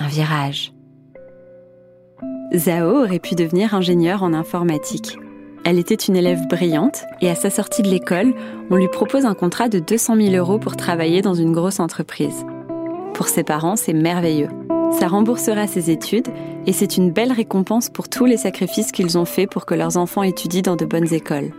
un 0.00 0.08
virage. 0.08 0.72
Zao 2.54 3.04
aurait 3.04 3.20
pu 3.20 3.34
devenir 3.34 3.74
ingénieure 3.74 4.22
en 4.22 4.32
informatique. 4.32 5.18
Elle 5.64 5.78
était 5.78 5.94
une 5.94 6.16
élève 6.16 6.48
brillante 6.48 7.04
et 7.20 7.28
à 7.28 7.34
sa 7.34 7.50
sortie 7.50 7.82
de 7.82 7.88
l'école, 7.88 8.34
on 8.70 8.76
lui 8.76 8.88
propose 8.88 9.26
un 9.26 9.34
contrat 9.34 9.68
de 9.68 9.78
200 9.78 10.16
000 10.16 10.34
euros 10.34 10.58
pour 10.58 10.74
travailler 10.74 11.20
dans 11.20 11.34
une 11.34 11.52
grosse 11.52 11.80
entreprise. 11.80 12.44
Pour 13.14 13.28
ses 13.28 13.44
parents, 13.44 13.76
c'est 13.76 13.92
merveilleux. 13.92 14.48
Ça 14.98 15.06
remboursera 15.06 15.66
ses 15.66 15.90
études 15.90 16.28
et 16.66 16.72
c'est 16.72 16.96
une 16.96 17.12
belle 17.12 17.30
récompense 17.30 17.90
pour 17.90 18.08
tous 18.08 18.24
les 18.24 18.38
sacrifices 18.38 18.90
qu'ils 18.90 19.18
ont 19.18 19.26
faits 19.26 19.50
pour 19.50 19.66
que 19.66 19.74
leurs 19.74 19.98
enfants 19.98 20.22
étudient 20.22 20.62
dans 20.62 20.76
de 20.76 20.86
bonnes 20.86 21.12
écoles. 21.12 21.52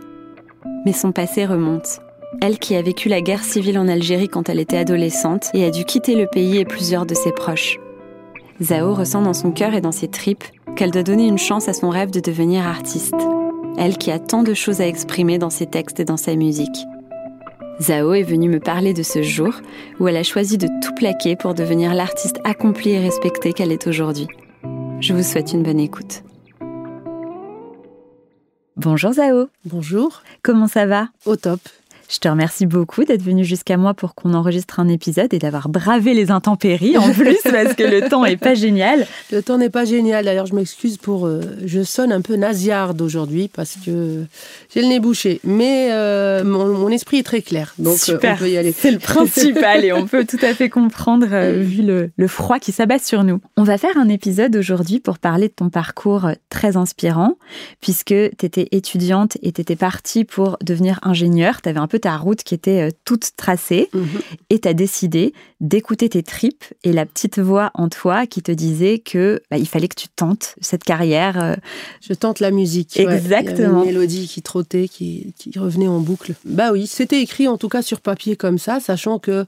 Mais 0.84 0.92
son 0.92 1.12
passé 1.12 1.46
remonte. 1.46 2.00
Elle 2.42 2.58
qui 2.58 2.74
a 2.74 2.82
vécu 2.82 3.08
la 3.08 3.20
guerre 3.20 3.44
civile 3.44 3.78
en 3.78 3.88
Algérie 3.88 4.28
quand 4.28 4.48
elle 4.48 4.58
était 4.58 4.78
adolescente 4.78 5.48
et 5.54 5.64
a 5.64 5.70
dû 5.70 5.84
quitter 5.84 6.16
le 6.16 6.26
pays 6.26 6.58
et 6.58 6.64
plusieurs 6.64 7.06
de 7.06 7.14
ses 7.14 7.32
proches. 7.32 7.78
Zao 8.62 8.94
ressent 8.94 9.22
dans 9.22 9.34
son 9.34 9.50
cœur 9.50 9.74
et 9.74 9.80
dans 9.80 9.92
ses 9.92 10.08
tripes 10.08 10.44
qu'elle 10.76 10.92
doit 10.92 11.02
donner 11.02 11.26
une 11.26 11.38
chance 11.38 11.68
à 11.68 11.72
son 11.72 11.90
rêve 11.90 12.10
de 12.10 12.20
devenir 12.20 12.66
artiste. 12.66 13.14
Elle 13.76 13.98
qui 13.98 14.10
a 14.10 14.18
tant 14.18 14.42
de 14.42 14.54
choses 14.54 14.80
à 14.80 14.86
exprimer 14.86 15.38
dans 15.38 15.50
ses 15.50 15.66
textes 15.66 15.98
et 16.00 16.04
dans 16.04 16.16
sa 16.16 16.36
musique. 16.36 16.86
Zao 17.80 18.12
est 18.12 18.22
venue 18.22 18.48
me 18.48 18.60
parler 18.60 18.94
de 18.94 19.02
ce 19.02 19.22
jour 19.22 19.52
où 19.98 20.06
elle 20.06 20.16
a 20.16 20.22
choisi 20.22 20.58
de 20.58 20.68
tout 20.82 20.94
plaquer 20.94 21.34
pour 21.34 21.54
devenir 21.54 21.94
l'artiste 21.94 22.38
accomplie 22.44 22.90
et 22.90 23.00
respectée 23.00 23.52
qu'elle 23.52 23.72
est 23.72 23.86
aujourd'hui. 23.86 24.28
Je 25.00 25.14
vous 25.14 25.22
souhaite 25.22 25.52
une 25.52 25.64
bonne 25.64 25.80
écoute. 25.80 26.22
Bonjour 28.76 29.12
Zao. 29.12 29.48
Bonjour. 29.64 30.22
Comment 30.42 30.68
ça 30.68 30.86
va? 30.86 31.08
Au 31.26 31.36
top. 31.36 31.60
Je 32.12 32.18
te 32.18 32.28
remercie 32.28 32.66
beaucoup 32.66 33.04
d'être 33.04 33.22
venu 33.22 33.42
jusqu'à 33.42 33.78
moi 33.78 33.94
pour 33.94 34.14
qu'on 34.14 34.34
enregistre 34.34 34.80
un 34.80 34.88
épisode 34.88 35.32
et 35.32 35.38
d'avoir 35.38 35.70
bravé 35.70 36.12
les 36.12 36.30
intempéries 36.30 36.98
en 36.98 37.10
plus 37.10 37.38
parce 37.42 37.72
que 37.72 37.84
le 37.84 38.06
temps 38.06 38.26
est 38.26 38.36
pas 38.36 38.52
génial. 38.52 39.06
Le 39.30 39.42
temps 39.42 39.56
n'est 39.56 39.70
pas 39.70 39.86
génial. 39.86 40.26
D'ailleurs, 40.26 40.44
je 40.44 40.54
m'excuse 40.54 40.98
pour. 40.98 41.26
Euh, 41.26 41.40
je 41.64 41.82
sonne 41.82 42.12
un 42.12 42.20
peu 42.20 42.36
nasillarde 42.36 43.00
aujourd'hui 43.00 43.48
parce 43.48 43.78
que 43.82 44.24
j'ai 44.74 44.82
le 44.82 44.88
nez 44.88 45.00
bouché. 45.00 45.40
Mais 45.42 45.88
euh, 45.92 46.44
mon, 46.44 46.90
esprit 46.90 47.20
est 47.20 47.22
très 47.22 47.40
clair. 47.40 47.72
Donc, 47.78 47.94
euh, 47.94 47.96
Super. 47.96 48.34
on 48.34 48.38
peut 48.40 48.50
y 48.50 48.58
aller. 48.58 48.72
C'est 48.72 48.90
le 48.90 48.98
principal 48.98 49.82
et 49.82 49.94
on 49.94 50.06
peut 50.06 50.26
tout 50.26 50.40
à 50.42 50.52
fait 50.52 50.68
comprendre 50.68 51.26
vu 51.62 51.80
le, 51.80 52.10
le 52.14 52.28
froid 52.28 52.58
qui 52.58 52.72
s'abat 52.72 52.98
sur 52.98 53.24
nous. 53.24 53.40
On 53.56 53.62
va 53.62 53.78
faire 53.78 53.96
un 53.96 54.10
épisode 54.10 54.54
aujourd'hui 54.54 55.00
pour 55.00 55.18
parler 55.18 55.48
de 55.48 55.54
ton 55.54 55.70
parcours 55.70 56.28
très 56.50 56.76
inspirant 56.76 57.38
puisque 57.80 58.08
tu 58.08 58.44
étais 58.44 58.68
étudiante 58.72 59.38
et 59.40 59.52
tu 59.52 59.62
étais 59.62 59.76
partie 59.76 60.24
pour 60.24 60.58
devenir 60.62 61.00
ingénieure. 61.02 61.62
Tu 61.62 61.70
avais 61.70 61.80
un 61.80 61.86
peu 61.86 62.01
ta 62.02 62.16
route 62.18 62.42
qui 62.42 62.54
était 62.54 62.88
euh, 62.88 62.90
toute 63.04 63.30
tracée 63.36 63.88
Mhm. 63.94 64.06
et 64.50 64.58
tu 64.60 64.68
as 64.68 64.74
décidé 64.74 65.32
d'écouter 65.60 66.08
tes 66.08 66.22
tripes 66.22 66.64
et 66.84 66.92
la 66.92 67.06
petite 67.06 67.38
voix 67.38 67.70
en 67.74 67.88
toi 67.88 68.26
qui 68.26 68.42
te 68.42 68.52
disait 68.52 68.98
que 68.98 69.40
bah, 69.50 69.56
il 69.58 69.66
fallait 69.66 69.88
que 69.88 70.00
tu 70.00 70.08
tentes 70.08 70.54
cette 70.60 70.84
carrière. 70.84 71.42
euh, 71.42 71.54
Je 72.06 72.14
tente 72.14 72.40
la 72.40 72.50
musique. 72.50 72.92
ouais. 72.96 73.02
Il 73.02 73.04
y 73.04 73.08
avait 73.08 73.16
Exactement. 73.18 73.80
une 73.82 73.86
mélodie 73.88 74.28
qui 74.28 74.42
trottait, 74.42 74.88
qui, 74.88 75.34
qui 75.38 75.58
revenait 75.58 75.88
en 75.88 76.00
boucle. 76.00 76.34
Bah 76.44 76.70
oui, 76.72 76.86
c'était 76.86 77.20
écrit 77.22 77.48
en 77.48 77.56
tout 77.56 77.68
cas 77.68 77.82
sur 77.82 78.00
papier 78.00 78.36
comme 78.36 78.58
ça, 78.58 78.80
sachant 78.80 79.18
que 79.18 79.46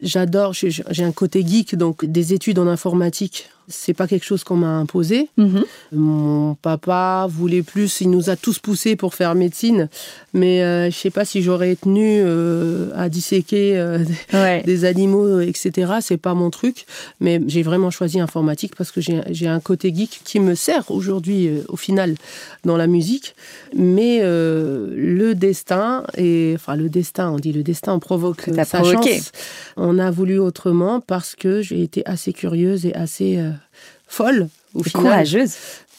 j'adore, 0.00 0.52
j'ai 0.52 1.04
un 1.04 1.12
côté 1.12 1.44
geek, 1.46 1.74
donc 1.74 2.04
des 2.04 2.32
études 2.34 2.58
en 2.58 2.66
informatique. 2.66 3.50
C'est 3.68 3.94
pas 3.94 4.06
quelque 4.06 4.24
chose 4.24 4.44
qu'on 4.44 4.56
m'a 4.56 4.76
imposé. 4.78 5.28
mhm. 5.36 5.64
Mon 5.92 6.54
papa 6.54 7.26
voulait 7.28 7.62
plus, 7.62 8.00
il 8.00 8.10
nous 8.10 8.30
a 8.30 8.36
tous 8.36 8.58
poussés 8.58 8.94
pour 8.96 9.14
faire 9.14 9.34
médecine, 9.34 9.88
mais 10.34 10.62
euh, 10.62 10.90
je 10.90 10.96
sais 10.96 11.10
pas 11.10 11.24
si 11.24 11.42
j'aurais 11.42 11.74
tenu 11.76 12.20
euh, 12.22 12.90
à 12.94 13.08
disséquer 13.08 13.76
euh, 13.76 13.98
Ouais. 14.32 14.62
des 14.64 14.84
animaux, 14.84 15.40
etc. 15.40 15.94
C'est 16.00 16.16
pas 16.16 16.34
mon 16.34 16.50
truc, 16.50 16.86
mais 17.20 17.40
j'ai 17.46 17.62
vraiment 17.62 17.90
choisi 17.90 18.20
informatique 18.20 18.74
parce 18.76 18.90
que 18.92 19.00
j'ai 19.00 19.46
un 19.48 19.60
côté 19.60 19.92
geek 19.94 20.20
qui 20.24 20.38
me 20.40 20.54
sert 20.54 20.90
aujourd'hui, 20.90 21.48
euh, 21.48 21.62
au 21.68 21.76
final, 21.76 22.14
dans 22.64 22.76
la 22.76 22.86
musique. 22.86 23.34
Mais 23.74 24.20
euh, 24.22 24.92
le 24.96 25.34
destin, 25.34 26.04
et 26.16 26.52
enfin 26.54 26.76
le 26.76 26.88
destin, 26.88 27.30
on 27.30 27.36
dit 27.38 27.52
le 27.52 27.62
destin 27.62 27.98
provoque 27.98 28.42
Que 28.42 28.50
t'as 28.52 28.64
sa 28.64 28.78
provoqué. 28.80 29.14
chance. 29.16 29.32
On 29.76 29.98
a 29.98 30.10
voulu 30.10 30.38
autrement 30.38 31.00
parce 31.00 31.34
que 31.34 31.62
j'ai 31.62 31.82
été 31.82 32.04
assez 32.06 32.32
curieuse 32.32 32.86
et 32.86 32.94
assez 32.94 33.38
euh, 33.38 33.50
folle 34.06 34.48
au 34.74 34.82
final. 34.82 35.02
Courageuse. 35.04 35.52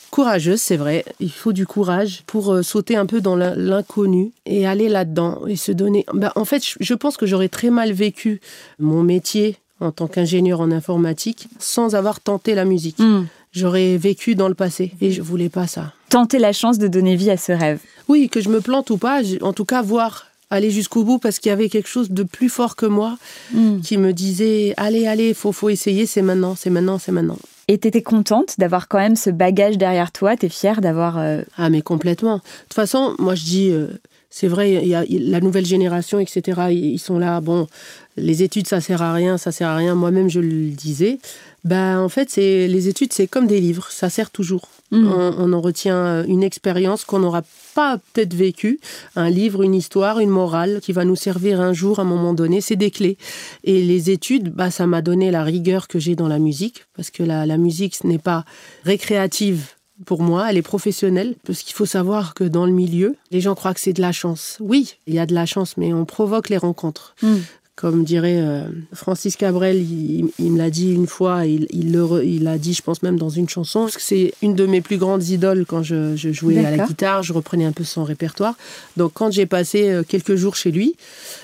Courageuse, 0.09 0.61
c'est 0.61 0.77
vrai. 0.77 1.03
Il 1.19 1.31
faut 1.31 1.51
du 1.53 1.65
courage 1.67 2.23
pour 2.27 2.53
euh, 2.53 2.63
sauter 2.63 2.95
un 2.95 3.05
peu 3.05 3.19
dans 3.19 3.35
l'in- 3.35 3.55
l'inconnu 3.55 4.31
et 4.45 4.65
aller 4.65 4.87
là-dedans 4.87 5.45
et 5.47 5.55
se 5.57 5.71
donner. 5.71 6.05
Ben, 6.13 6.31
en 6.35 6.45
fait, 6.45 6.63
je- 6.79 6.93
pense 6.93 7.17
que 7.17 7.25
j'aurais 7.25 7.49
très 7.49 7.69
mal 7.69 7.91
vécu 7.91 8.39
mon 8.79 9.03
métier 9.03 9.57
en 9.81 9.91
tant 9.91 10.07
qu'ingénieur 10.07 10.61
en 10.61 10.71
informatique 10.71 11.49
sans 11.59 11.93
avoir 11.93 12.19
tenté 12.21 12.55
la 12.55 12.63
musique. 12.65 12.97
Hmm. 12.99 13.25
J'aurais 13.51 13.97
vécu 13.97 14.35
dans 14.35 14.47
le 14.47 14.53
passé 14.55 14.93
et 15.01 15.11
je 15.11 15.21
voulais 15.21 15.49
pas 15.49 15.67
ça. 15.67 15.93
Tenter 16.09 16.39
la 16.39 16.53
chance 16.53 16.77
de 16.79 16.87
donner 16.87 17.15
vie 17.15 17.29
à 17.31 17.37
ce 17.37 17.51
rêve. 17.51 17.79
Oui, 18.07 18.29
que 18.29 18.39
je 18.39 18.49
me 18.49 18.61
plante 18.61 18.89
ou 18.91 18.97
pas, 18.97 19.21
en 19.41 19.51
tout 19.53 19.65
cas 19.65 19.81
voir 19.81 20.26
aller 20.49 20.71
jusqu'au 20.71 21.03
bout 21.03 21.19
parce 21.19 21.39
qu'il 21.39 21.49
y 21.49 21.53
avait 21.53 21.69
quelque 21.69 21.89
chose 21.89 22.09
de 22.11 22.23
plus 22.23 22.49
fort 22.49 22.75
que 22.75 22.85
moi 22.85 23.17
Hmm. 23.53 23.79
qui 23.81 23.97
me 23.97 24.11
disait 24.13 24.73
allez 24.77 25.07
allez 25.07 25.33
faut 25.33 25.51
faut 25.51 25.69
essayer 25.69 26.05
c'est 26.05 26.21
maintenant 26.21 26.55
c'est 26.55 26.69
maintenant 26.69 26.97
c'est 26.99 27.11
maintenant 27.11 27.37
Et 27.69 27.77
t'étais 27.77 28.01
contente 28.01 28.55
d'avoir 28.57 28.87
quand 28.87 28.99
même 28.99 29.15
ce 29.17 29.29
bagage 29.29 29.77
derrière 29.77 30.11
toi? 30.13 30.37
T'es 30.37 30.47
fière 30.49 30.79
d'avoir. 30.79 31.17
euh, 31.17 31.41
Ah, 31.57 31.69
mais 31.69 31.81
complètement. 31.81 32.35
De 32.37 32.41
toute 32.69 32.73
façon, 32.75 33.13
moi, 33.19 33.35
je 33.35 33.43
dis, 33.43 33.69
euh, 33.71 33.87
c'est 34.29 34.47
vrai, 34.47 34.65
il 34.83 34.87
y 34.87 34.95
a 34.95 35.03
la 35.09 35.41
nouvelle 35.41 35.65
génération, 35.65 36.17
etc., 36.21 36.41
ils 36.71 36.93
ils 36.95 36.99
sont 36.99 37.19
là. 37.19 37.41
Bon, 37.41 37.67
les 38.15 38.41
études, 38.41 38.67
ça 38.67 38.79
sert 38.79 39.01
à 39.01 39.11
rien, 39.13 39.37
ça 39.37 39.51
sert 39.51 39.67
à 39.67 39.75
rien. 39.75 39.95
Moi-même, 39.95 40.29
je 40.29 40.39
le 40.39 40.69
disais. 40.69 41.19
Ben, 41.67 41.99
en 41.99 42.09
fait, 42.09 42.29
c'est 42.29 42.67
les 42.67 42.87
études, 42.87 43.11
c'est 43.11 43.27
comme 43.27 43.45
des 43.45 43.59
livres, 43.59 43.87
ça 43.89 44.09
sert 44.09 44.31
toujours. 44.31 44.69
Mm. 44.91 45.07
On, 45.07 45.35
on 45.37 45.53
en 45.53 45.59
retient 45.59 45.97
euh, 45.97 46.23
une 46.25 46.43
expérience 46.43 47.03
qu'on 47.03 47.19
n'aura 47.19 47.41
pas 47.75 47.99
peut-être 48.13 48.33
vécue, 48.33 48.79
un 49.17 49.29
livre, 49.29 49.63
une 49.63 49.75
histoire, 49.75 50.19
une 50.19 50.29
morale 50.29 50.79
qui 50.81 50.93
va 50.93 51.03
nous 51.03 51.17
servir 51.17 51.59
un 51.59 51.73
jour, 51.73 51.99
à 51.99 52.03
un 52.03 52.05
moment 52.05 52.33
donné. 52.33 52.61
C'est 52.61 52.77
des 52.77 52.89
clés. 52.89 53.17
Et 53.65 53.83
les 53.83 54.09
études, 54.11 54.49
bah, 54.49 54.71
ça 54.71 54.87
m'a 54.87 55.01
donné 55.01 55.29
la 55.29 55.43
rigueur 55.43 55.89
que 55.89 55.99
j'ai 55.99 56.15
dans 56.15 56.29
la 56.29 56.39
musique, 56.39 56.85
parce 56.95 57.11
que 57.11 57.23
la, 57.23 57.45
la 57.45 57.57
musique, 57.57 57.95
ce 57.95 58.07
n'est 58.07 58.17
pas 58.17 58.45
récréative 58.85 59.73
pour 60.05 60.21
moi, 60.21 60.49
elle 60.49 60.57
est 60.57 60.61
professionnelle, 60.61 61.35
parce 61.45 61.63
qu'il 61.63 61.73
faut 61.73 61.85
savoir 61.85 62.33
que 62.33 62.43
dans 62.43 62.65
le 62.65 62.71
milieu, 62.71 63.15
les 63.31 63.41
gens 63.41 63.55
croient 63.55 63.73
que 63.73 63.79
c'est 63.79 63.93
de 63.93 64.01
la 64.01 64.11
chance. 64.11 64.57
Oui, 64.59 64.95
il 65.07 65.15
y 65.15 65.19
a 65.19 65.25
de 65.25 65.33
la 65.33 65.45
chance, 65.45 65.75
mais 65.77 65.91
on 65.93 66.05
provoque 66.05 66.49
les 66.49 66.57
rencontres. 66.57 67.15
Mm. 67.21 67.35
Comme 67.77 68.03
dirait 68.03 68.39
euh, 68.39 68.63
Francis 68.91 69.35
Cabrel, 69.35 69.77
il, 69.77 70.31
il 70.39 70.51
me 70.51 70.57
l'a 70.57 70.71
dit 70.71 70.91
une 70.95 71.05
fois, 71.05 71.45
il, 71.45 71.67
il 71.69 71.93
le 71.93 72.57
dit, 72.57 72.73
je 72.73 72.81
pense 72.81 73.03
même 73.03 73.19
dans 73.19 73.29
une 73.29 73.47
chanson, 73.47 73.81
parce 73.81 73.97
que 73.97 74.01
c'est 74.01 74.33
une 74.41 74.55
de 74.55 74.65
mes 74.65 74.81
plus 74.81 74.97
grandes 74.97 75.27
idoles 75.29 75.63
quand 75.67 75.83
je, 75.83 76.15
je 76.15 76.31
jouais 76.31 76.65
à 76.65 76.75
la 76.75 76.87
guitare, 76.87 77.21
je 77.21 77.33
reprenais 77.33 77.65
un 77.65 77.71
peu 77.71 77.83
son 77.83 78.03
répertoire. 78.03 78.55
Donc 78.97 79.11
quand 79.13 79.31
j'ai 79.31 79.45
passé 79.45 79.89
euh, 79.89 80.01
quelques 80.01 80.33
jours 80.33 80.55
chez 80.55 80.71
lui, 80.71 80.95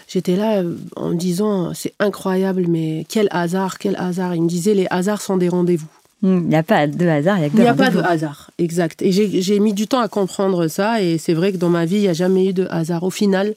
j'étais 0.08 0.36
là 0.36 0.62
euh, 0.64 0.76
en 0.96 1.10
me 1.10 1.16
disant, 1.16 1.72
c'est 1.76 1.94
incroyable, 2.00 2.66
mais 2.68 3.06
quel 3.08 3.28
hasard, 3.30 3.78
quel 3.78 3.96
hasard. 3.98 4.34
Il 4.34 4.42
me 4.42 4.50
disait, 4.50 4.74
les 4.74 4.88
hasards 4.90 5.22
sont 5.22 5.38
des 5.38 5.50
rendez-vous. 5.50 5.86
Il 6.24 6.30
n'y 6.30 6.56
a 6.56 6.64
pas 6.64 6.88
de 6.88 7.06
hasard, 7.06 7.38
il 7.38 7.42
y 7.44 7.46
a 7.46 7.50
que 7.50 7.58
Il 7.58 7.62
n'y 7.62 7.68
a 7.68 7.76
pas 7.76 7.92
de 7.92 8.00
hasard, 8.00 8.50
exact. 8.58 9.04
Et 9.04 9.12
j'ai 9.12 9.40
j'ai 9.42 9.60
mis 9.60 9.74
du 9.74 9.86
temps 9.86 10.00
à 10.00 10.08
comprendre 10.08 10.68
ça, 10.68 11.00
et 11.04 11.20
c'est 11.20 11.36
vrai 11.36 11.52
que 11.52 11.58
dans 11.58 11.70
ma 11.70 11.86
vie, 11.86 11.98
il 11.98 12.02
n'y 12.02 12.08
a 12.08 12.14
jamais 12.14 12.48
eu 12.48 12.54
de 12.54 12.66
hasard. 12.72 13.04
Au 13.04 13.12
final, 13.12 13.54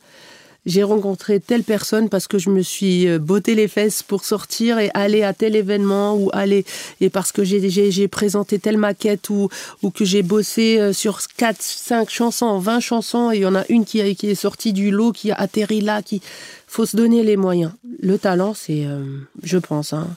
j'ai 0.66 0.82
rencontré 0.82 1.40
telle 1.40 1.62
personne 1.62 2.08
parce 2.08 2.26
que 2.26 2.38
je 2.38 2.50
me 2.50 2.60
suis 2.60 3.08
euh, 3.08 3.18
botté 3.18 3.54
les 3.54 3.68
fesses 3.68 4.02
pour 4.02 4.24
sortir 4.24 4.78
et 4.78 4.90
aller 4.94 5.22
à 5.22 5.32
tel 5.32 5.56
événement, 5.56 6.16
ou 6.16 6.28
aller, 6.32 6.64
et 7.00 7.08
parce 7.08 7.32
que 7.32 7.44
j'ai- 7.44 8.08
présenté 8.08 8.58
telle 8.58 8.76
maquette, 8.76 9.30
ou, 9.30 9.48
ou 9.82 9.90
que 9.90 10.04
j'ai 10.04 10.22
bossé 10.22 10.78
euh, 10.78 10.92
sur 10.92 11.20
4, 11.36 11.56
5 11.60 12.10
chansons, 12.10 12.58
20 12.58 12.80
chansons, 12.80 13.30
et 13.32 13.36
il 13.36 13.42
y 13.42 13.46
en 13.46 13.54
a 13.54 13.64
une 13.68 13.84
qui, 13.84 14.14
qui 14.16 14.28
est 14.28 14.34
sortie 14.34 14.72
du 14.72 14.90
lot, 14.90 15.12
qui 15.12 15.30
a 15.30 15.34
atterri 15.36 15.80
là, 15.80 16.02
qui... 16.02 16.20
faut 16.66 16.86
se 16.86 16.96
donner 16.96 17.22
les 17.22 17.36
moyens. 17.36 17.72
Le 18.02 18.18
talent, 18.18 18.54
c'est, 18.54 18.84
euh, 18.86 19.04
je 19.42 19.58
pense, 19.58 19.92
hein, 19.92 20.08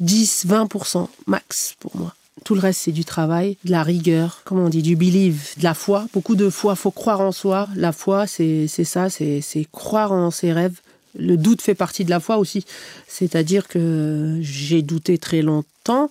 10, 0.00 0.46
20% 0.46 1.08
max 1.26 1.74
pour 1.80 1.96
moi. 1.96 2.14
Tout 2.44 2.54
le 2.54 2.60
reste, 2.60 2.80
c'est 2.82 2.92
du 2.92 3.04
travail, 3.04 3.56
de 3.64 3.70
la 3.70 3.82
rigueur, 3.82 4.42
comment 4.44 4.64
on 4.64 4.68
dit, 4.68 4.82
du 4.82 4.96
believe, 4.96 5.54
de 5.58 5.64
la 5.64 5.74
foi. 5.74 6.06
Beaucoup 6.12 6.36
de 6.36 6.50
foi, 6.50 6.74
faut 6.74 6.90
croire 6.90 7.20
en 7.20 7.32
soi. 7.32 7.68
La 7.74 7.92
foi, 7.92 8.26
c'est 8.26 8.66
ça, 8.66 9.10
c'est 9.10 9.40
c'est 9.40 9.66
croire 9.70 10.12
en 10.12 10.30
ses 10.30 10.52
rêves. 10.52 10.80
Le 11.18 11.36
doute 11.36 11.62
fait 11.62 11.74
partie 11.74 12.04
de 12.04 12.10
la 12.10 12.20
foi 12.20 12.38
aussi. 12.38 12.64
C'est-à-dire 13.06 13.66
que 13.66 14.38
j'ai 14.40 14.82
douté 14.82 15.18
très 15.18 15.42
longtemps 15.42 16.10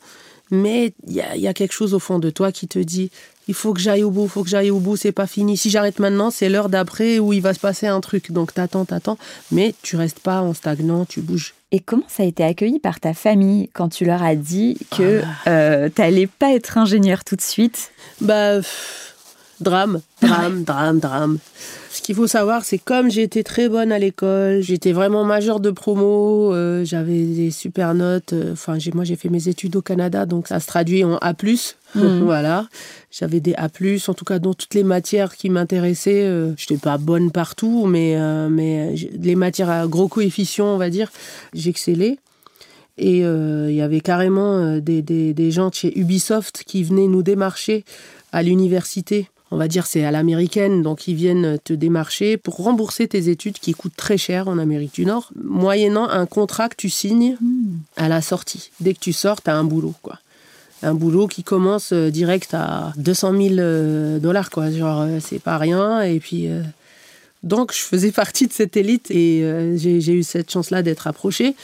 mais 0.52 0.94
il 1.08 1.14
y 1.14 1.48
a, 1.48 1.54
quelque 1.54 1.74
chose 1.74 1.94
au 1.94 2.00
fond 2.00 2.20
de 2.20 2.30
toi 2.30 2.52
qui 2.52 2.68
te 2.68 2.80
dit 2.80 3.12
il 3.48 3.54
faut 3.54 3.74
que 3.74 3.80
j'aille 3.80 4.04
au 4.04 4.12
bout, 4.12 4.24
il 4.24 4.30
faut 4.30 4.44
que 4.44 4.50
j'aille 4.50 4.72
au 4.72 4.80
bout, 4.80 4.98
c'est 4.98 5.12
pas 5.12 5.28
fini. 5.28 5.58
Si 5.58 5.70
j'arrête 5.70 6.00
maintenant, 6.00 6.32
c'est 6.32 6.50
l'heure 6.50 6.70
d'après 6.70 7.20
où 7.20 7.34
il 7.34 7.42
va 7.42 7.54
se 7.54 7.60
passer 7.60 7.88
un 7.88 8.02
truc. 8.02 8.32
Donc 8.32 8.54
t'attends, 8.54 8.86
t'attends, 8.86 9.18
mais 9.52 9.74
tu 9.82 9.96
restes 9.96 10.20
pas 10.20 10.42
en 10.42 10.54
stagnant, 10.54 11.06
tu 11.06 11.22
bouges. 11.22 11.54
Et 11.72 11.80
comment 11.80 12.08
ça 12.08 12.24
a 12.24 12.26
été 12.26 12.44
accueilli 12.44 12.80
par 12.80 13.00
ta 13.00 13.14
famille 13.14 13.70
quand 13.74 13.90
tu 13.90 14.06
leur 14.06 14.24
as 14.24 14.36
dit 14.36 14.78
que 14.96 15.22
ah. 15.24 15.50
euh, 15.50 15.90
t'allais 15.90 16.28
pas 16.28 16.54
être 16.54 16.78
ingénieur 16.78 17.24
tout 17.26 17.36
de 17.36 17.42
suite? 17.42 17.92
Bah, 18.22 18.60
drame, 19.60 20.02
drame, 20.22 20.64
drame, 20.64 21.00
drame. 21.00 21.40
Ce 21.98 22.02
qu'il 22.04 22.14
faut 22.14 22.28
savoir, 22.28 22.64
c'est 22.64 22.78
comme 22.78 23.10
j'étais 23.10 23.42
très 23.42 23.68
bonne 23.70 23.92
à 23.92 23.98
l'école, 23.98 24.62
j'étais 24.62 24.92
vraiment 24.92 25.24
majeure 25.24 25.60
de 25.60 25.72
promo, 25.72 26.54
euh, 26.54 26.86
j'avais 26.86 27.24
des 27.24 27.50
super 27.50 27.96
notes. 27.96 28.34
Euh, 28.34 28.54
enfin, 28.54 28.78
moi, 28.94 29.04
j'ai 29.04 29.16
fait 29.16 29.30
mes 29.30 29.48
études 29.48 29.76
au 29.76 29.82
Canada, 29.82 30.28
donc 30.28 30.48
ça 30.48 30.60
se 30.60 30.68
traduit 30.68 31.04
en 31.04 31.18
A+. 31.18 31.34
Mhm. 31.34 32.20
voilà. 32.24 32.68
J'avais 33.10 33.40
des 33.40 33.56
A+, 33.56 33.68
en 34.08 34.14
tout 34.14 34.26
cas 34.26 34.38
dans 34.38 34.54
toutes 34.54 34.76
les 34.76 34.84
matières 34.84 35.36
qui 35.36 35.50
m'intéressaient. 35.50 36.22
Euh, 36.22 36.54
je 36.56 36.66
n'étais 36.70 36.78
pas 36.78 37.00
bonne 37.00 37.32
partout, 37.32 37.88
mais, 37.88 38.16
mais 38.48 38.94
les 39.20 39.36
matières 39.36 39.72
à 39.72 39.88
gros 39.88 40.08
coefficients, 40.08 40.68
on 40.68 40.78
va 40.78 40.92
dire, 40.92 41.12
j'excellais. 41.56 42.20
Et 43.00 43.22
il 43.22 43.76
y 43.76 43.82
avait 43.82 44.02
carrément 44.02 44.78
des, 44.78 45.02
des, 45.02 45.34
des 45.34 45.52
gens 45.52 45.70
de 45.70 45.74
chez 45.74 45.98
Ubisoft 46.00 46.64
qui 46.64 46.84
venaient 46.84 47.08
nous 47.08 47.24
démarcher 47.24 47.86
à 48.32 48.44
l'université 48.44 49.30
on 49.52 49.58
va 49.58 49.68
dire 49.68 49.86
c'est 49.86 50.04
à 50.04 50.12
l'américaine, 50.12 50.82
donc 50.82 51.08
ils 51.08 51.16
viennent 51.16 51.58
te 51.64 51.74
démarcher 51.74 52.38
pour 52.38 52.58
rembourser 52.58 53.08
tes 53.08 53.30
études 53.30 53.60
qui 53.60 53.74
coûtent 53.74 53.96
très 53.96 54.18
cher 54.18 54.48
en 54.48 54.58
Amérique 54.58 54.94
du 54.94 55.06
Nord, 55.06 55.32
moyennant 55.42 56.10
un 56.10 56.26
contrat 56.26 56.70
que 56.70 56.76
tu 56.76 56.90
signes 56.90 57.38
hmm. 57.42 57.78
à 57.96 58.10
la 58.10 58.22
sortie. 58.22 58.72
Dès 58.80 58.94
que 58.94 59.00
tu 59.00 59.14
sors, 59.14 59.42
tu 59.42 59.50
as 59.50 59.56
un 59.56 59.64
boulot, 59.64 59.94
quoi. 60.02 60.20
Un 60.84 60.94
boulot 60.94 61.28
qui 61.28 61.44
commence 61.44 61.92
euh, 61.92 62.12
direct 62.12 62.54
à 62.54 62.94
200 62.98 63.32
000 63.32 63.56
euh, 63.58 64.20
dollars, 64.20 64.52
quoi. 64.52 64.70
Genre, 64.70 65.02
euh, 65.02 65.18
c'est 65.20 65.40
pas 65.40 65.58
rien. 65.58 66.02
Et 66.02 66.20
puis, 66.20 66.50
donc, 67.44 67.74
je 67.74 67.82
faisais 67.82 68.12
partie 68.24 68.48
de 68.48 68.54
cette 68.54 68.78
élite 68.78 69.10
et 69.10 69.76
j'ai 69.78 70.14
eu 70.14 70.24
cette 70.24 70.52
chance-là 70.52 70.84
d'être 70.84 71.08
approchée. 71.08 71.56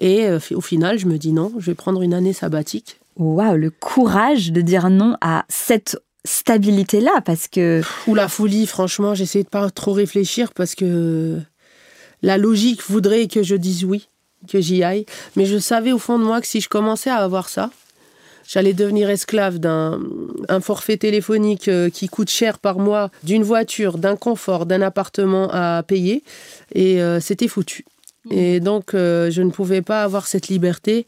Et 0.00 0.28
au 0.54 0.60
final, 0.60 0.98
je 0.98 1.06
me 1.06 1.18
dis 1.18 1.32
non, 1.32 1.52
je 1.58 1.66
vais 1.66 1.74
prendre 1.74 2.02
une 2.02 2.14
année 2.14 2.32
sabbatique. 2.32 3.00
Waouh, 3.16 3.56
le 3.56 3.70
courage 3.70 4.52
de 4.52 4.60
dire 4.60 4.90
non 4.90 5.16
à 5.20 5.44
cette 5.48 5.98
stabilité-là 6.24 7.20
Parce 7.24 7.48
que. 7.48 7.82
Ou 8.06 8.14
la 8.14 8.28
folie, 8.28 8.66
franchement, 8.66 9.14
j'essaie 9.14 9.42
de 9.42 9.48
pas 9.48 9.70
trop 9.70 9.92
réfléchir 9.92 10.52
parce 10.52 10.74
que 10.74 11.38
la 12.22 12.38
logique 12.38 12.82
voudrait 12.88 13.28
que 13.28 13.42
je 13.42 13.54
dise 13.54 13.84
oui, 13.84 14.08
que 14.48 14.60
j'y 14.60 14.82
aille. 14.82 15.06
Mais 15.36 15.46
je 15.46 15.58
savais 15.58 15.92
au 15.92 15.98
fond 15.98 16.18
de 16.18 16.24
moi 16.24 16.40
que 16.40 16.46
si 16.46 16.60
je 16.60 16.68
commençais 16.68 17.10
à 17.10 17.16
avoir 17.16 17.48
ça, 17.48 17.70
j'allais 18.46 18.74
devenir 18.74 19.10
esclave 19.10 19.58
d'un 19.58 20.00
forfait 20.60 20.96
téléphonique 20.96 21.68
euh, 21.68 21.90
qui 21.90 22.08
coûte 22.08 22.30
cher 22.30 22.58
par 22.58 22.78
mois, 22.78 23.10
d'une 23.22 23.44
voiture, 23.44 23.98
d'un 23.98 24.16
confort, 24.16 24.66
d'un 24.66 24.82
appartement 24.82 25.48
à 25.52 25.82
payer. 25.86 26.22
Et 26.74 27.00
euh, 27.00 27.20
c'était 27.20 27.48
foutu. 27.48 27.84
Mmh. 28.24 28.32
Et 28.32 28.60
donc, 28.60 28.94
euh, 28.94 29.30
je 29.30 29.42
ne 29.42 29.50
pouvais 29.50 29.82
pas 29.82 30.02
avoir 30.02 30.26
cette 30.26 30.48
liberté, 30.48 31.06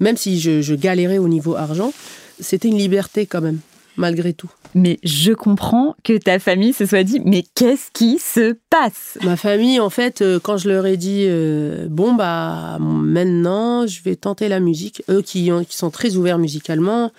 même 0.00 0.16
si 0.16 0.40
je 0.40 0.74
galérais 0.74 1.18
au 1.18 1.28
niveau 1.28 1.56
argent. 1.56 1.92
C'était 2.40 2.68
une 2.68 2.78
liberté 2.78 3.26
quand 3.26 3.40
même 3.40 3.58
malgré 3.96 4.32
tout. 4.32 4.50
Mais 4.74 4.98
je 5.02 5.32
comprends 5.32 5.94
que 6.02 6.16
ta 6.16 6.38
famille 6.38 6.72
se 6.72 6.86
soit 6.86 7.04
dit, 7.04 7.20
mais 7.24 7.44
qu'est-ce 7.54 7.90
qui 7.92 8.18
se 8.18 8.56
passe? 8.70 9.18
Ma 9.22 9.36
famille, 9.36 9.80
en 9.80 9.90
fait, 9.90 10.22
euh, 10.22 10.38
quand 10.42 10.56
je 10.56 10.68
leur 10.68 10.86
ai 10.86 10.96
dit, 10.96 11.24
euh, 11.26 11.86
bon, 11.90 12.14
bah, 12.14 12.78
maintenant, 12.80 13.86
je 13.86 14.02
vais 14.02 14.16
tenter 14.16 14.48
la 14.48 14.60
musique, 14.60 15.02
eux 15.10 15.20
qui, 15.20 15.50
qui 15.68 15.76
sont 15.76 15.90
très 15.90 16.16
ouverts 16.16 16.38
musicalement, 16.38 17.12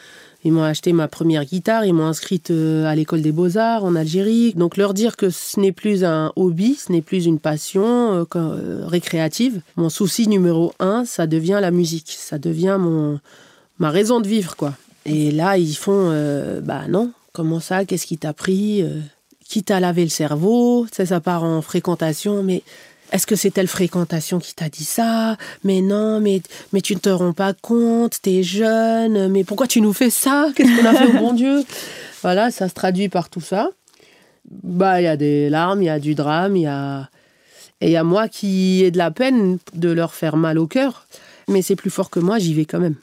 ils 0.45 0.51
m'ont 0.51 0.63
acheté 0.63 0.91
ma 0.91 1.07
première 1.07 1.45
guitare, 1.45 1.85
ils 1.85 1.93
m'ont 1.93 2.05
inscrite 2.05 2.51
euh, 2.51 2.85
à 2.85 2.95
l'école 2.95 3.21
des 3.21 3.31
beaux-arts 3.31 3.85
en 3.85 3.95
Algérie. 3.95 4.53
Donc 4.55 4.75
leur 4.75 4.93
dire 4.93 5.15
que 5.15 5.29
ce 5.29 5.57
n'est 5.59 5.71
plus 5.71 6.03
un 6.03 6.33
hobby, 6.35 6.75
ce 6.75 6.91
n'est 6.91 7.01
plus 7.01 7.25
une 7.25 7.39
passion 7.39 8.27
récréative. 8.85 9.61
Mon 9.77 9.87
souci 9.89 10.27
numéro 10.27 10.73
un, 10.79 11.05
ça 11.05 11.27
devient 11.27 11.59
la 11.61 11.71
musique. 11.71 12.13
Ça 12.17 12.39
devient 12.39 12.77
mon, 12.77 13.21
ma 13.79 13.89
raison 13.89 14.19
de 14.19 14.27
vivre, 14.27 14.57
quoi. 14.57 14.73
Et 15.05 15.31
là, 15.31 15.57
ils 15.57 15.75
font, 15.75 16.09
euh, 16.11 16.61
bah 16.61 16.83
non, 16.87 17.11
comment 17.33 17.59
ça, 17.59 17.85
qu'est-ce 17.85 18.05
qui 18.05 18.17
t'a 18.17 18.33
pris 18.33 18.81
euh, 18.81 18.99
Qui 19.47 19.63
t'a 19.63 19.79
lavé 19.79 20.03
le 20.03 20.09
cerveau? 20.09 20.87
Ça, 20.91 21.05
ça 21.05 21.19
part 21.19 21.43
en 21.43 21.61
fréquentation, 21.61 22.43
mais 22.43 22.63
est-ce 23.11 23.27
que 23.27 23.35
c'est 23.35 23.51
telle 23.51 23.67
fréquentation 23.67 24.39
qui 24.39 24.55
t'a 24.55 24.69
dit 24.69 24.85
ça? 24.85 25.37
Mais 25.63 25.81
non, 25.81 26.19
mais, 26.19 26.41
mais 26.71 26.81
tu 26.81 26.95
ne 26.95 26.99
te 26.99 27.09
rends 27.09 27.33
pas 27.33 27.53
compte, 27.53 28.21
t'es 28.21 28.43
jeune, 28.43 29.27
mais 29.27 29.43
pourquoi 29.43 29.67
tu 29.67 29.81
nous 29.81 29.93
fais 29.93 30.09
ça? 30.09 30.47
Qu'est-ce 30.55 30.79
qu'on 30.79 30.85
a 30.85 30.93
fait 30.93 31.07
au 31.07 31.19
bon 31.19 31.33
Dieu? 31.33 31.63
Voilà, 32.21 32.49
ça 32.49 32.69
se 32.69 32.73
traduit 32.73 33.09
par 33.09 33.29
tout 33.29 33.41
ça. 33.41 33.69
Bah, 34.49 35.01
il 35.01 35.03
y 35.03 35.07
a 35.07 35.17
des 35.17 35.49
larmes, 35.49 35.81
il 35.81 35.85
y 35.85 35.89
a 35.89 35.99
du 35.99 36.15
drame, 36.15 36.55
il 36.55 36.63
y 36.63 36.67
a... 36.67 37.09
Et 37.81 37.87
il 37.87 37.91
y 37.91 37.97
a 37.97 38.03
moi 38.05 38.29
qui 38.29 38.81
ai 38.83 38.91
de 38.91 38.97
la 38.97 39.11
peine 39.11 39.57
de 39.73 39.89
leur 39.89 40.13
faire 40.13 40.37
mal 40.37 40.57
au 40.57 40.67
cœur. 40.67 41.05
Mais 41.49 41.61
c'est 41.61 41.75
plus 41.75 41.89
fort 41.89 42.09
que 42.09 42.21
moi, 42.21 42.39
j'y 42.39 42.53
vais 42.53 42.63
quand 42.63 42.79
même 42.79 42.95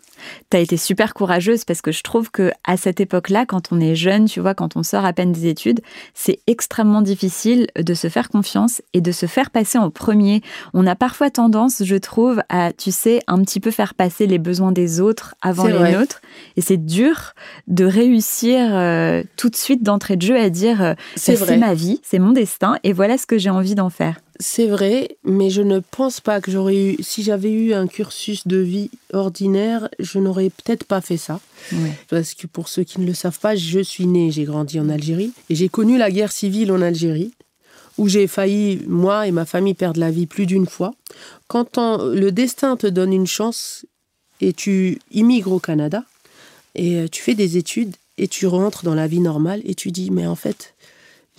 tu 0.51 0.57
as 0.57 0.61
été 0.61 0.77
super 0.77 1.15
courageuse 1.15 1.65
parce 1.65 1.83
que 1.83 1.93
je 1.93 2.03
trouve 2.03 2.31
que 2.31 2.53
à 2.65 2.77
cette 2.77 3.01
époque-là, 3.01 3.47
quand 3.47 3.73
on 3.73 3.81
est 3.81 3.95
jeune, 3.95 4.27
tu 4.27 4.41
vois, 4.41 4.55
quand 4.55 4.77
on 4.77 4.83
sort 4.83 5.05
à 5.05 5.13
peine 5.13 5.33
des 5.33 5.47
études, 5.47 5.81
c'est 6.15 6.41
extrêmement 6.47 7.03
difficile 7.03 7.67
de 7.77 7.95
se 7.95 8.09
faire 8.09 8.29
confiance 8.29 8.83
et 8.95 9.01
de 9.01 9.13
se 9.13 9.27
faire 9.27 9.51
passer 9.51 9.79
en 9.79 9.91
premier. 9.91 10.43
On 10.75 10.87
a 10.87 10.95
parfois 10.95 11.31
tendance, 11.31 11.83
je 11.85 11.97
trouve, 11.97 12.43
à, 12.49 12.73
tu 12.73 12.91
sais, 12.91 13.21
un 13.27 13.43
petit 13.43 13.61
peu 13.61 13.71
faire 13.71 13.95
passer 13.95 14.27
les 14.27 14.39
besoins 14.39 14.73
des 14.73 15.01
autres 15.01 15.35
avant 15.43 15.67
les 15.67 15.93
nôtres. 15.93 16.21
Et 16.57 16.61
c'est 16.61 16.77
dur 16.77 17.35
de 17.67 17.85
réussir 17.85 18.69
euh, 18.73 19.23
tout 19.37 19.51
de 19.51 19.57
suite 19.57 19.83
d'entrée 19.83 20.17
de 20.17 20.23
jeu 20.23 20.39
à 20.39 20.51
dire 20.51 20.83
euh, 20.83 20.95
c'est 21.17 21.57
ma 21.57 21.75
vie, 21.75 22.01
c'est 22.03 22.19
mon 22.19 22.33
destin 22.33 22.79
et 22.83 22.93
voilà 22.93 23.19
ce 23.19 23.27
que 23.27 23.39
j'ai 23.39 23.51
envie 23.51 23.75
d'en 23.75 23.91
faire. 23.91 24.17
C'est 24.43 24.67
vrai, 24.67 25.19
mais 25.23 25.51
je 25.51 25.61
ne 25.61 25.81
pense 25.81 26.21
pas 26.21 26.41
que 26.41 26.51
j'aurais 26.51 26.77
eu. 26.77 26.97
Si 27.03 27.23
j'avais 27.23 27.53
eu 27.53 27.75
un 27.75 27.87
cursus 27.87 28.47
de 28.47 28.57
vie 28.57 28.91
ordinaire, 29.13 29.91
je 29.99 30.19
n'aurais 30.19 30.49
peut-être 30.49 30.85
pas 30.85 31.03
fait 31.03 31.19
ça. 31.19 31.41
Parce 32.09 32.33
que 32.33 32.47
pour 32.47 32.69
ceux 32.69 32.83
qui 32.83 33.01
ne 33.01 33.07
le 33.07 33.13
savent 33.13 33.39
pas, 33.39 33.55
je 33.55 33.81
suis 33.81 34.07
née, 34.07 34.31
j'ai 34.31 34.45
grandi 34.45 34.81
en 34.81 34.89
Algérie 34.89 35.33
et 35.51 35.55
j'ai 35.55 35.69
connu 35.69 35.99
la 35.99 36.11
guerre 36.11 36.33
civile 36.33 36.73
en 36.73 36.81
Algérie, 36.81 37.33
où 37.99 38.09
j'ai 38.09 38.27
failli, 38.27 38.81
moi 38.87 39.27
et 39.27 39.31
ma 39.31 39.45
famille, 39.45 39.75
perdre 39.75 40.01
la 40.01 40.11
vie 40.11 40.27
plus 40.27 40.47
d'une 40.47 40.67
fois. 40.67 40.95
Quand 41.47 41.77
le 41.79 42.31
destin 42.31 42.79
te 42.79 42.87
donne 42.87 43.13
une 43.13 43.27
chance 43.27 43.85
et 44.41 44.55
tu 44.55 45.01
immigres 45.11 45.53
au 45.53 45.61
Canada 45.61 46.03
et 46.75 47.11
tu 47.11 47.21
fais 47.21 47.35
des 47.35 47.59
études 47.59 47.95
et 48.17 48.27
tu 48.27 48.47
rentres 48.47 48.85
dans 48.85 48.95
la 48.95 49.07
vie 49.07 49.21
normale 49.21 49.61
et 49.65 49.75
tu 49.75 49.91
dis, 49.91 50.11
mais 50.11 50.27
en 50.27 50.35
fait, 50.37 50.75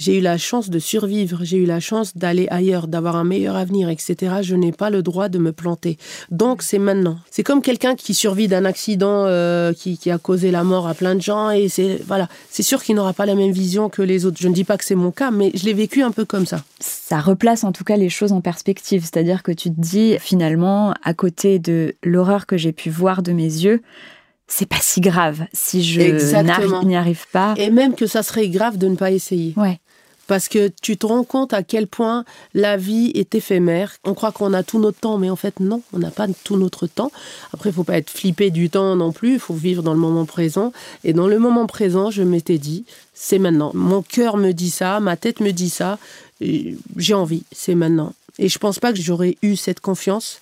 j'ai 0.01 0.17
eu 0.17 0.21
la 0.21 0.39
chance 0.39 0.71
de 0.71 0.79
survivre, 0.79 1.41
j'ai 1.43 1.57
eu 1.57 1.65
la 1.65 1.79
chance 1.79 2.17
d'aller 2.17 2.47
ailleurs, 2.49 2.87
d'avoir 2.87 3.15
un 3.15 3.23
meilleur 3.23 3.55
avenir, 3.55 3.87
etc. 3.87 4.37
Je 4.41 4.55
n'ai 4.55 4.71
pas 4.71 4.89
le 4.89 5.03
droit 5.03 5.29
de 5.29 5.37
me 5.37 5.51
planter. 5.51 5.99
Donc 6.31 6.63
c'est 6.63 6.79
maintenant. 6.79 7.19
C'est 7.29 7.43
comme 7.43 7.61
quelqu'un 7.61 7.95
qui 7.95 8.15
survit 8.15 8.47
d'un 8.47 8.65
accident 8.65 9.25
euh, 9.27 9.73
qui, 9.73 9.99
a 10.09 10.17
causé 10.17 10.49
la 10.49 10.63
mort 10.63 10.87
à 10.87 10.95
plein 10.95 11.13
de 11.13 11.21
gens 11.21 11.51
et 11.51 11.69
c'est 11.69 12.01
voilà, 12.07 12.29
c'est 12.49 12.63
sûr 12.63 12.81
qu'il 12.81 12.95
n'aura 12.95 13.13
pas 13.13 13.27
la 13.27 13.35
même 13.35 13.51
vision 13.51 13.89
que 13.89 14.01
les 14.01 14.25
autres. 14.25 14.37
Je 14.39 14.47
ne 14.47 14.55
dis 14.55 14.63
pas 14.63 14.75
que 14.79 14.85
c'est 14.85 14.95
mon 14.95 15.11
cas, 15.11 15.29
mais 15.29 15.51
je 15.53 15.65
l'ai 15.65 15.73
vécu 15.73 16.01
un 16.01 16.09
peu 16.09 16.25
comme 16.25 16.47
ça. 16.47 16.63
Ça 16.79 17.19
replace 17.19 17.63
en 17.63 17.71
tout 17.71 17.83
cas 17.83 17.95
les 17.95 18.09
choses 18.09 18.31
en 18.31 18.41
perspective, 18.41 19.03
c'est-à-dire 19.03 19.43
que 19.43 19.51
tu 19.51 19.69
te 19.69 19.79
dis 19.79 20.17
finalement 20.19 20.95
à 21.03 21.13
côté 21.13 21.59
de 21.59 21.93
l'horreur 22.01 22.47
que 22.47 22.57
j'ai 22.57 22.71
pu 22.71 22.89
voir 22.89 23.21
de 23.21 23.33
mes 23.33 23.43
yeux, 23.43 23.83
c'est 24.47 24.65
pas 24.65 24.79
si 24.81 24.99
grave 24.99 25.45
si 25.53 25.83
je 25.83 26.01
n'y 26.85 26.95
arrive 26.95 27.25
pas. 27.31 27.53
Et 27.57 27.69
même 27.69 27.93
que 27.93 28.07
ça 28.07 28.23
serait 28.23 28.49
grave 28.49 28.79
de 28.79 28.87
ne 28.87 28.95
pas 28.95 29.11
essayer. 29.11 29.53
Ouais 29.57 29.79
parce 30.31 30.47
que 30.47 30.71
tu 30.81 30.95
te 30.95 31.05
rends 31.05 31.25
compte 31.25 31.53
à 31.53 31.61
quel 31.61 31.87
point 31.87 32.23
la 32.53 32.77
vie 32.77 33.11
est 33.15 33.35
éphémère. 33.35 33.97
On 34.05 34.13
croit 34.13 34.31
qu'on 34.31 34.53
a 34.53 34.63
tout 34.63 34.79
notre 34.79 34.97
temps, 34.97 35.17
mais 35.17 35.29
en 35.29 35.35
fait 35.35 35.59
non, 35.59 35.81
on 35.91 35.99
n'a 35.99 36.09
pas 36.09 36.25
tout 36.45 36.55
notre 36.55 36.87
temps. 36.87 37.11
Après, 37.51 37.71
il 37.71 37.73
faut 37.73 37.83
pas 37.83 37.97
être 37.97 38.09
flippé 38.09 38.49
du 38.49 38.69
temps 38.69 38.95
non 38.95 39.11
plus, 39.11 39.33
il 39.33 39.39
faut 39.39 39.53
vivre 39.53 39.83
dans 39.83 39.91
le 39.91 39.99
moment 39.99 40.23
présent. 40.23 40.71
Et 41.03 41.11
dans 41.11 41.27
le 41.27 41.37
moment 41.37 41.67
présent, 41.67 42.11
je 42.11 42.23
m'étais 42.23 42.59
dit, 42.59 42.85
c'est 43.13 43.39
maintenant. 43.39 43.71
Mon 43.73 44.01
cœur 44.01 44.37
me 44.37 44.53
dit 44.53 44.69
ça, 44.69 45.01
ma 45.01 45.17
tête 45.17 45.41
me 45.41 45.51
dit 45.51 45.69
ça, 45.69 45.99
j'ai 46.39 47.13
envie, 47.13 47.43
c'est 47.51 47.75
maintenant. 47.75 48.13
Et 48.39 48.47
je 48.47 48.57
pense 48.57 48.79
pas 48.79 48.93
que 48.93 49.01
j'aurais 49.01 49.35
eu 49.41 49.57
cette 49.57 49.81
confiance 49.81 50.39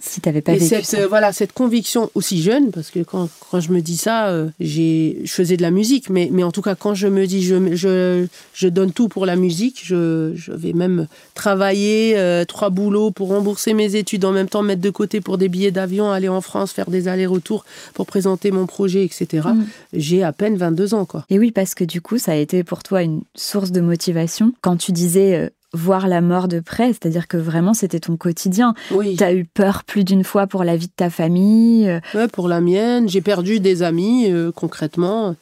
si 0.00 0.20
tu 0.20 0.28
n'avais 0.28 0.42
pas 0.42 0.52
vécu 0.52 0.66
cette, 0.66 0.94
euh, 0.94 1.08
voilà, 1.08 1.32
cette 1.32 1.52
conviction 1.52 2.10
aussi 2.14 2.40
jeune, 2.40 2.70
parce 2.70 2.90
que 2.90 3.00
quand, 3.00 3.28
quand 3.50 3.58
je 3.58 3.72
me 3.72 3.80
dis 3.80 3.96
ça, 3.96 4.28
euh, 4.28 4.48
j'ai, 4.60 5.20
je 5.24 5.32
faisais 5.32 5.56
de 5.56 5.62
la 5.62 5.72
musique, 5.72 6.08
mais, 6.08 6.28
mais 6.32 6.44
en 6.44 6.52
tout 6.52 6.62
cas, 6.62 6.76
quand 6.76 6.94
je 6.94 7.08
me 7.08 7.26
dis 7.26 7.42
je, 7.42 7.74
je, 7.74 8.26
je 8.54 8.68
donne 8.68 8.92
tout 8.92 9.08
pour 9.08 9.26
la 9.26 9.34
musique, 9.34 9.80
je, 9.82 10.32
je 10.36 10.52
vais 10.52 10.72
même 10.72 11.08
travailler 11.34 12.14
euh, 12.16 12.44
trois 12.44 12.70
boulots 12.70 13.10
pour 13.10 13.28
rembourser 13.28 13.74
mes 13.74 13.96
études, 13.96 14.24
en 14.24 14.30
même 14.30 14.48
temps 14.48 14.62
mettre 14.62 14.82
de 14.82 14.90
côté 14.90 15.20
pour 15.20 15.36
des 15.36 15.48
billets 15.48 15.72
d'avion, 15.72 16.10
aller 16.12 16.28
en 16.28 16.40
France, 16.40 16.70
faire 16.70 16.90
des 16.90 17.08
allers-retours 17.08 17.64
pour 17.94 18.06
présenter 18.06 18.52
mon 18.52 18.66
projet, 18.66 19.04
etc. 19.04 19.48
Mm. 19.48 19.64
J'ai 19.94 20.22
à 20.22 20.32
peine 20.32 20.56
22 20.56 20.94
ans. 20.94 21.06
Quoi. 21.06 21.24
Et 21.28 21.40
oui, 21.40 21.50
parce 21.50 21.74
que 21.74 21.82
du 21.82 22.00
coup, 22.00 22.18
ça 22.18 22.32
a 22.32 22.36
été 22.36 22.62
pour 22.62 22.84
toi 22.84 23.02
une 23.02 23.22
source 23.34 23.72
de 23.72 23.80
motivation. 23.80 24.52
Quand 24.60 24.76
tu 24.76 24.92
disais 24.92 25.50
voir 25.74 26.08
la 26.08 26.20
mort 26.20 26.48
de 26.48 26.60
près, 26.60 26.88
c'est-à-dire 26.88 27.28
que 27.28 27.36
vraiment 27.36 27.74
c'était 27.74 28.00
ton 28.00 28.16
quotidien. 28.16 28.74
Oui. 28.90 29.16
Tu 29.16 29.22
as 29.24 29.34
eu 29.34 29.44
peur 29.44 29.84
plus 29.84 30.02
d'une 30.04 30.24
fois 30.24 30.46
pour 30.46 30.64
la 30.64 30.76
vie 30.76 30.86
de 30.86 30.92
ta 30.96 31.10
famille. 31.10 31.88
euh, 31.88 32.00
Ouais, 32.14 32.28
pour 32.28 32.48
la 32.48 32.60
mienne. 32.60 33.08
J'ai 33.08 33.20
perdu 33.20 33.60
des 33.60 33.82
amis, 33.82 34.30
euh, 34.30 34.50
concrètement, 34.50 35.36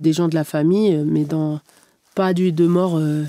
des 0.00 0.12
gens 0.12 0.28
de 0.28 0.34
la 0.34 0.44
famille, 0.44 0.94
euh, 0.94 1.04
mais 1.06 1.24
dans 1.24 1.60
pas 2.16 2.32
du 2.34 2.50
de 2.50 2.66
mort, 2.66 2.98
euh, 2.98 3.22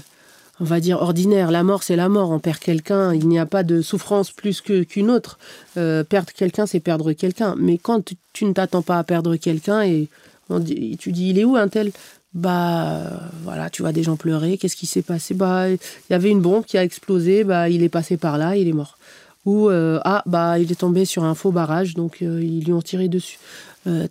on 0.60 0.64
va 0.64 0.80
dire 0.80 1.00
ordinaire. 1.02 1.52
La 1.52 1.62
mort, 1.64 1.84
c'est 1.84 1.96
la 1.96 2.10
mort. 2.10 2.32
On 2.32 2.40
perd 2.40 2.58
quelqu'un. 2.58 3.14
Il 3.14 3.28
n'y 3.28 3.38
a 3.38 3.46
pas 3.46 3.62
de 3.64 3.82
souffrance 3.82 4.32
plus 4.32 4.62
que 4.62 4.82
qu'une 4.84 5.12
autre. 5.12 5.38
Euh, 5.78 6.04
perdre 6.04 6.32
quelqu'un, 6.34 6.66
c'est 6.66 6.80
perdre 6.80 7.14
quelqu'un. 7.14 7.56
Mais 7.60 7.78
quand 7.78 8.04
tu, 8.04 8.16
tu 8.34 8.46
ne 8.46 8.54
t'attends 8.54 8.82
pas 8.82 8.98
à 8.98 9.04
perdre 9.04 9.36
quelqu'un 9.36 9.84
et 9.84 10.08
on 10.50 10.60
dit, 10.60 10.98
tu 11.00 11.12
dis, 11.12 11.30
il 11.30 11.38
est 11.40 11.46
où 11.46 11.56
un 11.56 11.68
tel? 11.68 11.92
Bah 12.34 12.96
euh, 12.96 13.10
voilà, 13.44 13.70
tu 13.70 13.82
vois 13.82 13.92
des 13.92 14.04
gens 14.04 14.16
pleurer. 14.16 14.58
Qu'est-ce 14.58 14.76
qui 14.78 14.86
s'est 14.88 15.02
passé? 15.02 15.34
Bah 15.34 15.70
il 15.70 15.78
y 16.10 16.14
avait 16.14 16.30
une 16.30 16.42
bombe 16.42 16.66
qui 16.66 16.78
a 16.78 16.84
explosé. 16.84 17.44
Bah 17.44 17.70
il 17.70 17.84
est 17.84 17.90
passé 17.90 18.18
par 18.18 18.38
là, 18.38 18.56
il 18.56 18.68
est 18.68 18.74
mort. 18.74 18.98
Ou 19.46 19.70
euh, 19.70 20.00
ah 20.06 20.24
bah 20.26 20.60
il 20.60 20.72
est 20.72 20.76
tombé 20.80 21.04
sur 21.06 21.24
un 21.24 21.36
faux 21.36 21.52
barrage, 21.52 21.96
donc 21.96 22.22
euh, 22.22 22.42
ils 22.42 22.64
lui 22.64 22.74
ont 22.74 22.82
tiré 22.82 23.08
dessus. 23.08 23.40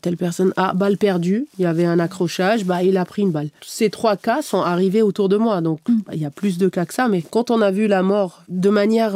Telle 0.02 0.16
personne, 0.16 0.52
ah 0.56 0.72
balle 0.74 0.98
perdue, 0.98 1.46
il 1.56 1.62
y 1.62 1.66
avait 1.66 1.84
un 1.84 2.00
accrochage, 2.00 2.64
bah 2.64 2.82
il 2.82 2.96
a 2.96 3.04
pris 3.04 3.22
une 3.22 3.30
balle. 3.30 3.50
Ces 3.64 3.88
trois 3.88 4.16
cas 4.16 4.42
sont 4.42 4.62
arrivés 4.62 5.00
autour 5.00 5.28
de 5.28 5.36
moi, 5.36 5.60
donc 5.60 5.78
Mm. 5.88 5.98
bah, 6.04 6.12
il 6.16 6.20
y 6.20 6.24
a 6.24 6.30
plus 6.30 6.58
de 6.58 6.68
cas 6.68 6.84
que 6.86 6.92
ça. 6.92 7.06
Mais 7.06 7.22
quand 7.22 7.52
on 7.52 7.62
a 7.62 7.70
vu 7.70 7.86
la 7.86 8.02
mort 8.02 8.42
de 8.48 8.68
manière 8.68 9.12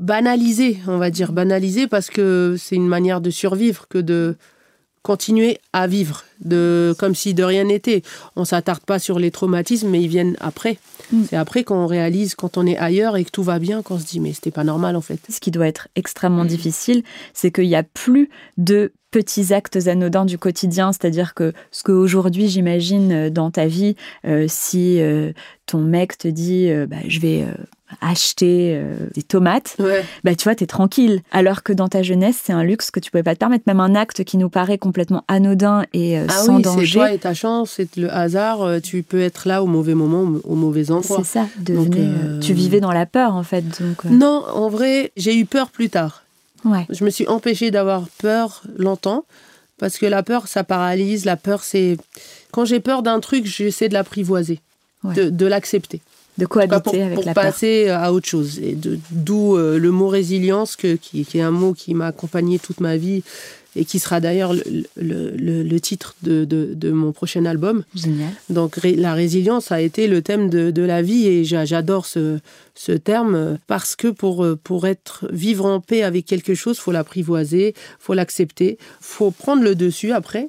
banalisée, 0.00 0.78
on 0.88 0.98
va 0.98 1.10
dire 1.10 1.30
banalisée, 1.30 1.86
parce 1.86 2.10
que 2.10 2.56
c'est 2.58 2.74
une 2.74 2.88
manière 2.88 3.20
de 3.20 3.30
survivre 3.30 3.86
que 3.88 3.98
de 3.98 4.34
continuer 5.06 5.60
à 5.72 5.86
vivre, 5.86 6.24
de 6.44 6.92
comme 6.98 7.14
si 7.14 7.32
de 7.32 7.44
rien 7.44 7.62
n'était. 7.62 8.02
On 8.34 8.44
s'attarde 8.44 8.82
pas 8.82 8.98
sur 8.98 9.20
les 9.20 9.30
traumatismes, 9.30 9.88
mais 9.88 10.02
ils 10.02 10.08
viennent 10.08 10.36
après. 10.40 10.78
Mm. 11.12 11.22
C'est 11.30 11.36
après 11.36 11.62
qu'on 11.62 11.86
réalise 11.86 12.34
quand 12.34 12.58
on 12.58 12.66
est 12.66 12.76
ailleurs 12.76 13.16
et 13.16 13.24
que 13.24 13.30
tout 13.30 13.44
va 13.44 13.60
bien 13.60 13.82
qu'on 13.82 14.00
se 14.00 14.04
dit 14.04 14.18
mais 14.18 14.32
c'était 14.32 14.50
pas 14.50 14.64
normal 14.64 14.96
en 14.96 15.00
fait. 15.00 15.20
Ce 15.30 15.38
qui 15.38 15.52
doit 15.52 15.68
être 15.68 15.86
extrêmement 15.94 16.44
difficile, 16.44 17.04
c'est 17.34 17.52
qu'il 17.52 17.68
n'y 17.68 17.76
a 17.76 17.84
plus 17.84 18.30
de 18.58 18.92
petits 19.12 19.54
actes 19.54 19.86
anodins 19.86 20.24
du 20.24 20.38
quotidien, 20.38 20.92
c'est-à-dire 20.92 21.34
que 21.34 21.52
ce 21.70 21.84
qu'aujourd'hui 21.84 22.48
j'imagine 22.48 23.12
euh, 23.12 23.30
dans 23.30 23.52
ta 23.52 23.66
vie, 23.66 23.94
euh, 24.26 24.46
si 24.48 25.00
euh, 25.00 25.32
ton 25.66 25.78
mec 25.78 26.18
te 26.18 26.26
dit 26.26 26.68
euh, 26.68 26.86
bah, 26.86 26.96
je 27.06 27.20
vais 27.20 27.46
acheter 28.00 28.72
euh, 28.74 28.94
des 29.14 29.22
tomates, 29.22 29.76
Ouais. 29.78 30.04
bah 30.24 30.34
tu 30.34 30.44
vois, 30.44 30.54
t'es 30.54 30.66
tranquille. 30.66 31.22
Alors 31.32 31.62
que 31.62 31.72
dans 31.72 31.88
ta 31.88 32.02
jeunesse, 32.02 32.40
c'est 32.42 32.52
un 32.52 32.64
luxe 32.64 32.90
que 32.90 33.00
tu 33.00 33.10
pouvais 33.10 33.22
pas 33.22 33.34
te 33.34 33.38
permettre, 33.38 33.64
même 33.66 33.80
un 33.80 33.94
acte 33.94 34.24
qui 34.24 34.36
nous 34.36 34.48
paraît 34.48 34.78
complètement 34.78 35.24
anodin 35.28 35.84
et 35.92 36.18
euh, 36.18 36.26
Ah 36.28 36.32
sans 36.32 36.56
oui, 36.56 36.62
c'est 36.64 36.70
danger. 36.70 36.98
toi 36.98 37.12
et 37.12 37.18
ta 37.18 37.34
chance, 37.34 37.72
c'est 37.76 37.96
le 37.96 38.12
hasard. 38.12 38.62
euh, 38.62 38.80
Tu 38.80 39.02
peux 39.02 39.20
être 39.20 39.46
là 39.48 39.62
au 39.62 39.66
mauvais 39.66 39.94
moment, 39.94 40.38
au 40.44 40.54
mauvais 40.54 40.90
endroit. 40.90 41.18
C'est 41.18 41.38
ça, 41.40 41.46
Donc, 41.58 41.90
devenait, 41.90 42.08
euh, 42.24 42.40
tu 42.40 42.52
vivais 42.54 42.80
dans 42.80 42.92
la 42.92 43.06
peur 43.06 43.34
en 43.34 43.42
fait. 43.42 43.62
Donc, 43.80 44.04
Non, 44.04 44.44
en 44.52 44.68
vrai, 44.68 45.12
j'ai 45.16 45.36
eu 45.36 45.44
peur 45.46 45.70
plus 45.70 45.88
tard. 45.90 46.24
ouais. 46.64 46.86
Je 46.90 47.04
me 47.04 47.10
suis 47.10 47.26
empêchée 47.28 47.70
d'avoir 47.70 48.08
peur 48.18 48.62
longtemps 48.76 49.24
parce 49.78 49.98
que 49.98 50.06
la 50.06 50.22
peur, 50.22 50.48
ça 50.48 50.64
paralyse. 50.64 51.24
La 51.24 51.36
peur, 51.36 51.62
c'est 51.62 51.96
quand 52.50 52.64
j'ai 52.64 52.80
peur 52.80 53.02
d'un 53.02 53.20
truc, 53.20 53.46
j'essaie 53.46 53.88
de 53.88 53.94
l'apprivoiser, 53.94 54.60
Ouais. 55.04 55.14
de, 55.14 55.28
de 55.30 55.46
l'accepter. 55.46 56.00
De 56.38 56.46
cohabiter 56.46 56.80
pour, 56.82 56.94
avec 56.94 57.14
pour 57.14 57.24
la 57.24 57.34
peur. 57.34 57.44
passer 57.44 57.88
à 57.88 58.12
autre 58.12 58.28
chose. 58.28 58.58
Et 58.60 58.74
de- 58.74 58.98
d'où 59.10 59.56
euh, 59.56 59.78
le 59.78 59.90
mot 59.90 60.08
résilience, 60.08 60.76
que- 60.76 60.96
qui, 60.96 61.24
qui 61.24 61.38
est 61.38 61.42
un 61.42 61.50
mot 61.50 61.72
qui 61.72 61.94
m'a 61.94 62.06
accompagné 62.08 62.58
toute 62.58 62.80
ma 62.80 62.96
vie 62.96 63.22
et 63.78 63.84
qui 63.84 63.98
sera 63.98 64.20
d'ailleurs 64.20 64.54
le, 64.54 64.62
le- 64.96 65.30
le- 65.36 65.62
le 65.62 65.80
titre 65.80 66.14
de, 66.22 66.44
de- 66.46 66.70
de 66.74 66.90
mon 66.92 67.12
prochain 67.12 67.44
album. 67.44 67.84
Génial. 67.94 68.30
Donc 68.48 68.76
ré- 68.76 68.94
la 68.96 69.12
résilience 69.14 69.70
a 69.72 69.80
été 69.82 70.08
le 70.08 70.22
thème 70.22 70.48
de, 70.48 70.70
de 70.70 70.82
la 70.82 71.02
vie 71.02 71.26
et 71.26 71.44
j'a- 71.44 71.64
j'adore 71.66 72.06
ce, 72.06 72.38
ce 72.74 72.92
terme 72.92 73.34
euh, 73.34 73.54
parce 73.66 73.94
que 73.96 74.08
pour, 74.08 74.44
euh, 74.44 74.58
pour 74.62 74.86
être 74.86 75.26
vivre 75.30 75.66
en 75.66 75.80
paix 75.80 76.02
avec 76.02 76.24
quelque 76.26 76.54
chose, 76.54 76.78
faut 76.78 76.92
l'apprivoiser, 76.92 77.74
faut 77.98 78.14
l'accepter, 78.14 78.78
faut 79.00 79.30
prendre 79.30 79.62
le 79.62 79.74
dessus 79.74 80.12
après 80.12 80.48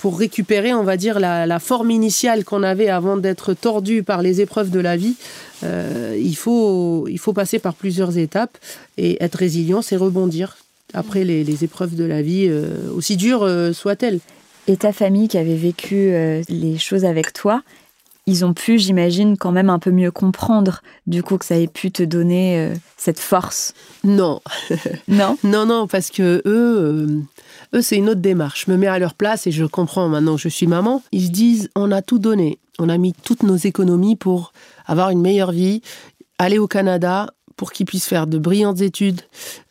pour 0.00 0.18
récupérer, 0.18 0.72
on 0.72 0.82
va 0.82 0.96
dire, 0.96 1.20
la, 1.20 1.46
la 1.46 1.58
forme 1.58 1.90
initiale 1.90 2.42
qu'on 2.42 2.62
avait 2.62 2.88
avant 2.88 3.18
d'être 3.18 3.52
tordu 3.52 4.02
par 4.02 4.22
les 4.22 4.40
épreuves 4.40 4.70
de 4.70 4.80
la 4.80 4.96
vie. 4.96 5.14
euh, 5.62 6.16
il, 6.18 6.36
faut, 6.36 7.06
il 7.08 7.18
faut 7.18 7.34
passer 7.34 7.58
par 7.58 7.74
plusieurs 7.74 8.16
étapes 8.16 8.56
et 8.96 9.22
être 9.22 9.34
résilient, 9.36 9.82
c'est 9.82 9.96
rebondir 9.96 10.56
après 10.94 11.24
les, 11.24 11.44
les 11.44 11.64
épreuves 11.64 11.94
de 11.96 12.04
la 12.04 12.22
vie, 12.22 12.46
euh, 12.48 12.90
aussi 12.96 13.18
dures 13.18 13.42
euh, 13.42 13.74
soient-elles. 13.74 14.20
Et 14.68 14.78
ta 14.78 14.92
famille 14.94 15.28
qui 15.28 15.36
avait 15.36 15.54
vécu 15.56 16.12
les 16.48 16.78
choses 16.78 17.04
avec 17.04 17.32
toi, 17.32 17.62
ils 18.26 18.44
ont 18.44 18.54
pu, 18.54 18.78
j'imagine, 18.78 19.36
quand 19.36 19.52
même 19.52 19.68
un 19.70 19.78
peu 19.80 19.90
mieux 19.90 20.10
comprendre, 20.12 20.82
du 21.06 21.22
coup, 21.22 21.38
que 21.38 21.44
ça 21.44 21.58
ait 21.58 21.66
pu 21.66 21.90
te 21.90 22.02
donner 22.04 22.70
cette 22.96 23.18
force? 23.18 23.74
Non, 24.04 24.40
Non? 25.08 25.36
Non, 25.44 25.66
non, 25.66 25.88
parce 25.88 26.10
que 26.10 26.40
eux, 26.46 27.08
eux 27.74 27.82
c'est 27.82 27.96
une 27.96 28.08
autre 28.08 28.20
démarche. 28.20 28.64
Je 28.66 28.70
me 28.72 28.76
mets 28.76 28.86
à 28.86 28.98
leur 28.98 29.14
place 29.14 29.46
et 29.46 29.52
je 29.52 29.64
comprends 29.64 30.08
maintenant 30.08 30.36
que 30.36 30.42
je 30.42 30.48
suis 30.48 30.66
maman. 30.66 31.02
Ils 31.12 31.26
se 31.26 31.30
disent, 31.30 31.70
on 31.76 31.90
a 31.92 32.02
tout 32.02 32.18
donné. 32.18 32.58
On 32.78 32.88
a 32.88 32.98
mis 32.98 33.12
toutes 33.12 33.42
nos 33.42 33.56
économies 33.56 34.16
pour 34.16 34.52
avoir 34.86 35.10
une 35.10 35.20
meilleure 35.20 35.52
vie, 35.52 35.82
aller 36.38 36.58
au 36.58 36.66
Canada 36.66 37.32
pour 37.56 37.72
qu'ils 37.72 37.86
puissent 37.86 38.06
faire 38.08 38.26
de 38.26 38.38
brillantes 38.38 38.80
études, 38.80 39.20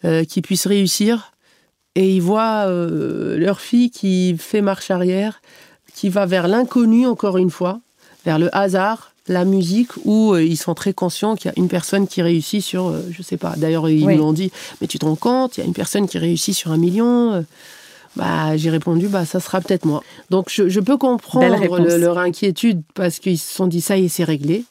euh, 0.05 0.23
qu'ils 0.23 0.43
puissent 0.43 0.67
réussir. 0.67 1.33
Et 1.95 2.15
ils 2.15 2.21
voient 2.21 2.65
euh, 2.67 3.37
leur 3.37 3.59
fille 3.59 3.89
qui 3.89 4.35
fait 4.37 4.61
marche 4.61 4.91
arrière, 4.91 5.41
qui 5.95 6.07
va 6.09 6.25
vers 6.27 6.47
l'inconnu 6.47 7.07
encore 7.07 7.37
une 7.37 7.49
fois, 7.49 7.81
vers 8.25 8.37
le 8.37 8.55
hasard, 8.55 9.11
la 9.27 9.43
musique, 9.43 9.89
où 10.05 10.33
euh, 10.33 10.43
ils 10.43 10.55
sont 10.57 10.75
très 10.75 10.93
conscients 10.93 11.35
qu'il 11.35 11.49
y 11.49 11.53
a 11.53 11.57
une 11.57 11.67
personne 11.67 12.07
qui 12.07 12.21
réussit 12.21 12.63
sur, 12.63 12.93
je 13.11 13.21
sais 13.23 13.37
pas, 13.37 13.55
d'ailleurs 13.57 13.89
ils 13.89 14.05
Oui. 14.05 14.13
me 14.13 14.19
l'ont 14.19 14.33
dit, 14.33 14.51
mais 14.81 14.87
tu 14.87 14.99
te 14.99 15.05
rends 15.05 15.15
compte, 15.15 15.57
il 15.57 15.61
y 15.61 15.63
a 15.63 15.65
une 15.67 15.73
personne 15.73 16.07
qui 16.07 16.19
réussit 16.19 16.55
sur 16.55 16.71
un 16.71 16.77
million 16.77 17.43
bah, 18.15 18.57
j'ai 18.57 18.69
répondu, 18.69 19.07
bah, 19.07 19.25
ça 19.25 19.39
sera 19.39 19.61
peut-être 19.61 19.85
moi. 19.85 20.03
Donc, 20.29 20.47
je, 20.49 20.67
je 20.69 20.79
peux 20.79 20.97
comprendre 20.97 21.45
le- 21.89 21.97
leur 21.97 22.17
inquiétude 22.17 22.81
parce 22.95 23.19
qu'ils 23.19 23.37
se 23.39 23.53
sont 23.53 23.67
dit, 23.67 23.81
ça 23.81 23.97
y 23.97 24.05
est, 24.05 24.09
c'est 24.09 24.23
réglé. 24.23 24.63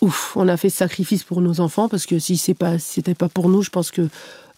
Ouf, 0.00 0.32
on 0.36 0.48
a 0.48 0.56
fait 0.56 0.70
ce 0.70 0.76
sacrifice 0.78 1.22
pour 1.24 1.40
nos 1.40 1.60
enfants 1.60 1.88
parce 1.88 2.06
que 2.06 2.18
si 2.18 2.36
c'est 2.36 2.54
pas, 2.54 2.78
c'était 2.78 3.14
pas 3.14 3.28
pour 3.28 3.48
nous, 3.48 3.62
je 3.62 3.70
pense 3.70 3.90
que 3.90 4.08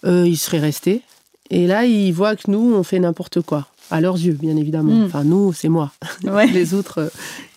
eux, 0.05 0.27
ils 0.27 0.37
seraient 0.37 0.59
restés. 0.61 1.03
Et 1.51 1.67
là, 1.67 1.85
ils 1.85 2.13
voient 2.13 2.35
que 2.37 2.51
nous, 2.51 2.75
on 2.75 2.83
fait 2.83 2.99
n'importe 2.99 3.41
quoi. 3.43 3.67
À 3.91 4.01
leurs 4.01 4.17
yeux, 4.17 4.33
bien 4.33 4.57
évidemment. 4.57 4.93
Mm. 4.93 5.05
Enfin, 5.05 5.23
nous, 5.23 5.53
c'est 5.53 5.69
moi. 5.69 5.93
Ouais. 6.25 6.47
Les 6.53 6.75
autres, 6.75 6.99
euh, 7.03 7.09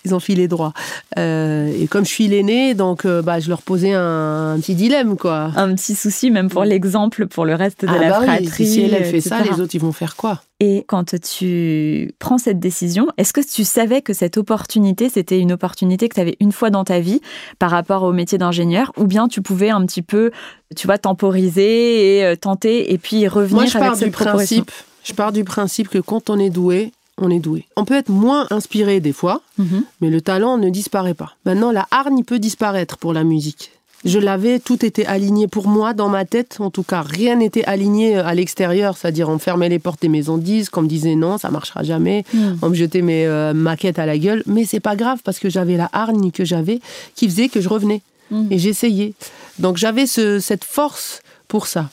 ils 0.09 0.15
ont 0.15 0.19
filé 0.19 0.47
droit. 0.47 0.73
Euh, 1.17 1.71
et 1.79 1.87
comme 1.87 2.05
je 2.05 2.09
suis 2.11 2.27
l'aîné, 2.27 2.73
donc 2.73 3.05
euh, 3.05 3.21
bah, 3.21 3.39
je 3.39 3.49
leur 3.49 3.61
posais 3.61 3.93
un, 3.93 4.53
un 4.55 4.59
petit 4.59 4.75
dilemme, 4.75 5.17
quoi. 5.17 5.51
Un 5.55 5.75
petit 5.75 5.95
souci, 5.95 6.31
même 6.31 6.49
pour 6.49 6.63
l'exemple, 6.63 7.27
pour 7.27 7.45
le 7.45 7.55
reste 7.55 7.85
de 7.85 7.89
Ah 7.89 7.97
la 7.97 8.09
bah 8.09 8.17
oui, 8.21 8.25
fratrie. 8.25 8.67
si 8.67 8.81
elle, 8.81 8.93
elle 8.93 9.05
fait 9.05 9.21
ça, 9.21 9.41
les 9.41 9.59
autres, 9.59 9.75
ils 9.75 9.81
vont 9.81 9.91
faire 9.91 10.15
quoi? 10.15 10.41
Et 10.61 10.83
quand 10.87 11.17
tu 11.21 12.13
prends 12.19 12.37
cette 12.37 12.59
décision, 12.59 13.07
est-ce 13.17 13.31
que 13.31 13.39
tu 13.39 13.63
savais 13.63 14.01
que 14.01 14.11
cette 14.11 14.37
opportunité, 14.37 15.07
c'était 15.07 15.39
une 15.39 15.53
opportunité 15.53 16.09
que 16.09 16.15
tu 16.15 16.19
avais 16.21 16.35
une 16.41 16.51
fois 16.51 16.69
dans 16.69 16.83
ta 16.83 16.99
vie 16.99 17.21
par 17.59 17.71
rapport 17.71 18.03
au 18.03 18.11
métier 18.11 18.37
d'ingénieur, 18.37 18.91
ou 18.97 19.05
bien 19.05 19.29
tu 19.29 19.41
pouvais 19.41 19.69
un 19.69 19.85
petit 19.85 20.01
peu, 20.01 20.31
tu 20.75 20.85
vois, 20.85 20.97
temporiser 20.97 22.17
et 22.17 22.25
euh, 22.25 22.35
tenter, 22.35 22.91
et 22.91 22.97
puis 22.97 23.27
revenir 23.27 23.55
Moi, 23.55 23.65
je 23.67 23.77
avec 23.77 23.87
pars 23.87 23.95
cette 23.95 24.07
du 24.09 24.11
principe. 24.11 24.71
Je 25.05 25.13
pars 25.13 25.31
du 25.31 25.45
principe 25.45 25.87
que 25.87 25.99
quand 25.99 26.29
on 26.29 26.37
est 26.37 26.49
doué, 26.49 26.91
on 27.21 27.29
est 27.29 27.39
doué. 27.39 27.65
On 27.75 27.85
peut 27.85 27.95
être 27.95 28.09
moins 28.09 28.47
inspiré 28.49 28.99
des 28.99 29.13
fois, 29.13 29.41
Mhm. 29.57 29.83
mais 30.01 30.09
le 30.09 30.21
talent 30.21 30.57
ne 30.57 30.69
disparaît 30.69 31.13
pas. 31.13 31.35
Maintenant, 31.45 31.71
la 31.71 31.87
hargne 31.91 32.23
peut 32.23 32.39
disparaître 32.39 32.97
pour 32.97 33.13
la 33.13 33.23
musique. 33.23 33.71
Je 34.05 34.17
l'avais, 34.17 34.59
tout 34.59 34.85
était 34.85 35.05
aligné 35.05 35.49
pour 35.49 35.67
moi 35.67 35.93
dans 35.93 36.07
ma 36.07 36.23
tête. 36.23 36.57
En 36.61 36.69
tout 36.69 36.83
cas, 36.83 37.01
rien 37.01 37.35
n'était 37.35 37.65
aligné 37.65 38.17
euh, 38.17 38.25
à 38.25 38.33
l'extérieur. 38.33 38.97
C'est-à-dire, 38.97 39.27
on 39.27 39.39
fermait 39.39 39.67
les 39.67 39.77
portes 39.79 40.01
des 40.01 40.07
maisons 40.07 40.37
de 40.37 40.43
disques, 40.43 40.77
on 40.77 40.83
me 40.83 40.87
disait 40.87 41.15
non, 41.15 41.37
ça 41.37 41.49
marchera 41.51 41.83
jamais. 41.83 42.23
Mhm. 42.33 42.59
On 42.61 42.69
me 42.69 42.75
jetait 42.75 43.01
mes 43.01 43.25
euh, 43.27 43.53
maquettes 43.53 43.99
à 43.99 44.05
la 44.05 44.17
gueule. 44.17 44.41
Mais 44.45 44.63
c'est 44.63 44.79
pas 44.79 44.95
grave 44.95 45.19
parce 45.25 45.37
que 45.39 45.49
j'avais 45.49 45.75
la 45.75 45.89
hargne 45.91 46.31
que 46.31 46.45
j'avais 46.45 46.79
qui 47.15 47.27
faisait 47.27 47.49
que 47.49 47.59
je 47.59 47.67
revenais. 47.67 48.01
Mhm. 48.31 48.47
Et 48.51 48.57
j'essayais. 48.57 49.13
Donc 49.57 49.75
j'avais 49.75 50.07
ce- 50.07 50.39
cette 50.39 50.63
force 50.63 51.21
pour 51.49 51.67
ça. 51.67 51.89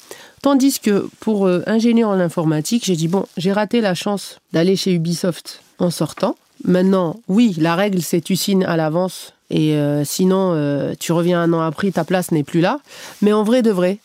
Tandis 0.47 0.79
que 0.79 1.09
pour 1.19 1.49
euh, 1.49 1.65
ingénieur 1.67 2.09
en 2.09 2.21
informatique, 2.21 2.85
j'ai 2.85 2.95
dit, 2.95 3.09
bon, 3.09 3.27
j'ai 3.37 3.51
raté 3.53 3.81
la 3.81 3.95
chance 3.97 4.39
d'aller 4.53 4.77
chez 4.77 4.93
Ubisoft 4.93 5.61
en 5.81 5.91
sortant. 5.91 6.37
Maintenant, 6.63 7.19
oui, 7.27 7.57
la 7.59 7.75
règle, 7.75 8.01
c'est 8.01 8.21
tu 8.21 8.37
signes 8.37 8.65
à 8.65 8.77
l'avance. 8.77 9.33
Et 9.51 9.75
euh, 9.75 10.05
sinon, 10.05 10.53
euh, 10.55 10.95
tu 11.01 11.11
reviens 11.11 11.43
un 11.43 11.53
an 11.53 11.63
après, 11.63 11.91
ta 11.91 12.05
place 12.05 12.31
n'est 12.31 12.45
plus 12.45 12.61
là. 12.61 12.79
Mais 13.23 13.33
en 13.33 13.43
vrai 13.43 13.63
de 13.63 13.73
vrai, 13.73 13.99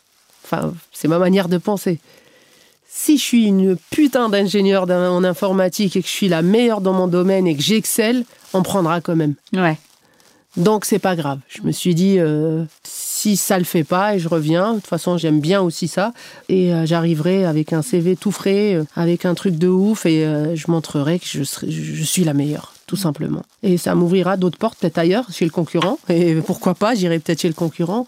enfin, 0.44 0.74
c'est 0.92 1.08
ma 1.08 1.20
manière 1.20 1.48
de 1.48 1.60
penser. 1.60 2.00
Si 2.90 3.20
je 3.20 3.24
suis 3.24 3.46
une 3.46 3.78
putain 3.92 4.28
d'ingénieur 4.28 4.88
d'in- 4.88 5.12
en 5.12 5.24
informatique 5.24 5.96
et 5.96 6.02
que 6.02 6.08
je 6.08 6.12
suis 6.14 6.28
la 6.28 6.42
meilleure 6.42 6.82
dans 6.82 6.94
mon 6.94 7.06
domaine 7.06 7.46
et 7.46 7.56
que 7.56 7.62
j'excelle, 7.62 8.26
on 8.54 8.64
prendra 8.64 9.00
quand 9.00 9.16
même. 9.16 9.36
Ouais. 9.54 9.78
Donc 10.58 10.86
c'est 10.86 10.98
pas 10.98 11.16
grave. 11.16 11.38
Je 11.50 11.62
me 11.62 11.72
suis 11.72 11.94
dit, 11.94 12.16
euh, 12.18 12.64
si 13.22 13.38
ça 13.38 13.60
le 13.60 13.66
fait 13.66 13.84
pas, 13.84 14.16
et 14.16 14.20
je 14.20 14.28
reviens. 14.28 14.72
De 14.72 14.80
toute 14.80 14.88
façon, 14.88 15.16
j'aime 15.16 15.40
bien 15.40 15.62
aussi 15.62 15.88
ça. 15.88 16.12
Et 16.50 16.74
euh, 16.74 16.88
j'arriverai 16.88 17.46
avec 17.46 17.72
un 17.72 17.84
CV 17.84 18.16
tout 18.16 18.32
frais, 18.32 18.74
euh, 18.74 18.84
avec 18.96 19.26
un 19.26 19.36
truc 19.36 19.58
de 19.58 19.68
ouf, 19.68 20.08
et 20.08 20.26
euh, 20.26 20.56
je 20.56 20.72
montrerai 20.72 21.20
que 21.20 21.26
je, 21.28 21.44
suis 22.04 22.24
la 22.24 22.34
meilleure, 22.34 22.74
tout 22.88 22.96
simplement. 22.96 23.44
Et 23.62 23.78
ça 23.78 23.94
m'ouvrira 23.94 24.38
d'autres 24.38 24.58
portes, 24.58 24.80
peut-être 24.80 24.98
ailleurs, 24.98 25.28
chez 25.32 25.46
le 25.46 25.52
concurrent. 25.52 26.00
Et 26.10 26.36
pourquoi 26.36 26.74
pas, 26.74 26.96
j'irai 26.96 27.20
peut-être 27.20 27.42
chez 27.42 27.48
le 27.48 27.54
concurrent. 27.54 28.08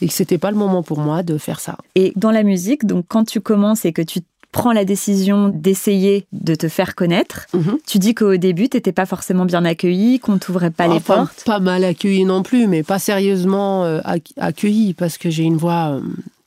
Et 0.00 0.08
que 0.08 0.14
c'était 0.14 0.38
pas 0.38 0.50
le 0.50 0.56
moment 0.56 0.82
pour 0.82 1.00
moi 1.00 1.22
de 1.22 1.36
faire 1.36 1.60
ça. 1.60 1.76
Et 1.94 2.14
dans 2.16 2.30
la 2.30 2.42
musique, 2.42 2.86
donc 2.86 3.04
quand 3.08 3.24
tu 3.24 3.40
commences 3.42 3.84
et 3.84 3.92
que 3.92 4.02
tu 4.02 4.20
prends 4.56 4.72
la 4.72 4.84
décision 4.86 5.48
d'essayer 5.54 6.26
de 6.32 6.54
te 6.54 6.68
faire 6.68 6.94
connaître. 6.94 7.46
Mhm. 7.52 7.78
Tu 7.86 7.98
dis 7.98 8.14
qu'au 8.14 8.36
début, 8.36 8.68
tu 8.70 8.78
n'étais 8.78 8.92
pas 8.92 9.04
forcément 9.06 9.44
bien 9.44 9.64
accueilli, 9.66 10.18
qu'on 10.18 10.38
t'ouvrait 10.38 10.70
pas 10.70 10.88
les 10.88 11.00
portes. 11.00 11.44
Pas 11.44 11.60
mal 11.60 11.84
accueilli 11.84 12.24
non 12.24 12.42
plus, 12.42 12.66
mais 12.66 12.82
pas 12.82 12.98
sérieusement 12.98 13.84
euh, 13.84 14.00
ac- 14.00 14.32
accueilli 14.38 14.94
parce 14.94 15.18
que 15.18 15.28
j'ai 15.28 15.42
une 15.42 15.58
voix 15.58 15.90
euh, 15.90 16.00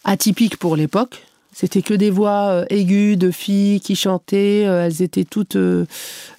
atypique 0.06 0.58
pour 0.58 0.76
l'époque. 0.76 1.22
C'était 1.54 1.82
que 1.82 1.94
des 1.94 2.10
voix 2.10 2.48
euh, 2.50 2.66
aiguës 2.70 3.18
de 3.18 3.30
filles 3.32 3.80
qui 3.82 3.96
chantaient. 3.96 4.62
elles 4.62 5.02
étaient 5.04 5.26
toutes 5.26 5.58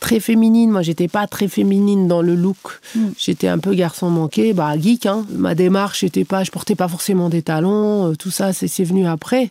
très 0.00 0.18
féminines. 0.18 0.70
Moi, 0.70 0.82
j'étais 0.82 1.08
pas 1.08 1.26
très 1.26 1.46
féminine 1.46 2.08
dans 2.08 2.22
le 2.22 2.34
look. 2.34 2.80
Mm. 2.96 3.00
J'étais 3.18 3.48
un 3.48 3.58
peu 3.58 3.74
garçon 3.74 4.10
manqué, 4.10 4.54
bah 4.54 4.72
geek. 4.76 5.06
Hein. 5.06 5.24
Ma 5.32 5.54
démarche 5.54 6.02
était 6.02 6.24
pas, 6.24 6.42
je 6.42 6.50
portais 6.50 6.74
pas 6.74 6.88
forcément 6.88 7.28
des 7.28 7.42
talons. 7.42 8.14
tout 8.18 8.30
ça, 8.32 8.52
c'est 8.52 8.66
c'est 8.68 8.84
venu 8.84 9.06
après. 9.06 9.50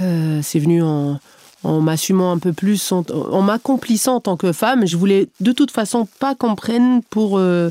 Euh, 0.00 0.40
c'est 0.42 0.58
venu 0.58 0.82
en, 0.82 1.20
en 1.64 1.80
m'assumant 1.80 2.32
un 2.32 2.38
peu 2.38 2.52
plus, 2.52 2.92
en, 2.92 3.42
m'accomplissant 3.42 4.16
en 4.16 4.20
tant 4.20 4.36
que 4.36 4.52
femme. 4.52 4.86
Je 4.86 4.96
voulais 4.96 5.28
de 5.40 5.52
toute 5.52 5.70
façon 5.70 6.06
pas 6.20 6.34
qu'on 6.34 6.54
prenne 6.54 7.02
pour 7.02 7.38
euh, 7.38 7.70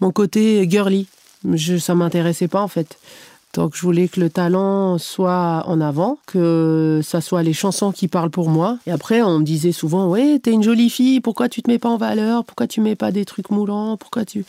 mon 0.00 0.10
côté 0.10 0.68
girly. 0.68 1.06
Je, 1.52 1.78
ça 1.78 1.94
m'intéressait 1.94 2.48
pas 2.48 2.60
en 2.60 2.68
fait. 2.68 2.98
Donc 3.54 3.74
je 3.74 3.82
voulais 3.82 4.08
que 4.08 4.20
le 4.20 4.28
talent 4.28 4.98
soit 4.98 5.64
en 5.66 5.80
avant, 5.80 6.18
que 6.26 7.00
ça 7.02 7.20
soit 7.20 7.42
les 7.42 7.54
chansons 7.54 7.92
qui 7.92 8.06
parlent 8.06 8.30
pour 8.30 8.50
moi. 8.50 8.78
Et 8.86 8.90
après, 8.90 9.22
on 9.22 9.38
me 9.38 9.44
disait 9.44 9.72
souvent, 9.72 10.08
ouais, 10.08 10.38
t'es 10.38 10.52
une 10.52 10.62
jolie 10.62 10.90
fille, 10.90 11.20
pourquoi 11.20 11.48
tu 11.48 11.62
te 11.62 11.70
mets 11.70 11.78
pas 11.78 11.88
en 11.88 11.96
valeur? 11.96 12.44
Pourquoi 12.44 12.66
tu 12.66 12.80
mets 12.80 12.96
pas 12.96 13.10
des 13.10 13.24
trucs 13.24 13.50
moulants? 13.50 13.96
Pourquoi 13.96 14.24
tu... 14.24 14.44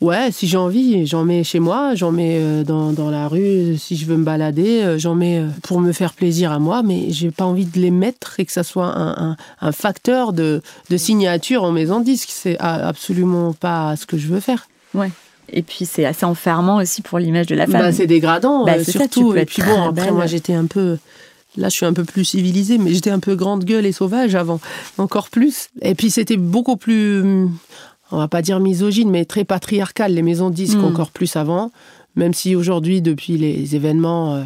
Ouais, 0.00 0.30
si 0.32 0.46
j'ai 0.48 0.56
envie, 0.56 1.06
j'en 1.06 1.24
mets 1.24 1.44
chez 1.44 1.60
moi, 1.60 1.94
j'en 1.94 2.10
mets 2.12 2.38
euh, 2.40 2.64
dans, 2.64 2.92
dans 2.92 3.10
la 3.10 3.28
rue, 3.28 3.76
si 3.78 3.96
je 3.96 4.06
veux 4.06 4.16
me 4.16 4.24
balader, 4.24 4.82
euh, 4.82 4.98
j'en 4.98 5.14
mets 5.14 5.38
euh, 5.38 5.46
pour 5.62 5.80
me 5.80 5.92
faire 5.92 6.12
plaisir 6.14 6.50
à 6.52 6.58
moi, 6.58 6.82
mais 6.82 7.06
j'ai 7.10 7.30
pas 7.30 7.44
envie 7.44 7.66
de 7.66 7.78
les 7.78 7.90
mettre 7.90 8.40
et 8.40 8.44
que 8.44 8.52
ça 8.52 8.62
soit 8.64 8.86
un, 8.86 9.30
un- 9.30 9.36
un 9.60 9.72
facteur 9.72 10.32
de, 10.32 10.62
de 10.90 10.96
signature 10.96 11.62
en 11.64 11.72
maison 11.72 12.00
de 12.00 12.04
disque. 12.04 12.30
C'est 12.32 12.56
absolument 12.58 13.52
pas 13.52 13.96
ce 13.96 14.06
que 14.06 14.18
je 14.18 14.28
veux 14.28 14.40
faire. 14.40 14.68
Et 15.54 15.62
puis, 15.62 15.84
c'est 15.84 16.04
assez 16.04 16.24
enfermant 16.24 16.76
aussi 16.76 17.02
pour 17.02 17.18
l'image 17.18 17.46
de 17.46 17.54
la 17.54 17.66
femme. 17.66 17.80
Bah, 17.80 17.92
c'est 17.92 18.06
dégradant, 18.06 18.64
Bah, 18.64 18.82
ça, 18.82 18.90
surtout. 18.92 19.34
et 19.36 19.44
puis 19.44 19.62
bon, 19.62 19.82
après, 19.88 20.06
belle. 20.06 20.14
moi, 20.14 20.26
j'étais 20.26 20.54
un 20.54 20.66
peu. 20.66 20.96
Là, 21.58 21.68
je 21.68 21.74
suis 21.74 21.84
un 21.84 21.92
peu 21.92 22.04
plus 22.04 22.24
civilisée, 22.24 22.78
mais 22.78 22.94
j'étais 22.94 23.10
un 23.10 23.18
peu 23.18 23.34
grande 23.34 23.64
gueule 23.64 23.84
et 23.84 23.92
sauvage 23.92 24.34
avant, 24.34 24.58
encore 24.96 25.28
plus. 25.28 25.68
Et 25.82 25.94
puis, 25.94 26.10
c'était 26.10 26.38
beaucoup 26.38 26.76
plus. 26.78 27.46
On 28.12 28.18
va 28.18 28.28
pas 28.28 28.42
dire 28.42 28.60
misogyne, 28.60 29.10
mais 29.10 29.24
très 29.24 29.44
patriarcal, 29.44 30.12
les 30.14 30.22
maisons 30.22 30.50
disques, 30.50 30.78
Mm. 30.78 30.84
encore 30.84 31.10
plus 31.10 31.34
avant. 31.36 31.70
Même 32.14 32.34
si 32.34 32.54
aujourd'hui, 32.54 33.00
depuis 33.00 33.38
les 33.38 33.74
événements, 33.74 34.34
euh, 34.36 34.42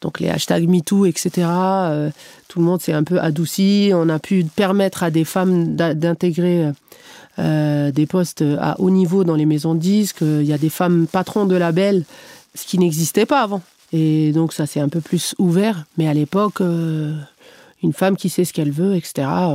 donc 0.00 0.20
les 0.20 0.30
hashtags 0.30 0.66
MeToo, 0.68 1.04
etc., 1.06 1.30
euh, 1.46 2.10
tout 2.48 2.60
le 2.60 2.64
monde 2.64 2.80
s'est 2.80 2.94
un 2.94 3.04
peu 3.04 3.20
adouci. 3.20 3.90
On 3.94 4.08
a 4.08 4.18
pu 4.18 4.44
permettre 4.56 5.02
à 5.02 5.10
des 5.10 5.24
femmes 5.24 5.76
d'intégrer. 5.76 6.72
euh, 7.40 7.90
des 7.90 8.06
postes 8.06 8.44
à 8.60 8.76
haut 8.80 8.90
niveau 8.90 9.24
dans 9.24 9.34
les 9.34 9.44
maisons 9.44 9.74
disques. 9.74 10.20
Il 10.20 10.44
y 10.44 10.52
a 10.52 10.58
des 10.58 10.68
femmes 10.70 11.08
patrons 11.10 11.46
de 11.46 11.56
labels, 11.56 12.04
ce 12.54 12.64
qui 12.64 12.78
n'existait 12.78 13.26
pas 13.26 13.42
avant. 13.42 13.60
Et 13.92 14.30
donc 14.32 14.52
ça 14.52 14.66
c'est 14.66 14.78
un 14.78 14.88
peu 14.88 15.00
plus 15.00 15.34
ouvert. 15.40 15.84
Mais 15.98 16.06
à 16.06 16.14
l'époque, 16.14 16.60
une 16.60 17.92
femme 17.92 18.16
qui 18.16 18.28
sait 18.28 18.44
ce 18.44 18.52
qu'elle 18.52 18.70
veut, 18.70 18.94
etc., 18.94 19.12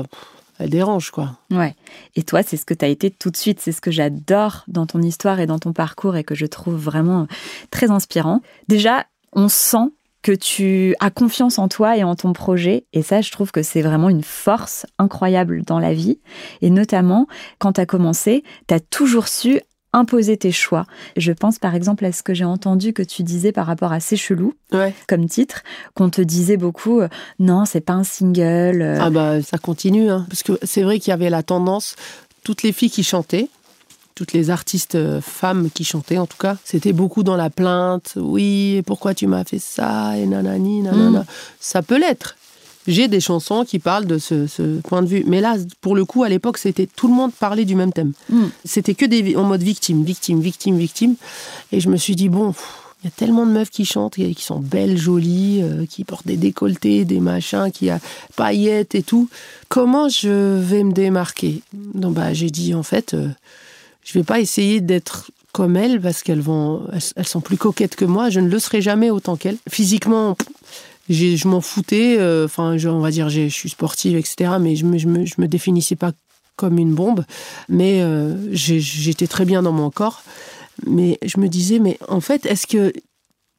pff, 0.10 0.20
elle 0.60 0.70
dérange 0.70 1.12
quoi. 1.12 1.40
Ouais. 1.52 1.76
Et 2.16 2.24
toi, 2.24 2.44
c'est 2.44 2.58
ce 2.58 2.66
que 2.66 2.74
tu 2.74 2.86
as 2.86 2.90
été 2.90 3.10
tout 3.10 3.32
de 3.32 3.38
suite. 3.38 3.60
C'est 3.60 3.72
ce 3.72 3.82
que 3.82 3.92
j'adore 3.92 4.64
dans 4.68 4.86
ton 4.86 5.02
histoire 5.02 5.40
et 5.40 5.46
dans 5.46 5.60
ton 5.60 5.74
parcours 5.74 6.16
et 6.16 6.24
que 6.24 6.36
je 6.36 6.46
trouve 6.46 6.76
vraiment 6.76 7.28
très 7.72 7.92
inspirant. 7.92 8.42
Déjà, 8.68 9.06
on 9.34 9.48
sent 9.48 9.92
que 10.22 10.32
tu 10.34 10.96
as 11.00 11.12
confiance 11.12 11.60
en 11.60 11.68
toi 11.68 11.98
et 11.98 12.04
en 12.04 12.16
ton 12.16 12.34
projet. 12.34 12.86
Et 12.94 13.02
ça, 13.02 13.22
je 13.22 13.32
trouve 13.32 13.52
que 13.52 13.64
c'est 13.64 13.82
vraiment 13.82 14.10
une 14.10 14.24
force 14.24 14.86
incroyable 14.98 15.64
dans 15.64 15.80
la 15.80 15.94
vie. 15.94 16.20
Et 16.62 16.70
notamment, 16.70 17.28
quand 17.58 17.74
tu 17.74 17.82
as 17.82 17.86
commencé, 17.86 18.44
tu 18.68 18.74
as 18.74 18.80
toujours 18.80 19.28
su 19.28 19.62
imposer 19.94 20.38
tes 20.38 20.52
choix. 20.52 20.86
Je 21.18 21.32
pense 21.32 21.58
par 21.60 21.74
exemple 21.76 22.06
à 22.06 22.12
ce 22.12 22.22
que 22.24 22.34
j'ai 22.34 22.46
entendu 22.46 22.94
que 22.94 23.02
tu 23.04 23.24
disais 23.24 23.52
par 23.52 23.66
rapport 23.66 23.92
à 23.92 24.00
C'est 24.00 24.18
chelou 24.18 24.54
Ouais. 24.72 24.94
comme 25.08 25.28
titre, 25.28 25.62
qu'on 25.96 26.10
te 26.10 26.22
disait 26.22 26.58
beaucoup 26.58 27.00
euh, 27.02 27.08
non, 27.40 27.66
c'est 27.66 27.82
pas 27.82 27.94
un 27.94 28.04
single. 28.04 28.82
euh, 28.82 28.98
Ah 29.02 29.10
bah 29.10 29.42
ça 29.42 29.58
continue, 29.58 30.10
hein. 30.10 30.26
parce 30.30 30.44
que 30.44 30.54
c'est 30.64 30.84
vrai 30.84 31.00
qu'il 31.00 31.10
y 31.12 31.14
avait 31.14 31.30
la 31.32 31.42
tendance, 31.44 31.96
toutes 32.44 32.62
les 32.64 32.72
filles 32.72 32.92
qui 32.92 33.04
chantaient, 33.04 33.48
toutes 34.16 34.34
les 34.34 34.50
artistes 34.50 34.96
euh, 34.96 35.22
femmes 35.22 35.70
qui 35.74 35.84
chantaient 35.86 36.18
en 36.18 36.26
tout 36.28 36.38
cas, 36.38 36.58
c'était 36.64 36.94
beaucoup 36.94 37.24
dans 37.24 37.36
la 37.38 37.50
plainte. 37.50 38.14
Oui, 38.18 38.84
pourquoi 38.86 39.14
tu 39.16 39.26
m'as 39.28 39.44
fait 39.46 39.60
ça? 39.60 40.18
et 40.18 40.26
nanani, 40.26 40.82
nanana. 40.82 41.26
Ça 41.60 41.82
peut 41.82 41.98
l'être. 42.00 42.36
J'ai 42.90 43.08
des 43.08 43.20
chansons 43.20 43.66
qui 43.66 43.78
parlent 43.78 44.08
de 44.08 44.18
ce, 44.18 44.48
ce 44.48 44.80
point 44.82 45.04
de 45.04 45.08
vue. 45.08 45.24
Mais 45.28 45.42
là, 45.42 45.58
pour 45.80 45.96
le 45.96 46.06
coup, 46.06 46.24
à 46.24 46.30
l'époque, 46.30 46.58
c'était 46.58 46.88
tout 46.88 47.08
le 47.08 47.14
monde 47.14 47.32
parlait 47.32 47.66
du 47.66 47.76
même 47.76 47.94
thème. 47.94 48.14
Mm. 48.30 48.46
C'était 48.66 48.96
que 48.96 49.06
des 49.06 49.36
en 49.36 49.44
mode 49.44 49.62
victime, 49.62 50.04
victime, 50.04 50.42
victime, 50.42 50.78
victime. 50.78 51.16
Et 51.72 51.80
je 51.80 51.88
me 51.88 51.98
suis 51.98 52.16
dit 52.16 52.30
bon, 52.30 52.56
il 53.04 53.06
y 53.06 53.08
a 53.08 53.12
tellement 53.12 53.46
de 53.46 53.52
meufs 53.52 53.70
qui 53.70 53.86
chantent, 53.86 54.16
qui 54.16 54.44
sont 54.44 54.60
belles, 54.60 54.98
jolies, 54.98 55.62
euh, 55.62 55.86
qui 55.86 56.04
portent 56.04 56.26
des 56.26 56.36
décolletés, 56.36 57.06
des 57.06 57.20
machins, 57.20 57.72
qui 57.72 57.92
a 57.92 58.00
paillettes 58.36 58.96
et 58.96 59.04
tout. 59.04 59.30
Comment 59.70 60.10
je 60.10 60.60
vais 60.60 60.84
me 60.84 60.92
démarquer? 60.92 61.62
Donc 61.74 62.16
bah 62.16 62.34
j'ai 62.34 62.50
dit 62.50 62.74
en 62.74 62.84
fait, 62.84 63.14
euh, 63.14 63.30
je 64.04 64.14
vais 64.14 64.24
pas 64.24 64.40
essayer 64.40 64.82
d'être 64.82 65.30
comme 65.52 65.76
elles 65.76 66.02
parce 66.02 66.24
qu'elles 66.24 66.42
vont, 66.42 66.88
elles, 66.92 67.02
elles 67.16 67.28
sont 67.28 67.42
plus 67.42 67.58
coquettes 67.58 67.96
que 67.96 68.06
moi. 68.06 68.32
Je 68.32 68.40
ne 68.40 68.50
le 68.50 68.60
serai 68.60 68.82
jamais 68.82 69.12
autant 69.12 69.36
qu'elles. 69.36 69.58
Physiquement, 69.70 70.36
je 71.10 71.48
m'en 71.48 71.62
foutais. 71.62 72.18
euh, 72.20 72.46
Enfin, 72.46 72.78
je- 72.78 72.88
on 72.90 73.00
va 73.00 73.12
dire, 73.12 73.30
j'ai- 73.30 73.50
je 73.50 73.54
suis 73.56 73.70
sportive, 73.70 74.16
etc. 74.18 74.52
Mais 74.60 74.76
je 74.76 74.86
me, 74.86 74.98
je 74.98 75.08
me, 75.08 75.26
je 75.26 75.36
me 75.38 75.48
définissais 75.48 75.96
pas 75.96 76.12
comme 76.56 76.78
une 76.78 76.94
bombe. 76.94 77.26
Mais 77.68 78.02
euh, 78.02 78.36
j'étais 78.54 79.28
très 79.28 79.46
bien 79.46 79.62
dans 79.64 79.72
mon 79.72 79.90
corps. 79.90 80.22
Mais 80.86 81.18
je 81.26 81.40
me 81.40 81.48
disais, 81.50 81.80
mais 81.80 81.98
en 82.08 82.22
fait, 82.22 82.46
est-ce 82.46 82.66
que 82.68 82.94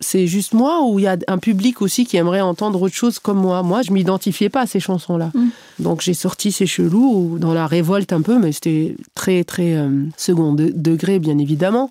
c'est 0.03 0.27
juste 0.27 0.55
moi 0.55 0.83
ou 0.87 0.99
il 0.99 1.03
y 1.03 1.07
a 1.07 1.19
un 1.29 1.37
public 1.37 1.83
aussi 1.83 2.07
qui 2.07 2.17
aimerait 2.17 2.41
entendre 2.41 2.81
autre 2.81 2.95
chose 2.95 3.19
comme 3.19 3.37
moi? 3.39 3.63
Moi, 3.63 3.83
je 3.83 3.93
m'identifiais 3.93 4.49
pas 4.49 4.63
à 4.63 4.67
ces 4.67 4.81
chansons-là. 4.81 5.31
Mm. 5.35 5.49
Donc 5.81 6.01
j'ai 6.01 6.15
sorti 6.15 6.53
ces 6.53 6.67
chelous 6.67 7.13
ou 7.35 7.39
dans 7.39 7.53
la 7.53 7.67
révolte 7.67 8.13
un 8.15 8.23
peu, 8.23 8.39
mais 8.39 8.53
c'était 8.53 8.97
très 9.15 9.45
très 9.45 9.75
euh, 9.77 9.91
second 10.17 10.55
de- 10.55 10.73
degré 10.75 11.19
bien 11.19 11.37
évidemment. 11.37 11.91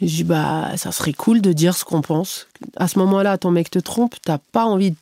J'ai 0.00 0.06
dit 0.06 0.24
bah 0.24 0.70
ça 0.76 0.92
serait 0.92 1.12
cool 1.12 1.40
de 1.40 1.52
dire 1.52 1.76
ce 1.76 1.84
qu'on 1.84 2.00
pense. 2.02 2.46
À 2.76 2.88
ce 2.88 2.98
moment-là, 2.98 3.36
ton 3.38 3.50
mec 3.50 3.70
te 3.70 3.78
trompe, 3.78 4.14
t'as 4.24 4.38
pas 4.52 4.64
envie 4.64 4.92
de... 4.92 4.96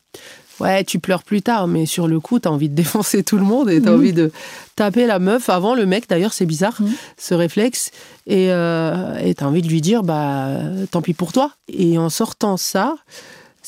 Ouais, 0.61 0.83
tu 0.83 0.99
pleures 0.99 1.23
plus 1.23 1.41
tard, 1.41 1.69
mais 1.69 1.87
sur 1.87 2.09
le 2.09 2.19
coup, 2.19 2.41
t'as 2.41 2.51
envie 2.51 2.69
de 2.69 2.75
défoncer 2.75 3.23
tout 3.23 3.37
le 3.39 3.45
monde 3.45 3.71
et 3.71 3.81
t'as 3.81 3.91
Mhm. 3.93 3.97
envie 3.97 4.13
de 4.13 4.33
taper 4.75 5.07
la 5.07 5.21
meuf 5.21 5.49
avant 5.51 5.77
le 5.77 5.87
mec. 5.87 6.09
D'ailleurs, 6.09 6.33
c'est 6.33 6.47
bizarre, 6.47 6.75
Mhm. 6.81 6.93
ce 7.17 7.35
réflexe. 7.35 7.93
Et 8.27 8.51
euh, 8.51 9.17
et 9.19 9.35
t'as 9.37 9.47
envie 9.47 9.63
de 9.63 9.69
lui 9.69 9.81
dire, 9.81 10.03
bah, 10.03 10.57
tant 10.91 11.01
pis 11.01 11.15
pour 11.15 11.33
toi. 11.33 11.53
Et 11.73 11.97
en 11.97 12.09
sortant 12.11 12.57
ça, 12.57 12.97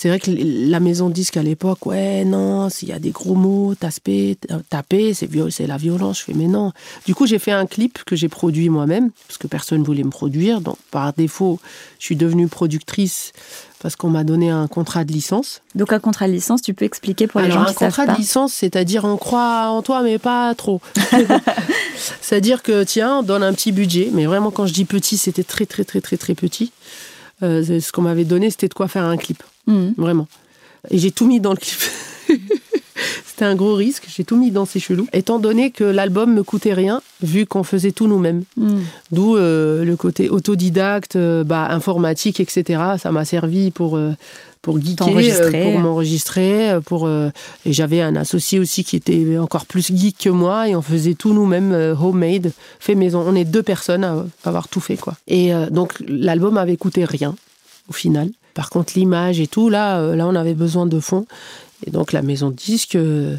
c'est 0.03 0.09
vrai 0.09 0.19
que 0.19 0.31
la 0.35 0.81
maison 0.81 1.11
disque 1.11 1.37
à 1.37 1.43
l'époque, 1.43 1.85
ouais, 1.85 2.25
non, 2.25 2.71
s'il 2.71 2.89
y 2.89 2.93
a 2.93 2.99
des 2.99 3.11
gros 3.11 3.35
mots, 3.35 3.75
taper, 3.75 4.39
taper 4.71 5.13
c'est 5.13 5.27
viol- 5.27 5.51
la 5.67 5.77
violence. 5.77 6.21
Je 6.21 6.25
fais, 6.25 6.33
mais 6.33 6.47
non. 6.47 6.73
Du 7.05 7.15
coup, 7.15 7.27
j'ai 7.27 7.39
fait 7.39 7.53
un 7.53 7.67
clip 7.67 7.99
que 8.07 8.17
j'ai 8.17 8.31
produit 8.31 8.71
moi-même, 8.71 9.11
parce 9.29 9.37
que 9.37 9.47
personne 9.47 9.81
ne 9.81 9.85
voulait 9.85 10.03
me 10.03 10.09
produire. 10.09 10.63
Donc, 10.63 10.77
par 10.91 11.13
défaut, 11.13 11.61
je 11.99 12.07
suis 12.07 12.17
devenue 12.17 12.49
productrice 12.49 13.33
parce 13.81 13.95
qu'on 13.95 14.09
m'a 14.09 14.25
donné 14.25 14.49
un 14.49 14.69
contrat 14.69 15.05
de 15.05 15.13
licence. 15.13 15.61
Donc 15.75 15.93
un 15.93 16.01
contrat 16.01 16.29
de 16.29 16.33
licence, 16.33 16.63
tu 16.63 16.73
peux 16.73 16.87
expliquer 16.87 17.27
pour 17.27 17.41
les 17.41 17.47
Alors, 17.51 17.59
gens 17.59 17.65
un 17.65 17.73
qui 17.73 17.79
savent 17.79 17.89
contrat 17.91 18.07
pas. 18.07 18.13
de 18.15 18.19
licence, 18.19 18.53
c'est-à-dire 18.55 19.05
on 19.05 19.19
croit 19.19 19.67
en 19.69 19.83
toi, 19.83 20.03
mais 20.03 20.19
pas 20.19 20.55
trop. 20.55 20.81
c'est-à-dire 22.21 22.63
que, 22.63 22.85
tiens, 22.85 23.19
on 23.19 23.23
donne 23.23 23.43
un 23.43 23.53
petit 23.53 23.73
budget, 23.73 24.11
mais 24.13 24.27
vraiment, 24.27 24.51
quand 24.51 24.67
je 24.67 24.73
dis 24.73 24.85
petit, 24.85 25.17
c'était 25.19 25.45
très, 25.45 25.67
très, 25.67 25.85
très, 25.85 26.01
très, 26.01 26.17
très 26.17 26.35
petit. 26.35 26.73
Euh, 27.43 27.81
ce 27.81 27.93
qu'on 27.93 28.03
m'avait 28.03 28.25
donné, 28.25 28.51
c'était 28.51 28.69
de 28.69 28.75
quoi 28.75 28.87
faire 28.89 29.05
un 29.05 29.17
clip, 29.17 29.43
Mhm. 29.67 29.95
vraiment. 29.97 30.29
Et 30.91 30.99
j'ai 30.99 31.11
tout 31.11 31.27
mis 31.27 31.41
dans 31.41 31.51
le 31.53 31.59
clip. 31.59 31.79
C'était 33.25 33.45
un 33.47 33.55
gros 33.55 33.75
risque, 33.75 34.05
j'ai 34.15 34.25
tout 34.25 34.37
mis 34.37 34.51
dans 34.51 34.67
ces 34.67 34.81
chelous. 34.81 35.07
Étant 35.15 35.39
donné 35.39 35.71
que 35.71 35.85
l'album 35.85 36.35
me 36.35 36.43
coûtait 36.43 36.75
rien, 36.75 37.01
vu 37.23 37.47
qu'on 37.47 37.63
faisait 37.63 37.93
tout 37.93 38.07
nous-mêmes. 38.07 38.45
Mhm. 38.59 38.83
D'où 39.13 39.37
euh, 39.37 39.85
le 39.85 39.97
côté 39.97 40.29
autodidacte, 40.29 41.17
euh, 41.17 41.43
bah, 41.45 41.67
informatique, 41.71 42.41
etc. 42.41 42.83
Ça 42.99 43.11
m'a 43.13 43.25
servi 43.25 43.71
pour, 43.71 43.97
euh, 43.97 44.13
pour 44.61 44.79
geeker, 44.79 45.09
euh, 45.09 45.63
pour 45.73 45.81
m'enregistrer. 45.81 46.79
Pour, 46.85 47.09
et 47.09 47.73
j'avais 47.73 48.03
un 48.03 48.17
associé 48.17 48.59
aussi 48.59 48.85
qui 48.85 48.97
était 48.97 49.39
encore 49.39 49.65
plus 49.65 49.87
geek 49.95 50.19
que 50.19 50.29
moi 50.31 50.69
et 50.69 50.77
on 50.77 50.83
faisait 50.83 51.15
tout 51.15 51.33
nous-mêmes, 51.33 51.73
homemade, 51.99 52.53
fait 52.79 52.95
maison. 52.95 53.25
On 53.27 53.35
est 53.35 53.47
deux 53.47 53.63
personnes 53.63 54.05
à 54.05 54.27
avoir 54.45 54.69
tout 54.69 54.81
fait. 54.81 54.99
quoi. 54.99 55.15
Et 55.29 55.53
donc 55.71 55.95
l'album 56.07 56.59
avait 56.59 56.77
coûté 56.77 57.07
rien. 57.07 57.35
au 57.89 57.93
final. 57.95 58.29
Par 58.55 58.71
contre, 58.71 58.93
l'image 58.97 59.41
et 59.41 59.47
tout, 59.47 59.69
là, 59.69 59.99
euh, 59.99 60.17
là, 60.17 60.27
on 60.27 60.35
avait 60.35 60.55
besoin 60.55 60.87
de 60.87 61.01
fonds. 61.01 61.27
Et 61.87 61.91
donc, 61.91 62.13
la 62.13 62.23
maison 62.23 62.51
de 62.51 62.57
disque, 62.57 62.97
euh, 62.97 63.37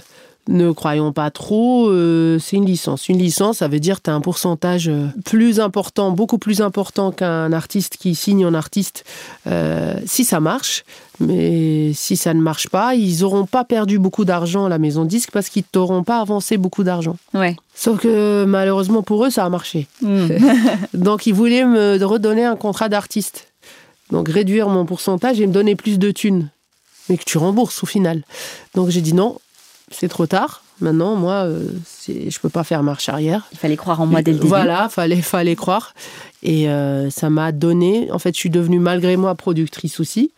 ne 0.48 0.72
croyons 0.72 1.14
pas 1.14 1.30
trop, 1.30 1.90
euh, 1.90 2.40
c'est 2.40 2.56
une 2.56 2.66
licence. 2.66 3.10
Une 3.10 3.20
licence, 3.20 3.58
ça 3.58 3.68
veut 3.68 3.80
dire 3.80 3.98
que 3.98 4.04
tu 4.04 4.10
as 4.10 4.14
un 4.14 4.22
pourcentage 4.22 4.92
plus 5.24 5.60
important, 5.60 6.12
beaucoup 6.12 6.38
plus 6.38 6.62
important 6.62 7.12
qu'un 7.12 7.54
artiste 7.54 7.98
qui 7.98 8.16
signe 8.16 8.46
en 8.46 8.54
artiste, 8.54 9.06
euh, 9.48 9.96
si 10.06 10.26
ça 10.26 10.40
marche. 10.40 10.84
Mais 11.20 11.94
si 11.94 12.18
ça 12.18 12.34
ne 12.34 12.42
marche 12.42 12.68
pas, 12.70 12.96
ils 12.96 13.22
n'auront 13.22 13.46
pas 13.46 13.64
perdu 13.64 14.00
beaucoup 14.00 14.26
d'argent 14.26 14.66
à 14.66 14.70
la 14.70 14.80
maison 14.80 15.04
de 15.04 15.10
disque 15.10 15.30
parce 15.32 15.50
qu'ils 15.50 15.64
t'auront 15.64 16.04
pas 16.04 16.20
avancé 16.20 16.58
beaucoup 16.58 16.84
d'argent. 16.84 17.16
Ouais. 17.36 17.56
Sauf 17.76 18.00
que 18.00 18.44
malheureusement 18.46 19.04
pour 19.04 19.24
eux, 19.24 19.30
ça 19.30 19.46
a 19.46 19.50
marché. 19.50 19.88
Mm. 20.02 20.28
Donc 20.96 21.28
ils 21.28 21.34
voulaient 21.34 21.66
me 21.66 22.04
redonner 22.04 22.46
un 22.46 22.56
contrat 22.56 22.90
d'artiste. 22.90 23.51
Donc 24.12 24.28
réduire 24.28 24.70
mon 24.70 24.86
pourcentage 24.86 25.40
et 25.40 25.48
me 25.48 25.54
donner 25.54 25.76
plus 25.76 26.00
de 26.00 26.12
thunes. 26.12 26.50
Mais 27.10 27.18
que 27.18 27.24
tu 27.24 27.38
rembourses 27.38 27.84
au 27.84 27.86
final. 27.86 28.24
Donc 28.76 28.90
j'ai 28.90 29.02
dit 29.02 29.14
non, 29.14 29.40
c'est 29.90 30.08
trop 30.08 30.28
tard. 30.28 30.64
Maintenant, 30.80 31.16
moi, 31.16 31.46
euh, 31.46 31.68
je 32.08 32.40
peux 32.40 32.50
pas 32.50 32.64
faire 32.64 32.82
marche 32.82 33.08
arrière. 33.08 33.48
Il 33.52 33.60
fallait 33.60 33.78
croire 33.78 34.02
en 34.02 34.08
moi 34.08 34.24
dès 34.24 34.32
le 34.32 34.38
début. 34.38 34.50
Voilà, 34.50 34.90
fallait, 34.90 35.22
fallait 35.22 35.56
croire. 35.56 35.94
Et 36.42 36.70
euh, 36.70 37.12
ça 37.12 37.30
m'a 37.30 37.52
donné. 37.52 38.12
En 38.12 38.18
fait, 38.18 38.34
je 38.34 38.40
suis 38.40 38.50
devenue 38.50 38.80
malgré 38.80 39.16
moi 39.16 39.36
productrice 39.36 40.00
aussi. 40.00 40.32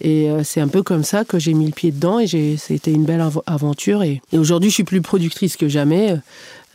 Et 0.00 0.30
euh, 0.30 0.42
c'est 0.44 0.60
un 0.60 0.68
peu 0.68 0.82
comme 0.82 1.04
ça 1.04 1.24
que 1.24 1.38
j'ai 1.38 1.52
mis 1.52 1.66
le 1.66 1.72
pied 1.72 1.92
dedans. 1.92 2.18
Et 2.18 2.56
c'était 2.56 2.92
une 2.92 3.04
belle 3.04 3.22
aventure. 3.46 4.02
Et, 4.02 4.22
et 4.32 4.38
aujourd'hui, 4.38 4.70
je 4.70 4.74
suis 4.74 4.84
plus 4.84 5.02
productrice 5.02 5.58
que 5.58 5.68
jamais, 5.68 6.16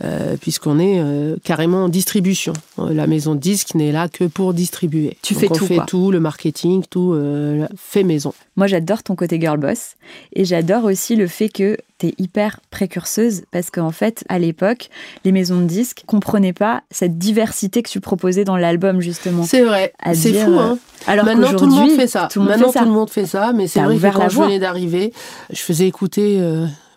euh, 0.04 0.36
puisqu'on 0.40 0.80
est 0.80 1.00
euh, 1.00 1.38
carrément 1.44 1.86
en 1.86 1.90
distribution. 1.90 2.54
Euh, 2.80 2.94
La 2.94 3.08
maison 3.08 3.34
de 3.36 3.40
disque 3.40 3.74
n'est 3.76 3.92
là 3.92 4.08
que 4.08 4.26
pour 4.26 4.54
distribuer. 4.54 5.18
Tu 5.22 5.34
Donc, 5.34 5.42
fais 5.42 5.52
on 5.52 5.56
tout, 5.56 5.66
fait 5.66 5.76
quoi. 5.78 5.86
tout, 5.86 6.12
le 6.12 6.20
marketing, 6.20 6.84
tout 6.90 7.14
euh, 7.14 7.68
fait 7.76 8.04
maison. 8.04 8.34
Moi, 8.56 8.68
j'adore 8.68 9.02
ton 9.04 9.16
côté 9.16 9.40
girl 9.42 9.58
boss 9.58 9.96
et 10.34 10.46
j'adore 10.46 10.84
aussi 10.86 11.16
le 11.16 11.28
fait 11.28 11.50
que 11.50 11.78
tu 12.00 12.08
es 12.08 12.14
hyper 12.20 12.60
précurseuse 12.70 13.44
parce 13.52 13.72
qu'en 13.72 13.92
fait, 13.92 14.24
à 14.30 14.38
l'époque, 14.40 14.90
les 15.26 15.32
maisons 15.32 15.60
de 15.62 15.66
disques 15.66 16.04
comprenaient 16.06 16.54
pas 16.54 16.84
cette 16.92 17.18
diversité 17.18 17.82
que 17.82 17.90
tu 17.90 18.00
proposais 18.00 18.44
dans 18.44 18.58
l'album, 18.58 19.02
justement. 19.02 19.44
C'est 19.44 19.64
vrai, 19.64 19.94
c'est 20.14 20.34
fou. 20.34 20.60
Hein 20.60 20.78
Alors 21.08 21.26
Maintenant, 21.26 21.54
tout 21.56 21.66
le 21.66 21.72
monde 21.72 21.92
fait 21.92 22.08
ça. 22.08 22.28
Tout 22.32 22.40
le 22.40 22.46
monde 22.46 22.54
Maintenant, 22.54 22.68
fait 22.72 22.74
ça. 22.74 22.80
tout 22.80 22.86
le 22.86 22.92
monde 22.94 23.10
fait 23.10 23.26
ça. 23.26 23.52
Mais 23.54 23.68
c'est 23.68 23.82
vrai 23.82 23.98
que 23.98 24.16
quand 24.16 24.30
je 24.30 24.42
venais 24.42 24.60
d'arriver, 24.60 25.12
je 25.52 25.60
faisais 25.60 25.88
écouter 25.88 26.40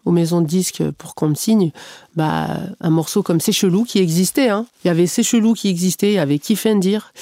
aux 0.05 0.11
maisons 0.13 0.41
de 0.41 0.47
disques 0.47 0.83
pour 0.99 1.15
qu'on 1.15 1.29
me 1.29 1.35
signe 1.35 1.73
bah, 2.17 2.59
un 2.81 2.91
morceau 2.91 3.23
comme 3.23 3.41
C'est 3.41 3.53
chelou 3.53 3.85
qui 3.85 3.99
existait. 3.99 4.49
Hein. 4.49 4.67
Il 4.85 4.89
y 4.89 4.91
avait 4.91 5.07
C'est 5.07 5.23
chelou 5.23 5.55
qui 5.55 5.69
existait, 5.69 6.09
il 6.09 6.15
y 6.15 6.19
avait 6.19 6.39
Kiff 6.39 6.67
and 6.67 6.77
Dire, 6.77 7.13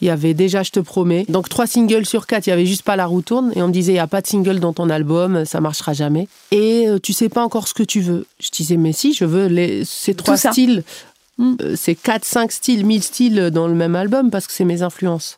il 0.00 0.06
y 0.06 0.10
avait 0.10 0.34
Déjà 0.34 0.62
je 0.62 0.70
te 0.70 0.80
promets. 0.80 1.24
Donc 1.28 1.48
trois 1.48 1.66
singles 1.66 2.06
sur 2.06 2.26
quatre, 2.26 2.46
il 2.46 2.50
y 2.50 2.52
avait 2.52 2.66
juste 2.66 2.82
pas 2.82 2.96
La 2.96 3.06
roue 3.06 3.22
tourne. 3.22 3.52
Et 3.54 3.62
on 3.62 3.68
me 3.68 3.72
disait, 3.72 3.92
il 3.92 3.96
n'y 3.96 4.00
a 4.00 4.06
pas 4.06 4.20
de 4.20 4.26
single 4.26 4.60
dans 4.60 4.72
ton 4.72 4.90
album, 4.90 5.44
ça 5.44 5.60
marchera 5.60 5.92
jamais. 5.92 6.28
Et 6.50 6.88
euh, 6.88 6.98
tu 6.98 7.12
sais 7.12 7.28
pas 7.28 7.42
encore 7.42 7.68
ce 7.68 7.74
que 7.74 7.82
tu 7.82 8.00
veux. 8.00 8.26
Je 8.40 8.50
disais, 8.50 8.76
mais 8.76 8.92
si, 8.92 9.14
je 9.14 9.24
veux 9.24 9.46
les, 9.46 9.84
ces 9.84 10.14
trois 10.14 10.36
styles. 10.36 10.84
Mm. 11.38 11.54
Euh, 11.62 11.74
c'est 11.76 11.94
4, 11.94 12.24
5 12.24 12.52
styles, 12.52 12.84
1000 12.84 13.02
styles 13.02 13.50
dans 13.52 13.68
le 13.68 13.74
même 13.74 13.94
album 13.94 14.30
parce 14.30 14.46
que 14.46 14.52
c'est 14.52 14.64
mes 14.64 14.82
influences. 14.82 15.36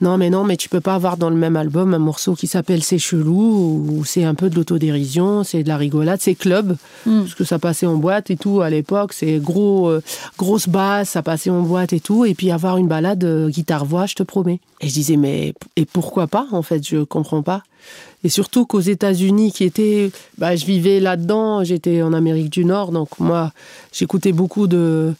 Non, 0.00 0.18
mais 0.18 0.28
non, 0.28 0.44
mais 0.44 0.56
tu 0.56 0.68
peux 0.68 0.80
pas 0.80 0.96
avoir 0.96 1.16
dans 1.16 1.30
le 1.30 1.36
même 1.36 1.56
album 1.56 1.94
un 1.94 1.98
morceau 1.98 2.34
qui 2.34 2.46
s'appelle 2.46 2.82
C'est 2.82 2.98
chelou, 2.98 3.86
ou 3.88 4.04
c'est 4.04 4.24
un 4.24 4.34
peu 4.34 4.50
de 4.50 4.56
l'autodérision, 4.56 5.44
c'est 5.44 5.62
de 5.62 5.68
la 5.68 5.76
rigolade, 5.76 6.18
c'est 6.20 6.34
club, 6.34 6.76
Mm. 7.06 7.20
parce 7.20 7.34
que 7.34 7.44
ça 7.44 7.58
passait 7.58 7.86
en 7.86 7.96
boîte 7.96 8.30
et 8.30 8.36
tout 8.36 8.60
à 8.60 8.70
l'époque, 8.70 9.12
c'est 9.12 9.38
gros, 9.38 9.88
euh, 9.88 10.02
grosse 10.36 10.68
basse, 10.68 11.10
ça 11.10 11.22
passait 11.22 11.50
en 11.50 11.62
boîte 11.62 11.92
et 11.92 12.00
tout, 12.00 12.24
et 12.24 12.34
puis 12.34 12.50
avoir 12.50 12.76
une 12.76 12.88
balade 12.88 13.22
euh, 13.24 13.48
guitare-voix, 13.48 14.06
je 14.06 14.14
te 14.14 14.22
promets. 14.24 14.60
Et 14.80 14.88
je 14.88 14.94
disais, 14.94 15.16
mais 15.16 15.54
et 15.76 15.84
pourquoi 15.86 16.26
pas, 16.26 16.46
en 16.52 16.62
fait, 16.62 16.86
je 16.86 17.04
comprends 17.04 17.42
pas. 17.42 17.62
Et 18.24 18.28
surtout 18.30 18.66
qu'aux 18.66 18.80
États-Unis, 18.80 19.52
qui 19.52 19.64
étaient, 19.64 20.10
bah, 20.38 20.56
je 20.56 20.64
vivais 20.66 20.98
là-dedans, 20.98 21.62
j'étais 21.62 22.02
en 22.02 22.12
Amérique 22.12 22.50
du 22.50 22.64
Nord, 22.64 22.90
donc 22.90 23.20
moi, 23.20 23.52
j'écoutais 23.92 24.32
beaucoup 24.32 24.66
de 24.66 25.14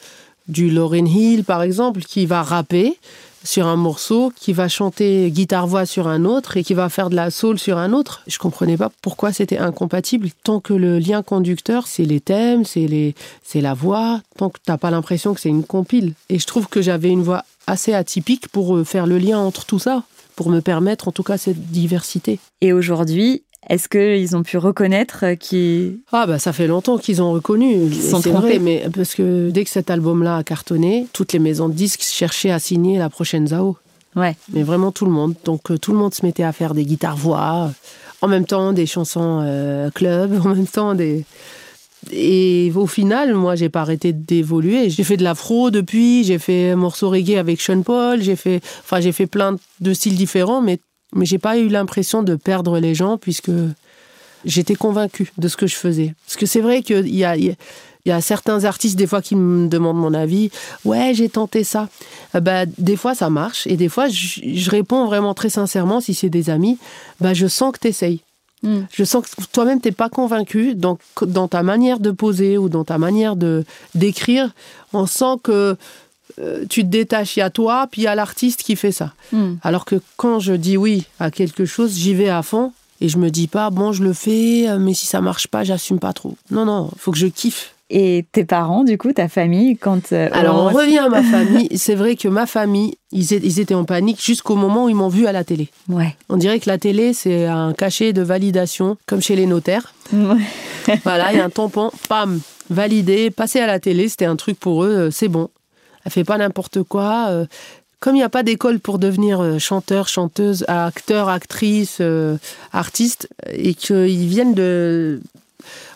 du 0.46 0.68
Lauryn 0.68 1.06
Hill, 1.06 1.44
par 1.44 1.62
exemple, 1.62 2.00
qui 2.02 2.26
va 2.26 2.42
rapper 2.42 2.98
sur 3.44 3.66
un 3.66 3.76
morceau, 3.76 4.32
qui 4.34 4.52
va 4.52 4.68
chanter 4.68 5.30
guitare-voix 5.30 5.86
sur 5.86 6.08
un 6.08 6.24
autre 6.24 6.56
et 6.56 6.64
qui 6.64 6.74
va 6.74 6.88
faire 6.88 7.10
de 7.10 7.14
la 7.14 7.30
soul 7.30 7.58
sur 7.58 7.78
un 7.78 7.92
autre. 7.92 8.22
Je 8.26 8.38
comprenais 8.38 8.76
pas 8.76 8.90
pourquoi 9.02 9.32
c'était 9.32 9.58
incompatible 9.58 10.30
tant 10.42 10.60
que 10.60 10.74
le 10.74 10.98
lien 10.98 11.22
conducteur, 11.22 11.86
c'est 11.86 12.04
les 12.04 12.20
thèmes, 12.20 12.64
c'est 12.64 12.86
les, 12.86 13.14
c'est 13.44 13.60
la 13.60 13.74
voix, 13.74 14.20
tant 14.36 14.50
que 14.50 14.58
t'as 14.64 14.78
pas 14.78 14.90
l'impression 14.90 15.34
que 15.34 15.40
c'est 15.40 15.48
une 15.48 15.64
compile. 15.64 16.14
Et 16.28 16.38
je 16.38 16.46
trouve 16.46 16.66
que 16.68 16.82
j'avais 16.82 17.10
une 17.10 17.22
voix 17.22 17.44
assez 17.66 17.94
atypique 17.94 18.48
pour 18.48 18.76
euh, 18.76 18.84
faire 18.84 19.06
le 19.06 19.18
lien 19.18 19.38
entre 19.38 19.64
tout 19.64 19.78
ça, 19.78 20.02
pour 20.36 20.50
me 20.50 20.60
permettre 20.60 21.08
en 21.08 21.12
tout 21.12 21.22
cas 21.22 21.38
cette 21.38 21.70
diversité. 21.70 22.38
Et 22.60 22.72
aujourd'hui, 22.72 23.43
est-ce 23.68 23.88
qu'ils 23.88 24.36
ont 24.36 24.42
pu 24.42 24.58
reconnaître 24.58 25.24
euh, 25.24 25.34
qui 25.34 26.00
Ah 26.12 26.26
bah 26.26 26.38
ça 26.38 26.52
fait 26.52 26.66
longtemps 26.66 26.98
qu'ils 26.98 27.22
ont 27.22 27.32
reconnu. 27.32 27.74
Et 27.74 27.92
sont 27.92 28.20
trompés. 28.20 28.30
vrai, 28.30 28.58
mais 28.58 28.84
parce 28.94 29.14
que 29.14 29.50
dès 29.50 29.64
que 29.64 29.70
cet 29.70 29.90
album-là 29.90 30.38
a 30.38 30.42
cartonné, 30.42 31.06
toutes 31.12 31.32
les 31.32 31.38
maisons 31.38 31.68
de 31.68 31.74
disques 31.74 32.02
cherchaient 32.02 32.50
à 32.50 32.58
signer 32.58 32.98
la 32.98 33.08
prochaine 33.10 33.48
Zao. 33.48 33.76
Ouais. 34.16 34.36
Mais 34.52 34.62
vraiment 34.62 34.92
tout 34.92 35.06
le 35.06 35.10
monde. 35.10 35.34
Donc 35.44 35.70
euh, 35.70 35.78
tout 35.78 35.92
le 35.92 35.98
monde 35.98 36.14
se 36.14 36.24
mettait 36.24 36.42
à 36.42 36.52
faire 36.52 36.74
des 36.74 36.84
guitares-voix, 36.84 37.68
euh, 37.68 37.70
en 38.22 38.28
même 38.28 38.46
temps 38.46 38.72
des 38.72 38.86
chansons 38.86 39.40
euh, 39.44 39.90
club, 39.90 40.40
en 40.44 40.48
même 40.48 40.66
temps 40.66 40.94
des... 40.94 41.24
Et 42.12 42.70
au 42.74 42.86
final, 42.86 43.32
moi, 43.32 43.54
j'ai 43.54 43.70
pas 43.70 43.80
arrêté 43.80 44.12
d'évoluer. 44.12 44.90
J'ai 44.90 45.04
fait 45.04 45.16
de 45.16 45.24
l'afro 45.24 45.70
depuis, 45.70 46.22
j'ai 46.22 46.38
fait 46.38 46.72
un 46.72 46.76
morceau 46.76 47.08
reggae 47.08 47.38
avec 47.38 47.62
Sean 47.62 47.80
Paul, 47.80 48.20
j'ai 48.20 48.36
fait, 48.36 48.60
enfin, 48.80 49.00
j'ai 49.00 49.12
fait 49.12 49.26
plein 49.26 49.56
de 49.80 49.94
styles 49.94 50.14
différents, 50.14 50.60
mais, 50.60 50.78
mais 51.14 51.24
j'ai 51.24 51.38
pas 51.38 51.58
eu 51.58 51.68
l'impression 51.68 52.22
de 52.22 52.34
perdre 52.34 52.78
les 52.78 52.94
gens 52.94 53.18
puisque 53.18 53.50
j'étais 54.44 54.74
convaincue 54.74 55.32
de 55.38 55.48
ce 55.48 55.56
que 55.56 55.66
je 55.66 55.76
faisais. 55.76 56.14
Parce 56.26 56.36
que 56.36 56.46
c'est 56.46 56.60
vrai 56.60 56.82
qu'il 56.82 57.14
y 57.14 57.24
a, 57.24 57.36
il 57.36 57.56
y 58.06 58.22
certains 58.22 58.64
artistes, 58.64 58.96
des 58.96 59.06
fois, 59.06 59.22
qui 59.22 59.36
me 59.36 59.68
demandent 59.68 59.96
mon 59.96 60.14
avis. 60.14 60.50
Ouais, 60.84 61.12
j'ai 61.14 61.28
tenté 61.28 61.64
ça. 61.64 61.88
Euh, 62.34 62.40
Bah, 62.40 62.66
des 62.66 62.96
fois, 62.96 63.14
ça 63.14 63.30
marche. 63.30 63.66
Et 63.66 63.76
des 63.76 63.88
fois, 63.88 64.08
je, 64.08 64.40
je 64.42 64.70
réponds 64.70 65.06
vraiment 65.06 65.34
très 65.34 65.50
sincèrement, 65.50 66.00
si 66.00 66.14
c'est 66.14 66.28
des 66.28 66.50
amis, 66.50 66.78
bah, 67.20 67.34
je 67.34 67.46
sens 67.46 67.72
que 67.72 67.78
tu 67.80 67.88
essayes. 67.88 68.20
Mm. 68.62 68.80
Je 68.92 69.04
sens 69.04 69.24
que 69.24 69.42
toi-même, 69.52 69.80
t'es 69.80 69.92
pas 69.92 70.08
convaincu. 70.08 70.74
Donc, 70.74 70.98
dans 71.22 71.48
ta 71.48 71.62
manière 71.62 72.00
de 72.00 72.10
poser 72.10 72.58
ou 72.58 72.68
dans 72.68 72.84
ta 72.84 72.98
manière 72.98 73.36
de 73.36 73.64
d'écrire, 73.94 74.52
on 74.92 75.06
sent 75.06 75.36
que 75.42 75.76
euh, 76.40 76.64
tu 76.68 76.82
te 76.82 76.88
détaches. 76.88 77.36
Il 77.36 77.40
y 77.40 77.42
a 77.42 77.50
toi, 77.50 77.86
puis 77.90 78.02
il 78.02 78.04
y 78.04 78.08
a 78.08 78.14
l'artiste 78.14 78.62
qui 78.62 78.76
fait 78.76 78.92
ça. 78.92 79.12
Mm. 79.32 79.54
Alors 79.62 79.84
que 79.84 79.96
quand 80.16 80.40
je 80.40 80.52
dis 80.52 80.76
oui 80.76 81.04
à 81.20 81.30
quelque 81.30 81.64
chose, 81.64 81.96
j'y 81.96 82.14
vais 82.14 82.28
à 82.28 82.42
fond. 82.42 82.72
Et 83.00 83.08
je 83.08 83.18
me 83.18 83.30
dis 83.30 83.48
pas, 83.48 83.70
bon, 83.70 83.92
je 83.92 84.02
le 84.02 84.12
fais, 84.12 84.68
euh, 84.68 84.78
mais 84.78 84.94
si 84.94 85.06
ça 85.06 85.20
marche 85.20 85.48
pas, 85.48 85.64
j'assume 85.64 85.98
pas 85.98 86.12
trop. 86.12 86.36
Non, 86.50 86.64
non, 86.64 86.90
faut 86.96 87.12
que 87.12 87.18
je 87.18 87.26
kiffe. 87.26 87.74
Et 87.90 88.24
tes 88.32 88.44
parents, 88.44 88.82
du 88.82 88.96
coup, 88.96 89.12
ta 89.12 89.28
famille, 89.28 89.76
quand 89.76 90.12
euh, 90.12 90.28
Alors, 90.32 90.56
on 90.56 90.68
revient 90.70 90.98
à 90.98 91.08
ma 91.08 91.22
famille. 91.30 91.68
C'est 91.76 91.96
vrai 91.96 92.16
que 92.16 92.28
ma 92.28 92.46
famille, 92.46 92.94
ils 93.12 93.60
étaient 93.60 93.74
en 93.74 93.84
panique 93.84 94.24
jusqu'au 94.24 94.56
moment 94.56 94.86
où 94.86 94.88
ils 94.88 94.94
m'ont 94.94 95.08
vu 95.08 95.26
à 95.26 95.32
la 95.32 95.44
télé. 95.44 95.68
Ouais. 95.88 96.16
On 96.28 96.36
dirait 96.36 96.60
que 96.60 96.70
la 96.70 96.78
télé, 96.78 97.12
c'est 97.12 97.46
un 97.46 97.72
cachet 97.74 98.12
de 98.12 98.22
validation, 98.22 98.96
comme 99.06 99.20
chez 99.20 99.36
les 99.36 99.46
notaires. 99.46 99.92
Ouais. 100.12 100.40
Voilà, 101.04 101.32
il 101.32 101.38
y 101.38 101.40
a 101.40 101.44
un 101.44 101.50
tampon, 101.50 101.90
pam, 102.08 102.40
validé, 102.70 103.30
passé 103.30 103.60
à 103.60 103.66
la 103.66 103.80
télé, 103.80 104.08
c'était 104.08 104.24
un 104.24 104.36
truc 104.36 104.58
pour 104.58 104.84
eux, 104.84 105.10
c'est 105.10 105.28
bon. 105.28 105.48
Elle 106.04 106.12
fait 106.12 106.24
pas 106.24 106.38
n'importe 106.38 106.82
quoi. 106.82 107.28
euh, 107.30 107.46
Comme 108.00 108.14
il 108.16 108.18
n'y 108.18 108.24
a 108.24 108.28
pas 108.28 108.42
d'école 108.42 108.80
pour 108.80 108.98
devenir 108.98 109.40
euh, 109.40 109.58
chanteur, 109.58 110.08
chanteuse, 110.08 110.64
acteur, 110.68 111.28
actrice, 111.28 111.98
euh, 112.00 112.36
artiste, 112.72 113.28
et 113.50 113.74
qu'ils 113.74 114.26
viennent 114.28 114.54
de... 114.54 115.20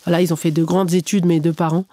Voilà, 0.04 0.22
ils 0.22 0.32
ont 0.32 0.36
fait 0.36 0.50
de 0.50 0.64
grandes 0.64 0.94
études, 0.94 1.26
mes 1.26 1.40
deux 1.40 1.52
parents. 1.52 1.84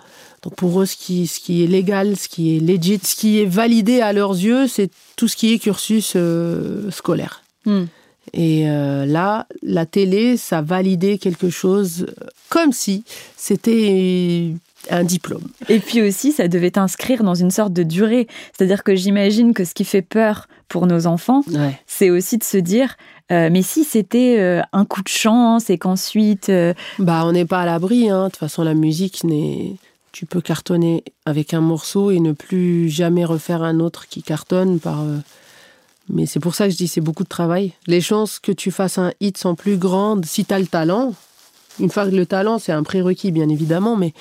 Donc 0.44 0.56
pour 0.56 0.80
eux, 0.80 0.86
ce 0.86 0.96
qui, 0.96 1.28
ce 1.28 1.40
qui 1.40 1.64
est 1.64 1.68
légal, 1.68 2.16
ce 2.16 2.30
qui 2.30 2.56
est 2.56 2.60
legit, 2.60 3.00
ce 3.04 3.16
qui 3.16 3.42
est 3.42 3.46
validé 3.46 4.00
à 4.00 4.14
leurs 4.14 4.34
yeux, 4.34 4.68
c'est 4.68 4.90
tout 5.18 5.28
ce 5.28 5.36
qui 5.36 5.54
est 5.54 5.60
cursus 5.60 6.14
euh, 6.16 6.90
scolaire. 6.92 7.44
Mm. 7.66 7.86
Et 8.34 8.70
euh, 8.70 9.06
là, 9.06 9.48
la 9.64 9.86
télé, 9.86 10.38
ça 10.38 10.62
validait 10.62 11.18
quelque 11.18 11.50
chose 11.50 12.06
comme 12.50 12.74
si 12.74 13.04
c'était 13.36 14.52
un 14.92 15.04
diplôme. 15.04 15.44
Et 15.70 15.80
puis 15.80 16.02
aussi, 16.02 16.32
ça 16.32 16.48
devait 16.48 16.72
t'inscrire 16.72 17.24
dans 17.24 17.36
une 17.36 17.52
sorte 17.52 17.74
de 17.74 17.84
durée. 17.84 18.28
C'est-à-dire 18.58 18.84
que 18.84 18.96
j'imagine 18.96 19.54
que 19.54 19.64
ce 19.66 19.74
qui 19.74 19.86
fait 19.86 20.02
peur 20.02 20.48
pour 20.68 20.88
nos 20.88 21.08
enfants, 21.08 21.44
Ouais. 21.52 21.80
c'est 21.88 22.10
aussi 22.10 22.38
de 22.38 22.44
se 22.44 22.58
dire, 22.58 22.98
euh, 23.32 23.50
mais 23.52 23.62
si 23.62 23.84
c'était 23.84 24.38
euh, 24.40 24.62
un 24.74 24.86
coup 24.86 25.02
de 25.04 25.08
chance 25.08 25.70
et 25.70 25.78
qu'ensuite, 25.78 26.50
euh, 26.50 26.74
Bah, 27.00 27.24
on 27.26 27.32
n'est 27.32 27.46
pas 27.46 27.62
à 27.62 27.66
l'abri. 27.66 28.10
Hein. 28.10 28.26
De 28.26 28.30
toute 28.30 28.38
façon, 28.38 28.64
la 28.64 28.74
musique 28.74 29.24
n'est. 29.24 29.76
Tu 30.12 30.26
peux 30.26 30.40
cartonner 30.42 31.04
avec 31.26 31.54
un 31.54 31.60
morceau 31.62 32.10
et 32.10 32.20
ne 32.22 32.32
plus 32.32 32.90
jamais 32.90 33.26
refaire 33.26 33.64
un 33.64 33.80
autre 33.82 34.08
qui 34.08 34.24
cartonne 34.24 34.80
par. 34.80 35.04
Mais 36.08 36.26
c'est 36.26 36.40
pour 36.40 36.56
ça 36.56 36.66
que 36.66 36.72
je 36.72 36.78
dis 36.78 36.88
c'est 36.88 37.02
beaucoup 37.02 37.24
de 37.24 37.30
travail. 37.30 37.74
Les 37.88 38.00
chances 38.00 38.40
que 38.40 38.52
tu 38.52 38.72
fasses 38.72 38.98
un 38.98 39.12
hit 39.20 39.38
sont 39.38 39.56
plus 39.56 39.76
grandes 39.78 40.26
si 40.26 40.46
tu 40.46 40.54
as 40.54 40.60
le 40.60 40.68
talent. 40.68 41.14
Une 41.82 41.90
fois 41.90 42.06
que 42.10 42.16
le 42.16 42.26
talent, 42.26 42.60
c'est 42.60 42.72
un 42.72 42.84
prérequis, 42.84 43.32
bien 43.32 43.50
évidemment, 43.50 43.98
mais 43.98 44.14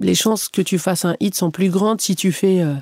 les 0.00 0.14
chances 0.14 0.48
que 0.48 0.62
tu 0.62 0.78
fasses 0.78 1.04
un 1.04 1.16
hit 1.20 1.34
sont 1.34 1.50
plus 1.50 1.70
grandes 1.70 2.00
si 2.00 2.16
tu 2.16 2.32
fais 2.32 2.60
euh, 2.60 2.74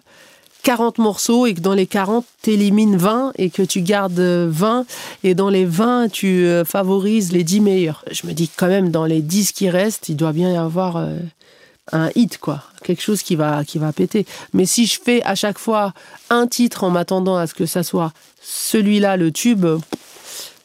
40 0.63 0.99
morceaux 0.99 1.47
et 1.47 1.55
que 1.55 1.61
dans 1.61 1.75
les 1.75 1.87
40, 1.87 2.25
tu 2.43 2.51
élimines 2.51 2.97
20 2.97 3.33
et 3.37 3.51
que 3.51 3.63
tu 3.63 3.81
gardes 3.83 4.21
20 4.21 4.85
et 5.25 5.35
dans 5.35 5.49
les 5.49 5.65
20, 5.65 6.09
tu 6.11 6.45
euh, 6.45 6.65
favorises 6.65 7.33
les 7.33 7.45
10 7.45 7.61
meilleurs. 7.61 8.05
Je 8.11 8.27
me 8.27 8.33
dis 8.33 8.49
quand 8.49 8.69
même, 8.69 8.91
dans 8.91 9.07
les 9.07 9.23
10 9.23 9.53
qui 9.53 9.71
restent, 9.71 10.09
il 10.09 10.17
doit 10.17 10.33
bien 10.33 10.53
y 10.53 10.57
avoir 10.57 10.97
euh, 10.97 11.17
un 11.93 12.11
hit, 12.15 12.39
quoi. 12.39 12.63
Quelque 12.83 13.03
chose 13.03 13.23
qui 13.23 13.37
va, 13.37 13.65
qui 13.65 13.79
va 13.79 13.93
péter. 13.93 14.27
Mais 14.53 14.67
si 14.67 14.87
je 14.87 15.01
fais 15.03 15.23
à 15.25 15.35
chaque 15.35 15.59
fois 15.59 15.93
un 16.29 16.47
titre 16.47 16.85
en 16.85 16.91
m'attendant 16.91 17.37
à 17.37 17.47
ce 17.47 17.55
que 17.55 17.67
ça 17.67 17.83
soit 17.83 18.13
celui-là, 18.43 19.17
le 19.17 19.33
tube, 19.33 19.67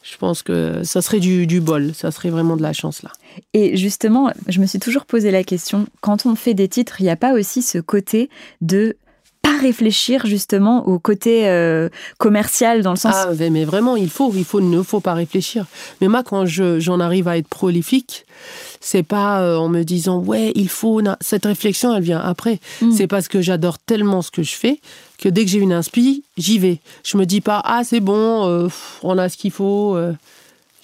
je 0.02 0.16
pense 0.18 0.42
que 0.42 0.82
ça 0.84 1.02
serait 1.02 1.20
du, 1.20 1.46
du 1.46 1.60
bol, 1.60 1.92
ça 1.94 2.10
serait 2.10 2.30
vraiment 2.30 2.56
de 2.56 2.62
la 2.62 2.72
chance 2.72 3.02
là. 3.02 3.10
Et 3.54 3.76
justement, 3.76 4.32
je 4.48 4.60
me 4.60 4.66
suis 4.66 4.78
toujours 4.78 5.06
posé 5.06 5.30
la 5.30 5.44
question, 5.44 5.86
quand 6.00 6.26
on 6.26 6.34
fait 6.34 6.54
des 6.54 6.68
titres, 6.68 7.00
il 7.00 7.04
n'y 7.04 7.10
a 7.10 7.16
pas 7.16 7.32
aussi 7.32 7.62
ce 7.62 7.78
côté 7.78 8.30
de 8.60 8.96
pas 9.42 9.56
réfléchir 9.58 10.26
justement 10.26 10.88
au 10.88 10.98
côté 10.98 11.48
euh, 11.48 11.88
commercial 12.18 12.82
dans 12.82 12.90
le 12.90 12.96
sens. 12.96 13.14
Ah, 13.14 13.30
mais 13.50 13.64
vraiment, 13.64 13.94
il 13.94 14.10
faut, 14.10 14.32
il 14.34 14.44
faut, 14.44 14.60
ne 14.60 14.82
faut 14.82 15.00
pas 15.00 15.14
réfléchir. 15.14 15.66
Mais 16.00 16.08
moi, 16.08 16.24
quand 16.24 16.46
j'en 16.46 16.98
arrive 16.98 17.28
à 17.28 17.36
être 17.38 17.48
prolifique, 17.48 18.26
c'est 18.80 19.04
pas 19.04 19.40
euh, 19.40 19.56
en 19.56 19.68
me 19.68 19.84
disant 19.84 20.18
ouais, 20.18 20.52
il 20.56 20.68
faut. 20.68 21.00
Cette 21.20 21.46
réflexion, 21.46 21.94
elle 21.94 22.02
vient 22.02 22.20
après. 22.20 22.58
Hmm. 22.82 22.90
C'est 22.90 23.06
parce 23.06 23.28
que 23.28 23.40
j'adore 23.40 23.78
tellement 23.78 24.20
ce 24.20 24.32
que 24.32 24.42
je 24.42 24.54
fais 24.54 24.80
que 25.18 25.28
dès 25.28 25.44
que 25.44 25.50
j'ai 25.50 25.58
une 25.58 25.72
inspi, 25.72 26.24
j'y 26.36 26.58
vais. 26.58 26.80
Je 27.04 27.16
me 27.16 27.24
dis 27.24 27.40
pas 27.40 27.62
ah 27.64 27.82
c'est 27.84 28.00
bon, 28.00 28.48
euh, 28.48 28.68
on 29.02 29.16
a 29.16 29.28
ce 29.28 29.36
qu'il 29.36 29.52
faut 29.52 29.96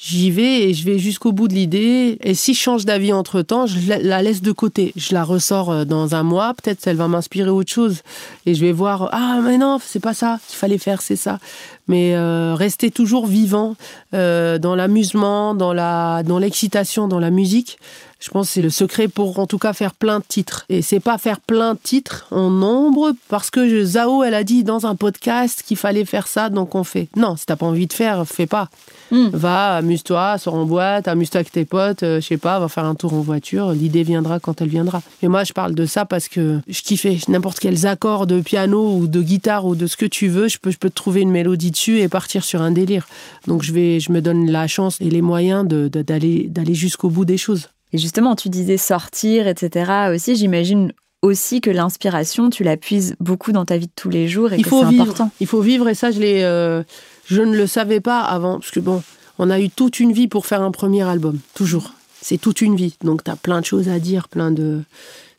j'y 0.03 0.31
vais 0.31 0.63
et 0.63 0.75
je 0.75 0.85
vais 0.85 0.99
jusqu'au 0.99 1.33
bout 1.33 1.47
de 1.49 1.55
l'idée. 1.55 2.19
Et 2.23 2.35
si 2.35 2.55
je 2.55 2.61
change 2.61 2.85
d'avis 2.85 3.13
entre 3.13 3.43
temps, 3.43 3.67
je 3.67 3.79
la 3.89 4.23
laisse 4.23 4.43
de 4.43 4.53
côté. 4.53 4.93
Je 4.97 5.15
la 5.15 5.23
ressors 5.23 5.71
euh, 5.71 5.85
dans 5.85 6.15
un 6.15 6.25
mois, 6.25 6.55
peut-être 6.55 6.87
elle 6.87 6.97
va 6.97 7.09
m'inspirer 7.09 7.51
autre 7.51 7.71
chose. 7.71 8.03
Et 8.45 8.55
je 8.55 8.61
vais 8.65 8.73
voir, 8.73 9.09
ah, 9.13 9.41
mais 9.43 9.59
non, 9.59 9.79
c'est 9.83 10.01
pas 10.01 10.15
ça 10.15 10.41
qu'il 10.49 10.59
fallait 10.59 10.79
faire, 10.79 11.01
c'est 11.01 11.17
ça. 11.17 11.39
Mais 11.87 12.15
euh, 12.15 12.55
rester 12.55 12.91
toujours 12.91 13.27
vivant 13.27 13.77
euh, 14.15 14.59
dans 14.59 14.75
l'amusement, 14.75 15.55
dans 15.55 15.73
la, 15.73 16.23
dans 16.25 16.39
l'excitation, 16.39 17.07
dans 17.07 17.21
la 17.21 17.31
musique. 17.31 17.79
Je 18.23 18.31
pense 18.31 18.47
que 18.47 18.53
c'est 18.53 18.63
le 18.63 18.71
secret 18.71 19.09
pour 19.09 19.41
en 19.41 19.49
tout 19.49 19.59
cas 19.59 19.73
faire 19.73 19.95
plein 19.95 20.21
de 20.21 20.25
titres. 20.25 20.65
Et 20.69 20.81
c'est 20.81 21.01
pas 21.01 21.19
faire 21.19 21.41
plein 21.41 21.75
de 21.75 21.79
titres 21.83 22.29
en 22.31 22.51
nombre 22.51 23.15
parce 23.29 23.51
que 23.51 23.85
Zao, 23.85 24.23
elle 24.23 24.35
a 24.35 24.45
dit 24.45 24.63
dans 24.63 24.87
un 24.87 24.95
podcast 24.95 25.65
qu'il 25.67 25.77
fallait 25.77 26.05
faire 26.05 26.29
ça, 26.29 26.49
donc 26.49 26.77
on 26.77 26.85
fait. 26.85 27.09
Non, 27.17 27.35
si 27.37 27.47
t'as 27.47 27.57
pas 27.57 27.67
envie 27.67 27.89
de 27.89 27.93
faire, 27.93 28.25
fais 28.25 28.47
pas. 28.47 28.69
Hmm. 29.11 29.29
Va, 29.33 29.75
amuse-toi, 29.77 30.39
sors 30.39 30.55
en 30.55 30.67
boîte, 30.67 31.09
amuse-toi 31.09 31.41
avec 31.41 31.51
tes 31.51 31.65
potes, 31.65 32.05
euh, 32.05 32.21
je 32.21 32.27
sais 32.29 32.37
pas, 32.37 32.61
va 32.61 32.69
faire 32.69 32.85
un 32.85 32.95
tour 32.95 33.13
en 33.13 33.23
voiture. 33.23 33.73
L'idée 33.73 34.05
viendra 34.05 34.39
quand 34.39 34.61
elle 34.63 34.69
viendra. 34.69 35.03
Et 35.21 35.27
moi, 35.27 35.43
je 35.43 35.53
parle 35.53 35.75
de 35.75 35.85
ça 35.85 36.05
parce 36.05 36.29
que 36.29 36.61
je 36.69 36.83
kiffais 36.83 37.19
n'importe 37.27 37.59
quels 37.59 37.89
accords 37.89 38.29
de 38.29 38.41
piano 38.41 38.95
ou 38.95 39.09
de 39.09 39.21
guitare 39.21 39.67
ou 39.67 39.75
de 39.75 39.89
ce 39.89 39.97
que 39.97 40.07
tu 40.07 40.29
veux. 40.29 40.47
Je 40.47 40.59
peux, 40.59 40.71
je 40.71 40.79
peux 40.79 40.91
te 40.91 40.95
trouver 40.95 41.23
une 41.23 41.33
mélodie 41.33 41.73
dessus 41.73 41.99
et 41.99 42.09
partir 42.09 42.45
sur 42.45 42.63
un 42.63 42.71
délire. 42.71 43.09
Donc 43.49 43.65
je 43.65 43.73
vais, 43.73 43.99
je 43.99 44.13
me 44.13 44.23
donne 44.23 44.49
la 44.49 44.69
chance 44.69 45.01
et 45.01 45.11
les 45.11 45.23
moyens 45.23 45.67
d'aller, 45.67 46.47
d'aller 46.49 46.75
jusqu'au 46.75 47.11
bout 47.11 47.25
des 47.25 47.37
choses. 47.37 47.69
Et 47.93 47.99
justement, 47.99 48.35
tu 48.35 48.49
disais 48.49 48.77
sortir, 48.77 49.47
etc. 49.47 50.11
aussi, 50.15 50.37
j'imagine 50.37 50.93
aussi 51.23 51.61
que 51.61 51.71
l'inspiration, 51.71 52.51
tu 52.51 52.65
la 52.65 52.77
puises 52.77 53.15
beaucoup 53.21 53.53
dans 53.53 53.65
ta 53.65 53.77
vie 53.77 53.87
de 53.87 53.93
tous 53.95 54.11
les 54.11 54.29
jours 54.29 54.53
et 54.53 54.57
Il 54.57 54.65
que 54.65 54.71
c'est 54.71 55.01
important. 55.01 55.31
Il 55.41 55.47
faut 55.47 55.61
vivre 55.61 55.89
et 55.89 55.95
ça, 55.95 56.11
je, 56.11 56.21
euh, 56.21 56.83
je 57.27 57.43
ne 57.43 57.57
le 57.57 57.67
savais 57.67 58.01
pas 58.01 58.21
avant. 58.21 58.59
Parce 58.59 58.73
que 58.73 58.81
bon, 58.81 59.03
on 59.39 59.49
a 59.51 59.61
eu 59.61 59.71
toute 59.71 60.01
une 60.01 60.13
vie 60.13 60.29
pour 60.29 60.47
faire 60.47 60.63
un 60.63 60.73
premier 60.73 61.03
album, 61.03 61.39
toujours. 61.55 61.93
C'est 62.21 62.39
toute 62.39 62.61
une 62.61 62.77
vie. 62.77 62.97
Donc 63.03 63.25
tu 63.25 63.31
as 63.31 63.37
plein 63.37 63.61
de 63.61 63.67
choses 63.67 63.89
à 63.89 63.99
dire, 63.99 64.29
plein 64.29 64.51
de... 64.51 64.83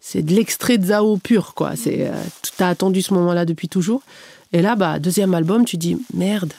C'est 0.05 0.21
de 0.21 0.33
l'extrait 0.33 0.77
de 0.77 0.87
Zao 0.87 1.15
pur, 1.15 1.53
quoi. 1.53 1.77
C'est, 1.77 2.07
euh, 2.07 2.13
tu 2.41 2.61
as 2.61 2.67
attendu 2.67 3.01
ce 3.01 3.13
moment-là 3.13 3.45
depuis 3.45 3.69
toujours. 3.69 4.01
Et 4.51 4.61
là, 4.61 4.75
bah, 4.75 4.99
deuxième 4.99 5.33
album, 5.33 5.63
tu 5.63 5.77
dis, 5.77 5.97
merde, 6.13 6.51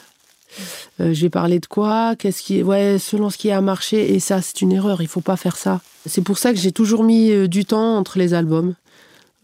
euh, 1.01 1.13
j'ai 1.13 1.29
parlé 1.29 1.59
de 1.59 1.65
quoi? 1.65 2.15
Qu'est-ce 2.17 2.41
qui, 2.41 2.63
ouais, 2.63 2.97
selon 2.99 3.29
ce 3.29 3.37
qui 3.37 3.51
a 3.51 3.61
marché. 3.61 4.13
Et 4.13 4.19
ça, 4.19 4.41
c'est 4.41 4.61
une 4.61 4.71
erreur. 4.71 5.01
Il 5.01 5.07
faut 5.07 5.21
pas 5.21 5.37
faire 5.37 5.57
ça. 5.57 5.81
C'est 6.05 6.21
pour 6.21 6.37
ça 6.37 6.53
que 6.53 6.59
j'ai 6.59 6.71
toujours 6.71 7.03
mis 7.03 7.31
euh, 7.31 7.47
du 7.47 7.65
temps 7.65 7.97
entre 7.97 8.19
les 8.19 8.33
albums. 8.33 8.73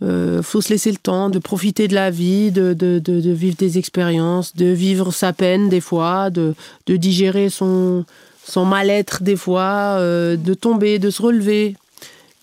Euh, 0.04 0.41
faut 0.41 0.62
se 0.62 0.69
laisser 0.69 0.91
le 0.91 0.97
temps 0.97 1.30
de 1.30 1.38
profiter 1.38 1.88
de 1.88 1.93
la 1.93 2.10
vie, 2.10 2.52
de, 2.52 2.74
de, 2.74 2.97
de, 2.97 3.32
vivre 3.32 3.56
des 3.56 3.78
expériences, 3.78 4.56
de 4.56 4.65
vivre 4.65 5.12
sa 5.12 5.32
peine 5.32 5.69
des 5.69 5.82
fois, 5.82 6.32
de, 6.32 6.56
de 6.88 6.95
digérer 6.95 7.50
son, 7.50 8.04
son 8.43 8.65
mal-être 8.65 9.21
des 9.21 9.36
fois, 9.36 9.97
euh, 10.00 10.38
de 10.38 10.54
tomber, 10.56 10.97
de 10.97 11.12
se 11.12 11.21
relever. 11.21 11.76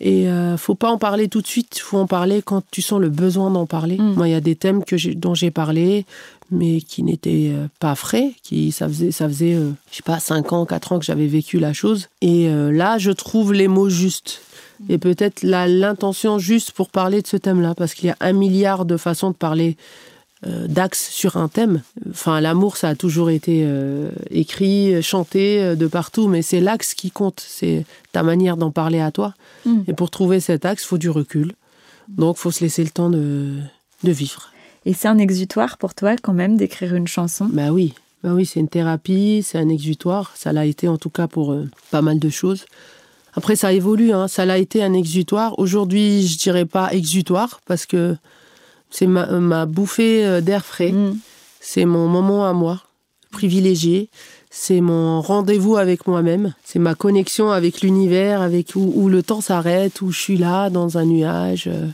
Et 0.01 0.29
euh, 0.29 0.57
faut 0.57 0.77
pas 0.77 0.91
en 0.91 0.99
parler 0.99 1.29
tout 1.29 1.43
de 1.43 1.47
suite, 1.49 1.79
faut 1.79 1.99
en 1.99 2.07
parler 2.07 2.43
quand 2.43 2.63
tu 2.71 2.83
sens 2.83 3.01
le 3.01 3.09
besoin 3.09 3.51
d'en 3.51 3.67
parler. 3.67 3.99
Mm. 3.99 4.15
Moi, 4.15 4.29
il 4.29 4.31
y 4.31 4.37
a 4.37 4.41
des 4.41 4.55
thèmes 4.55 4.85
que 4.85 5.15
dont 5.15 5.35
j'ai 5.35 5.51
parlé, 5.51 6.07
mais 6.51 6.81
qui 6.81 7.03
n'étaient 7.03 7.51
euh, 7.53 7.69
pas 7.79 7.95
frais, 7.95 8.33
qui 8.43 8.73
ça 8.73 8.89
faisait 8.89 9.11
ça 9.11 9.29
faisait 9.29 9.55
euh, 9.55 9.71
je 9.91 9.97
sais 9.97 10.03
pas 10.03 10.19
5 10.19 10.53
ans, 10.53 10.67
4 10.67 10.93
ans 10.93 10.99
que 10.99 11.05
j'avais 11.05 11.27
vécu 11.27 11.59
la 11.59 11.73
chose 11.73 12.09
et 12.21 12.49
euh, 12.49 12.71
là, 12.73 12.99
je 12.99 13.11
trouve 13.11 13.53
les 13.53 13.69
mots 13.69 13.89
justes 13.89 14.43
et 14.89 14.99
peut-être 14.99 15.43
l'intention 15.43 16.39
juste 16.39 16.71
pour 16.71 16.89
parler 16.89 17.21
de 17.21 17.27
ce 17.27 17.37
thème-là 17.37 17.75
parce 17.75 17.95
qu'il 17.95 18.09
y 18.09 18.13
a 18.13 18.17
un 18.21 18.33
milliard 18.33 18.85
de 18.85 18.97
façons 18.97 19.31
de 19.31 19.37
parler 19.37 19.77
d'axes 20.47 21.11
sur 21.11 21.37
un 21.37 21.49
thème. 21.49 21.83
Enfin, 22.11 22.41
l'amour, 22.41 22.77
ça 22.77 22.91
a 22.91 22.95
toujours 22.95 23.29
été 23.29 23.69
écrit, 24.31 25.03
chanté 25.03 25.75
de 25.75 25.87
partout, 25.89 26.29
mais 26.29 26.43
c'est 26.43 26.61
l'axe 26.61 26.95
qui 26.95 27.11
compte, 27.11 27.45
c'est 27.45 27.85
ta 28.13 28.23
manière 28.23 28.57
d'en 28.57 28.71
parler 28.71 29.01
à 29.01 29.11
toi. 29.11 29.35
Mm. 29.67 29.81
Et 29.89 29.95
pour 29.95 30.11
trouver 30.11 30.39
cet 30.39 30.65
axe, 30.65 30.85
il 30.85 30.87
faut 30.87 30.99
du 30.99 31.11
recul. 31.11 31.55
Donc, 32.07 32.37
il 32.39 32.41
faut 32.41 32.53
se 32.53 32.61
laisser 32.61 32.85
le 32.85 32.91
temps 32.91 33.11
de, 33.11 33.57
de 34.05 34.13
vivre. 34.13 34.53
Et 34.87 34.95
c'est 34.95 35.09
un 35.09 35.19
exutoire 35.19 35.79
pour 35.79 35.95
toi 35.95 36.17
quand 36.17 36.33
même 36.33 36.57
d'écrire 36.57 36.95
une 36.95 37.09
chanson? 37.09 37.49
Bah 37.53 37.71
oui, 37.71 37.95
bah 38.23 38.31
oui, 38.35 38.47
c'est 38.47 38.61
une 38.61 38.69
thérapie, 38.69 39.43
c'est 39.45 39.59
un 39.59 39.69
exutoire. 39.69 40.33
Ça 40.35 40.53
l'a 40.53 40.64
été 40.64 40.88
en 40.88 40.99
tout 40.99 41.11
cas 41.11 41.29
pour 41.29 41.53
euh, 41.53 41.69
pas 41.91 42.03
mal 42.03 42.19
de 42.19 42.29
choses. 42.29 42.64
Après, 43.35 43.55
ça 43.55 43.73
évolue, 43.73 44.12
hein. 44.12 44.27
ça 44.27 44.45
l'a 44.45 44.59
été 44.59 44.83
un 44.83 44.93
exutoire. 44.93 45.59
Aujourd'hui, 45.59 46.27
je 46.27 46.38
dirais 46.38 46.64
pas 46.64 46.93
exutoire 46.93 47.61
parce 47.67 47.87
que 47.87 48.17
c'est 48.91 49.07
ma, 49.07 49.27
ma, 49.27 49.67
bouffée 49.67 50.27
euh, 50.27 50.41
d'air 50.41 50.64
frais. 50.64 50.93
Mm. 50.93 51.17
C'est 51.61 51.85
mon 51.85 52.09
moment 52.09 52.47
à 52.47 52.53
moi, 52.53 52.83
privilégié. 53.31 54.09
C'est 54.51 54.81
mon 54.81 55.21
rendez-vous 55.21 55.77
avec 55.77 56.07
moi-même. 56.07 56.55
C'est 56.64 56.79
ma 56.79 56.95
connexion 56.95 57.51
avec 57.51 57.83
l'univers, 57.83 58.41
avec 58.41 58.75
où, 58.75 58.93
où 58.97 59.09
le 59.09 59.23
temps 59.23 59.43
s'arrête, 59.43 60.01
où 60.01 60.11
je 60.11 60.19
suis 60.19 60.38
là, 60.38 60.71
dans 60.71 60.99
un 60.99 61.05
nuage. 61.05 61.69
Euh, 61.69 61.87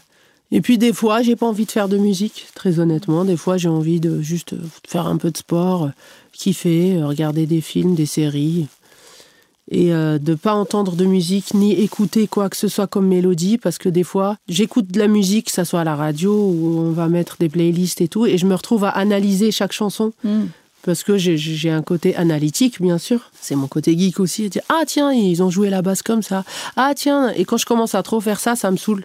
et 0.54 0.60
puis 0.60 0.78
des 0.78 0.92
fois, 0.92 1.20
j'ai 1.20 1.34
pas 1.34 1.46
envie 1.46 1.66
de 1.66 1.72
faire 1.72 1.88
de 1.88 1.96
musique, 1.96 2.46
très 2.54 2.78
honnêtement. 2.78 3.24
Des 3.24 3.36
fois, 3.36 3.56
j'ai 3.56 3.68
envie 3.68 3.98
de 3.98 4.22
juste 4.22 4.54
faire 4.86 5.08
un 5.08 5.16
peu 5.16 5.32
de 5.32 5.36
sport, 5.36 5.90
kiffer, 6.32 7.02
regarder 7.02 7.44
des 7.46 7.60
films, 7.60 7.96
des 7.96 8.06
séries. 8.06 8.68
Et 9.68 9.92
euh, 9.92 10.18
de 10.18 10.36
pas 10.36 10.54
entendre 10.54 10.94
de 10.94 11.06
musique 11.06 11.54
ni 11.54 11.72
écouter 11.72 12.28
quoi 12.28 12.48
que 12.48 12.56
ce 12.56 12.68
soit 12.68 12.86
comme 12.86 13.08
mélodie, 13.08 13.58
parce 13.58 13.78
que 13.78 13.88
des 13.88 14.04
fois, 14.04 14.36
j'écoute 14.48 14.92
de 14.92 15.00
la 15.00 15.08
musique, 15.08 15.46
que 15.46 15.52
ce 15.52 15.64
soit 15.64 15.80
à 15.80 15.84
la 15.84 15.96
radio 15.96 16.32
ou 16.32 16.78
on 16.78 16.92
va 16.92 17.08
mettre 17.08 17.36
des 17.40 17.48
playlists 17.48 18.00
et 18.00 18.06
tout, 18.06 18.24
et 18.24 18.38
je 18.38 18.46
me 18.46 18.54
retrouve 18.54 18.84
à 18.84 18.90
analyser 18.90 19.50
chaque 19.50 19.72
chanson. 19.72 20.12
Mm. 20.22 20.44
Parce 20.82 21.02
que 21.02 21.16
j'ai 21.16 21.70
un 21.70 21.82
côté 21.82 22.14
analytique, 22.14 22.80
bien 22.80 22.98
sûr. 22.98 23.32
C'est 23.40 23.56
mon 23.56 23.66
côté 23.66 23.98
geek 23.98 24.20
aussi. 24.20 24.50
Dire, 24.50 24.62
ah 24.68 24.82
tiens, 24.86 25.12
ils 25.12 25.42
ont 25.42 25.50
joué 25.50 25.68
la 25.68 25.82
basse 25.82 26.02
comme 26.02 26.22
ça. 26.22 26.44
Ah 26.76 26.92
tiens, 26.94 27.30
et 27.30 27.44
quand 27.44 27.56
je 27.56 27.66
commence 27.66 27.96
à 27.96 28.04
trop 28.04 28.20
faire 28.20 28.38
ça, 28.38 28.54
ça 28.54 28.70
me 28.70 28.76
saoule. 28.76 29.04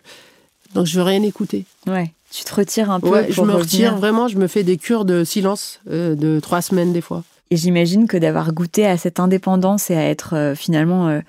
Donc 0.74 0.86
je 0.86 0.96
veux 0.98 1.04
rien 1.04 1.24
écouter. 1.24 1.66
Ouais. 1.88 2.12
Tu 2.32 2.44
te 2.44 2.54
retires 2.54 2.92
un 2.92 3.00
peu. 3.00 3.10
Ouais, 3.10 3.32
je 3.32 3.42
me 3.42 3.54
retire 3.54 3.96
vraiment. 3.96 4.28
Je 4.28 4.38
me 4.38 4.48
fais 4.48 4.64
des 4.64 4.78
cures 4.78 5.06
de 5.06 5.24
silence 5.24 5.80
euh, 5.90 6.16
de 6.16 6.40
trois 6.40 6.62
semaines 6.62 6.94
des 6.94 7.02
fois. 7.02 7.24
Et 7.50 7.58
j'imagine 7.58 8.08
que 8.08 8.18
d'avoir 8.18 8.54
goûté 8.54 8.86
à 8.86 8.98
cette 8.98 9.20
indépendance 9.20 9.90
et 9.90 9.96
à 9.96 10.08
être 10.08 10.36
euh, 10.36 10.56
finalement 10.56 11.08
euh, 11.08 11.22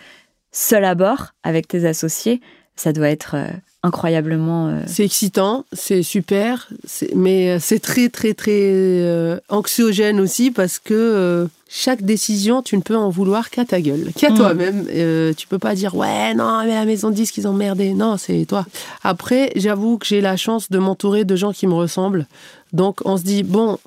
seul 0.53 0.85
à 0.85 0.95
bord 0.95 1.29
avec 1.43 1.69
tes 1.69 1.87
associés, 1.87 2.43
ça 2.77 2.93
doit 2.93 3.09
être 3.09 3.37
incroyablement. 3.83 4.81
C'est 4.87 5.05
excitant, 5.05 5.65
c'est 5.73 6.03
super, 6.03 6.69
mais 7.15 7.59
c'est 7.61 7.81
très 7.81 8.09
très 8.09 8.35
très 8.35 9.41
anxiogène 9.49 10.21
aussi 10.21 10.51
parce 10.51 10.79
que 10.79 11.49
chaque 11.73 12.03
décision, 12.03 12.63
tu 12.63 12.77
ne 12.77 12.83
peux 12.83 12.97
en 12.97 13.11
vouloir 13.11 13.49
qu'à 13.49 13.65
ta 13.65 13.81
gueule, 13.81 14.11
qu'à 14.17 14.31
mm. 14.31 14.37
toi-même. 14.37 14.87
Euh, 14.91 15.33
tu 15.35 15.47
peux 15.47 15.61
pas 15.61 15.77
dire 15.77 15.95
ouais 15.95 16.35
non 16.35 16.65
mais 16.65 16.75
la 16.75 16.85
maison 16.85 17.11
de 17.11 17.15
disques 17.15 17.37
ils 17.37 17.47
ont 17.47 17.53
merdé. 17.53 17.95
Non 17.95 18.17
c'est 18.17 18.45
toi. 18.45 18.67
Après 19.05 19.53
j'avoue 19.55 19.97
que 19.97 20.05
j'ai 20.05 20.21
la 20.21 20.37
chance 20.37 20.69
de 20.71 20.79
m'entourer 20.79 21.25
de 21.25 21.37
gens 21.37 21.53
qui 21.53 21.69
me 21.69 21.75
ressemblent. 21.75 22.27
Donc 22.73 23.01
on 23.05 23.17
se 23.17 23.23
dit 23.23 23.45
bon 23.45 23.79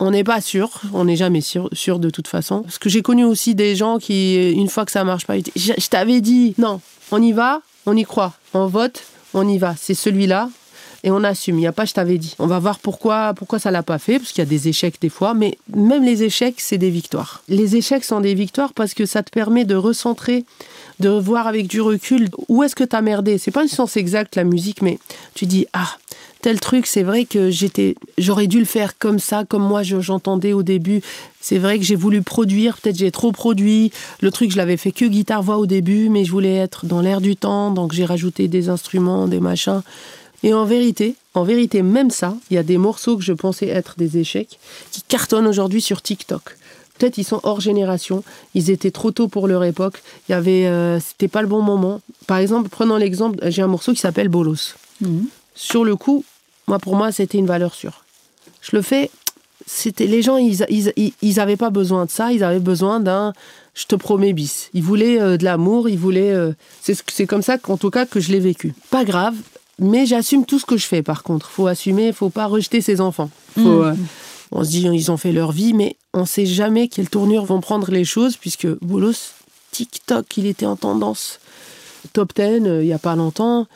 on 0.00 0.10
n'est 0.10 0.24
pas 0.24 0.40
sûr, 0.40 0.80
on 0.92 1.04
n'est 1.04 1.16
jamais 1.16 1.42
sûr, 1.42 1.68
sûr, 1.72 1.98
de 1.98 2.08
toute 2.08 2.26
façon. 2.26 2.62
Parce 2.62 2.78
que 2.78 2.88
j'ai 2.88 3.02
connu 3.02 3.24
aussi 3.24 3.54
des 3.54 3.76
gens 3.76 3.98
qui, 3.98 4.50
une 4.52 4.68
fois 4.68 4.86
que 4.86 4.92
ça 4.92 5.04
marche 5.04 5.26
pas, 5.26 5.36
je, 5.38 5.72
je 5.76 5.88
t'avais 5.88 6.22
dit, 6.22 6.54
non, 6.56 6.80
on 7.12 7.20
y 7.20 7.32
va, 7.32 7.60
on 7.84 7.94
y 7.94 8.04
croit, 8.04 8.32
on 8.54 8.66
vote, 8.66 9.02
on 9.34 9.46
y 9.48 9.58
va, 9.58 9.74
c'est 9.78 9.94
celui-là. 9.94 10.48
et 11.02 11.10
on 11.10 11.24
assume. 11.24 11.56
Il 11.56 11.60
n'y 11.60 11.66
a 11.66 11.72
pas, 11.72 11.84
je 11.84 11.94
t'avais 11.94 12.18
dit. 12.18 12.34
On 12.38 12.46
va 12.46 12.58
voir 12.58 12.78
pourquoi, 12.78 13.32
pourquoi 13.34 13.58
ça 13.58 13.70
l'a 13.70 13.82
pas 13.82 13.98
fait, 13.98 14.18
parce 14.18 14.32
qu'il 14.32 14.40
y 14.40 14.46
a 14.46 14.50
des 14.50 14.68
échecs 14.68 15.00
des 15.00 15.08
fois, 15.08 15.34
mais 15.34 15.56
même 15.74 16.04
les 16.04 16.22
échecs, 16.22 16.56
c'est 16.60 16.78
des 16.78 16.90
victoires. 16.90 17.42
Les 17.48 17.76
échecs 17.76 18.04
sont 18.04 18.20
des 18.20 18.34
victoires 18.34 18.72
parce 18.74 18.94
que 18.94 19.06
ça 19.06 19.22
te 19.22 19.30
permet 19.30 19.64
de 19.64 19.74
recentrer, 19.74 20.44
de 20.98 21.08
voir 21.08 21.46
avec 21.46 21.66
du 21.66 21.80
recul 21.80 22.28
où 22.48 22.62
est-ce 22.62 22.74
que 22.74 22.84
tu 22.84 22.96
as 22.96 23.02
merdé. 23.02 23.38
C'est 23.38 23.50
pas 23.50 23.62
une 23.62 23.68
sens 23.68 23.96
exact 23.96 24.36
la 24.36 24.44
musique, 24.44 24.82
mais 24.82 24.98
tu 25.34 25.46
dis 25.46 25.66
ah 25.72 25.96
tel 26.40 26.60
truc, 26.60 26.86
c'est 26.86 27.02
vrai 27.02 27.24
que 27.24 27.50
j'étais, 27.50 27.94
j'aurais 28.18 28.46
dû 28.46 28.58
le 28.58 28.64
faire 28.64 28.98
comme 28.98 29.18
ça, 29.18 29.44
comme 29.44 29.62
moi 29.62 29.82
j'entendais 29.82 30.52
au 30.52 30.62
début. 30.62 31.02
C'est 31.40 31.58
vrai 31.58 31.78
que 31.78 31.84
j'ai 31.84 31.96
voulu 31.96 32.22
produire, 32.22 32.78
peut-être 32.78 32.98
j'ai 32.98 33.10
trop 33.10 33.32
produit. 33.32 33.92
Le 34.20 34.30
truc, 34.30 34.50
je 34.50 34.56
l'avais 34.56 34.76
fait 34.76 34.92
que 34.92 35.04
guitare-voix 35.04 35.58
au 35.58 35.66
début, 35.66 36.08
mais 36.08 36.24
je 36.24 36.30
voulais 36.30 36.56
être 36.56 36.86
dans 36.86 37.00
l'air 37.00 37.20
du 37.20 37.36
temps, 37.36 37.70
donc 37.70 37.92
j'ai 37.92 38.04
rajouté 38.04 38.48
des 38.48 38.68
instruments, 38.68 39.28
des 39.28 39.40
machins. 39.40 39.82
Et 40.42 40.54
en 40.54 40.64
vérité, 40.64 41.16
en 41.34 41.44
vérité, 41.44 41.82
même 41.82 42.10
ça, 42.10 42.34
il 42.50 42.54
y 42.54 42.58
a 42.58 42.62
des 42.62 42.78
morceaux 42.78 43.16
que 43.16 43.22
je 43.22 43.32
pensais 43.32 43.68
être 43.68 43.94
des 43.98 44.18
échecs 44.18 44.58
qui 44.90 45.02
cartonnent 45.02 45.46
aujourd'hui 45.46 45.82
sur 45.82 46.00
TikTok. 46.00 46.56
Peut-être 46.98 47.18
ils 47.18 47.24
sont 47.24 47.40
hors 47.44 47.60
génération, 47.60 48.22
ils 48.54 48.70
étaient 48.70 48.90
trop 48.90 49.10
tôt 49.10 49.28
pour 49.28 49.48
leur 49.48 49.64
époque. 49.64 50.02
Il 50.28 50.32
y 50.32 50.34
avait, 50.34 50.66
euh, 50.66 51.00
c'était 51.00 51.28
pas 51.28 51.42
le 51.42 51.48
bon 51.48 51.62
moment. 51.62 52.00
Par 52.26 52.38
exemple, 52.38 52.68
prenons 52.68 52.96
l'exemple, 52.96 53.38
j'ai 53.50 53.62
un 53.62 53.66
morceau 53.66 53.92
qui 53.92 54.00
s'appelle 54.00 54.28
Bolos. 54.28 54.74
Mhm. 55.00 55.26
Sur 55.54 55.84
le 55.84 55.96
coup, 55.96 56.24
moi 56.70 56.78
pour 56.78 56.94
moi 56.94 57.10
c'était 57.10 57.36
une 57.36 57.46
valeur 57.46 57.74
sûre. 57.74 58.04
Je 58.62 58.76
le 58.76 58.82
fais, 58.82 59.10
c'était 59.66 60.06
les 60.06 60.22
gens 60.22 60.36
ils, 60.36 60.64
ils, 61.20 61.40
avaient 61.40 61.56
pas 61.56 61.70
besoin 61.70 62.04
de 62.06 62.10
ça, 62.10 62.32
ils 62.32 62.44
avaient 62.44 62.60
besoin 62.60 63.00
d'un 63.00 63.32
je 63.74 63.86
te 63.86 63.96
promets 63.96 64.32
bis. 64.32 64.70
Ils 64.72 64.84
voulaient 64.84 65.20
euh, 65.20 65.36
de 65.36 65.44
l'amour, 65.44 65.88
ils 65.88 65.98
voulaient 65.98 66.32
euh, 66.32 66.52
c'est 66.82 67.26
comme 67.26 67.42
ça 67.42 67.58
qu'en 67.58 67.76
tout 67.76 67.90
cas 67.90 68.06
que 68.06 68.20
je 68.20 68.30
l'ai 68.30 68.38
vécu. 68.38 68.72
Pas 68.90 69.04
grave, 69.04 69.34
mais 69.80 70.06
j'assume 70.06 70.46
tout 70.46 70.60
ce 70.60 70.64
que 70.64 70.76
je 70.76 70.86
fais 70.86 71.02
par 71.02 71.24
contre. 71.24 71.50
Faut 71.50 71.66
assumer, 71.66 72.12
faut 72.12 72.30
pas 72.30 72.46
rejeter 72.46 72.80
ses 72.80 73.00
enfants. 73.00 73.30
Faut, 73.54 73.82
mhm. 73.82 73.82
euh, 73.82 73.94
on 74.52 74.62
se 74.62 74.70
dit 74.70 74.82
ils 74.82 75.10
ont 75.10 75.16
fait 75.16 75.32
leur 75.32 75.50
vie, 75.50 75.74
mais 75.74 75.96
on 76.14 76.24
sait 76.24 76.46
jamais 76.46 76.86
quelle 76.86 77.10
tournure 77.10 77.44
vont 77.46 77.60
prendre 77.60 77.90
les 77.90 78.04
choses 78.04 78.36
puisque 78.36 78.68
Bolos 78.80 79.34
TikTok, 79.72 80.36
il 80.36 80.46
était 80.46 80.66
en 80.66 80.76
tendance 80.76 81.40
top 82.12 82.32
10 82.36 82.62
il 82.80 82.86
y 82.86 82.92
a 82.92 82.98
pas 82.98 83.16
longtemps 83.16 83.66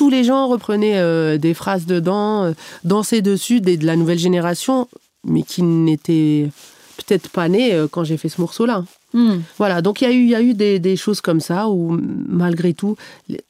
tous 0.00 0.08
les 0.08 0.24
gens 0.24 0.48
reprenaient 0.48 0.96
euh, 0.96 1.36
des 1.36 1.52
phrases 1.52 1.84
dedans, 1.84 2.44
euh, 2.44 2.52
dansaient 2.84 3.20
dessus, 3.20 3.60
des, 3.60 3.76
de 3.76 3.84
la 3.84 3.96
nouvelle 3.96 4.18
génération, 4.18 4.88
mais 5.24 5.42
qui 5.42 5.62
n'étaient 5.62 6.48
peut-être 6.96 7.28
pas 7.28 7.50
nés 7.50 7.74
euh, 7.74 7.86
quand 7.86 8.02
j'ai 8.02 8.16
fait 8.16 8.30
ce 8.30 8.40
morceau-là. 8.40 8.86
Hmm. 9.12 9.40
Voilà, 9.58 9.82
donc 9.82 10.00
il 10.00 10.04
y 10.04 10.10
a 10.10 10.14
eu, 10.14 10.24
y 10.24 10.34
a 10.34 10.40
eu 10.40 10.54
des, 10.54 10.96
choses 10.96 11.20
comme 11.20 11.40
ça 11.40 11.68
où, 11.68 12.00
malgré 12.00 12.72
tout, 12.72 12.96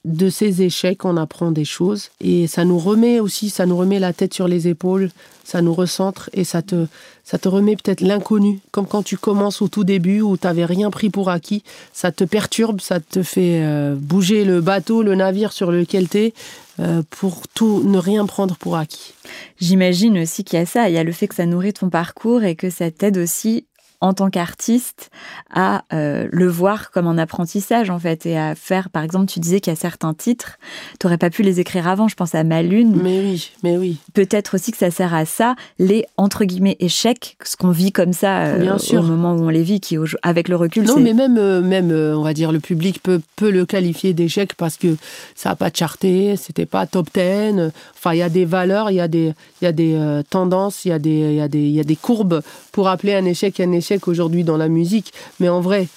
de 0.04 0.28
ces 0.28 0.62
échecs, 0.62 1.04
on 1.04 1.16
apprend 1.16 1.52
des 1.52 1.64
choses 1.64 2.08
et 2.20 2.48
ça 2.48 2.64
nous 2.64 2.80
remet 2.80 3.20
aussi, 3.20 3.48
ça 3.48 3.64
nous 3.64 3.76
remet 3.76 4.00
la 4.00 4.12
tête 4.12 4.34
sur 4.34 4.48
les 4.48 4.66
épaules, 4.66 5.10
ça 5.50 5.62
nous 5.62 5.74
recentre 5.74 6.30
et 6.32 6.44
ça 6.44 6.62
te, 6.62 6.86
ça 7.24 7.36
te 7.36 7.48
remet 7.48 7.74
peut-être 7.74 8.02
l'inconnu, 8.02 8.60
comme 8.70 8.86
quand 8.86 9.02
tu 9.02 9.16
commences 9.16 9.62
au 9.62 9.68
tout 9.68 9.82
début 9.82 10.20
où 10.20 10.36
tu 10.36 10.46
n'avais 10.46 10.64
rien 10.64 10.90
pris 10.90 11.10
pour 11.10 11.28
acquis, 11.28 11.64
ça 11.92 12.12
te 12.12 12.22
perturbe, 12.22 12.80
ça 12.80 13.00
te 13.00 13.24
fait 13.24 13.60
euh, 13.64 13.96
bouger 13.96 14.44
le 14.44 14.60
bateau, 14.60 15.02
le 15.02 15.16
navire 15.16 15.52
sur 15.52 15.72
lequel 15.72 16.08
tu 16.08 16.18
es 16.18 16.34
euh, 16.78 17.02
pour 17.10 17.48
tout 17.48 17.82
ne 17.84 17.98
rien 17.98 18.26
prendre 18.26 18.56
pour 18.56 18.76
acquis. 18.76 19.12
J'imagine 19.60 20.20
aussi 20.20 20.44
qu'il 20.44 20.58
y 20.58 20.62
a 20.62 20.66
ça, 20.66 20.88
il 20.88 20.94
y 20.94 20.98
a 20.98 21.04
le 21.04 21.12
fait 21.12 21.26
que 21.26 21.34
ça 21.34 21.46
nourrit 21.46 21.72
ton 21.72 21.90
parcours 21.90 22.44
et 22.44 22.54
que 22.54 22.70
ça 22.70 22.92
t'aide 22.92 23.18
aussi 23.18 23.64
en 24.00 24.14
tant 24.14 24.30
qu'artiste 24.30 25.10
à 25.54 25.84
euh, 25.92 26.26
le 26.30 26.48
voir 26.48 26.90
comme 26.90 27.06
un 27.06 27.18
apprentissage 27.18 27.90
en 27.90 27.98
fait 27.98 28.24
et 28.24 28.36
à 28.38 28.54
faire 28.54 28.88
par 28.88 29.02
exemple 29.02 29.26
tu 29.26 29.40
disais 29.40 29.60
qu'il 29.60 29.70
y 29.72 29.76
a 29.76 29.78
certains 29.78 30.14
titres 30.14 30.58
tu 30.98 31.06
n'aurais 31.06 31.18
pas 31.18 31.28
pu 31.28 31.42
les 31.42 31.60
écrire 31.60 31.86
avant 31.86 32.08
je 32.08 32.14
pense 32.14 32.34
à 32.34 32.42
Ma 32.42 32.62
Lune. 32.62 32.98
Mais 33.02 33.20
oui 33.20 33.52
mais 33.62 33.76
oui. 33.76 33.98
Peut-être 34.14 34.54
aussi 34.54 34.72
que 34.72 34.78
ça 34.78 34.90
sert 34.90 35.14
à 35.14 35.26
ça 35.26 35.54
les 35.78 36.06
entre 36.16 36.44
guillemets 36.44 36.76
échecs 36.80 37.36
ce 37.44 37.56
qu'on 37.56 37.70
vit 37.70 37.92
comme 37.92 38.14
ça 38.14 38.44
euh, 38.46 38.58
Bien 38.58 38.78
sûr. 38.78 39.00
au 39.00 39.06
moment 39.06 39.34
où 39.34 39.42
on 39.42 39.48
les 39.50 39.62
vit 39.62 39.80
qui 39.80 39.98
avec 40.22 40.48
le 40.48 40.56
recul 40.56 40.84
non 40.84 40.98
mais 40.98 41.12
même 41.12 41.36
euh, 41.36 41.60
même 41.60 41.90
on 41.90 42.22
va 42.22 42.32
dire 42.32 42.52
le 42.52 42.60
public 42.60 43.02
peut 43.02 43.20
peut 43.36 43.50
le 43.50 43.66
qualifier 43.66 44.14
d'échec 44.14 44.54
parce 44.54 44.78
que 44.78 44.96
ça 45.34 45.50
n'a 45.50 45.56
pas 45.56 45.70
charté 45.72 46.36
c'était 46.36 46.66
pas 46.66 46.86
top 46.86 47.08
10 47.14 47.70
enfin 47.96 48.14
il 48.14 48.18
y 48.18 48.22
a 48.22 48.30
des 48.30 48.46
valeurs 48.46 48.90
il 48.90 48.94
y 48.94 49.00
a 49.00 49.08
des 49.08 49.34
il 49.60 49.64
y 49.64 49.68
a 49.68 49.72
des 49.72 50.22
tendances 50.30 50.86
il 50.86 50.88
y 50.88 50.92
a 50.92 50.98
des 50.98 51.10
il 51.10 51.34
y 51.34 51.40
a 51.40 51.48
des 51.48 51.60
il 51.60 51.72
y 51.72 51.80
a 51.80 51.84
des 51.84 51.96
courbes 51.96 52.40
pour 52.72 52.88
appeler 52.88 53.14
un 53.14 53.26
échec 53.26 53.60
un 53.60 53.72
échec 53.72 53.89
aujourd'hui 54.06 54.44
dans 54.44 54.56
la 54.56 54.68
musique, 54.68 55.12
mais 55.38 55.48
en 55.48 55.60
vrai, 55.60 55.88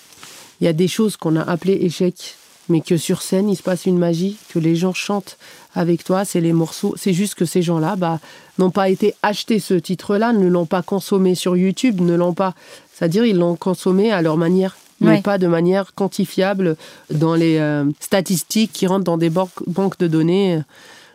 il 0.61 0.65
y 0.65 0.67
a 0.67 0.73
des 0.73 0.87
choses 0.87 1.17
qu'on 1.17 1.35
a 1.35 1.41
appelées 1.41 1.79
échecs, 1.81 2.35
mais 2.69 2.81
que 2.81 2.97
sur 2.97 3.21
scène, 3.21 3.49
il 3.49 3.55
se 3.55 3.63
passe 3.63 3.85
une 3.85 3.97
magie, 3.97 4.37
que 4.49 4.59
les 4.59 4.75
gens 4.75 4.93
chantent 4.93 5.37
avec 5.75 6.03
toi, 6.03 6.23
c'est 6.23 6.41
les 6.41 6.53
morceaux. 6.53 6.95
C'est 6.97 7.13
juste 7.13 7.35
que 7.35 7.45
ces 7.45 7.61
gens-là 7.61 7.95
bah, 7.95 8.19
n'ont 8.57 8.71
pas 8.71 8.89
été 8.89 9.15
achetés 9.21 9.59
ce 9.59 9.73
titre-là, 9.73 10.31
ne 10.33 10.47
l'ont 10.47 10.65
pas 10.65 10.81
consommé 10.81 11.35
sur 11.35 11.57
YouTube, 11.57 11.99
ne 11.99 12.15
l'ont 12.15 12.33
pas. 12.33 12.55
C'est-à-dire, 12.93 13.25
ils 13.25 13.37
l'ont 13.37 13.55
consommé 13.55 14.11
à 14.11 14.21
leur 14.21 14.37
manière 14.37 14.77
mais 15.01 15.21
pas 15.21 15.37
de 15.37 15.47
manière 15.47 15.93
quantifiable 15.93 16.77
dans 17.09 17.35
les 17.35 17.57
euh, 17.57 17.83
statistiques 17.99 18.71
qui 18.71 18.87
rentrent 18.87 19.03
dans 19.03 19.17
des 19.17 19.29
banques 19.29 19.99
de 19.99 20.07
données, 20.07 20.61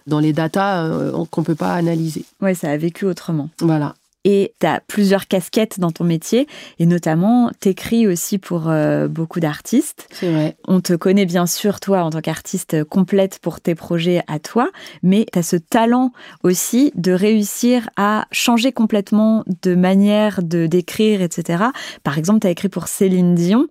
dans 0.07 0.21
les 0.21 0.35
datas 0.35 0.85
euh, 0.85 1.25
qu'on 1.31 1.41
ne 1.41 1.47
peut 1.47 1.55
pas 1.55 1.73
analyser. 1.73 2.25
Oui, 2.43 2.55
ça 2.55 2.71
a 2.71 2.77
vécu 2.77 3.07
autrement. 3.07 3.49
Voilà 3.61 3.95
et 4.29 4.55
tu 4.61 4.67
as 4.67 4.81
plusieurs 4.87 5.27
casquettes 5.27 5.81
dans 5.81 5.91
ton 5.91 6.05
métier 6.05 6.47
et 6.79 6.85
notamment 6.85 7.51
t'écris 7.61 8.07
aussi 8.07 8.37
pour 8.37 8.69
euh, 8.69 9.09
beaucoup 9.09 9.41
d'artistes. 9.41 10.07
C'est 10.12 10.31
vrai. 10.31 10.59
On 10.69 10.83
te 10.83 10.93
connaît 10.93 11.25
bien 11.25 11.47
sûr 11.47 11.81
toi 11.81 12.03
en 12.03 12.11
tant 12.11 12.21
qu'artiste 12.21 12.85
complète 12.85 13.38
pour 13.38 13.62
tes 13.62 13.75
projets 13.75 14.21
à 14.27 14.38
toi, 14.38 14.69
mais 15.03 15.25
tu 15.33 15.38
as 15.38 15.43
ce 15.43 15.57
talent 15.57 16.12
aussi 16.43 16.93
de 16.95 17.12
réussir 17.12 17.88
à 17.97 18.27
changer 18.31 18.71
complètement 18.71 19.45
de 19.62 19.75
manière 19.75 20.43
de 20.43 20.67
d'écrire 20.67 21.23
etc. 21.23 21.64
Par 22.03 22.19
exemple, 22.19 22.41
tu 22.41 22.49
as 22.49 22.51
écrit 22.51 22.69
pour 22.69 22.87
Céline 22.87 23.35
Dion 23.35 23.67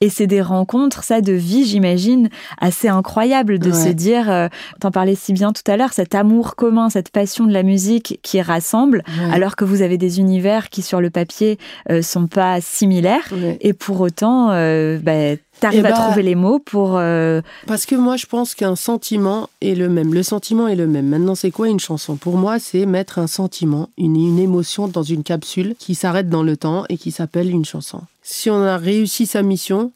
et 0.00 0.08
c'est 0.08 0.26
des 0.26 0.42
rencontres, 0.42 1.04
ça, 1.04 1.20
de 1.20 1.32
vie, 1.32 1.64
j'imagine, 1.64 2.28
assez 2.60 2.88
incroyables 2.88 3.58
de 3.58 3.72
se 3.72 3.88
dire, 3.88 4.30
euh, 4.30 4.48
t'en 4.80 4.90
parlais 4.90 5.14
si 5.14 5.32
bien 5.32 5.52
tout 5.52 5.68
à 5.70 5.76
l'heure, 5.76 5.92
cet 5.92 6.14
amour 6.14 6.56
commun, 6.56 6.90
cette 6.90 7.10
passion 7.10 7.46
de 7.46 7.52
la 7.52 7.62
musique 7.62 8.18
qui 8.22 8.40
rassemble, 8.40 9.02
alors 9.32 9.56
que 9.56 9.64
vous 9.64 9.82
avez 9.82 9.98
des 9.98 10.18
univers 10.18 10.68
qui, 10.70 10.82
sur 10.82 11.00
le 11.00 11.10
papier, 11.10 11.58
euh, 11.90 12.02
sont 12.02 12.26
pas 12.26 12.60
similaires. 12.60 13.32
Et 13.60 13.72
pour 13.72 14.00
autant, 14.00 14.50
euh, 14.50 14.98
bah, 15.02 15.36
T'arrives 15.60 15.86
à 15.86 15.90
bah, 15.90 15.96
trouver 16.06 16.22
les 16.22 16.34
mots 16.34 16.58
pour... 16.58 16.96
Euh, 16.96 17.42
Parce 17.66 17.86
que 17.86 17.94
moi, 17.94 18.16
je 18.16 18.26
pense 18.26 18.54
qu'un 18.54 18.76
sentiment 18.76 19.48
est 19.60 19.74
le 19.74 19.88
même. 19.88 20.14
Le 20.14 20.22
sentiment 20.22 20.68
est 20.68 20.76
le 20.76 20.86
même. 20.86 21.06
Maintenant, 21.06 21.34
c'est 21.34 21.50
quoi 21.50 21.68
une 21.68 21.80
chanson? 21.80 22.16
Pour 22.16 22.36
moi, 22.36 22.58
c'est 22.58 22.86
mettre 22.86 23.18
un 23.18 23.26
sentiment, 23.26 23.88
une, 23.98 24.16
une 24.16 24.38
émotion 24.38 24.88
dans 24.88 25.02
une 25.02 25.22
capsule 25.22 25.74
qui 25.78 25.94
s'arrête 25.94 26.28
dans 26.28 26.42
le 26.42 26.56
temps 26.56 26.84
et 26.88 26.96
qui 26.96 27.10
s'appelle 27.12 27.50
une 27.50 27.64
chanson. 27.64 28.00
Si 28.22 28.48
on 28.50 28.62
a 28.62 28.78
réussi 28.78 29.26
sa 29.26 29.42
mission, 29.42 29.92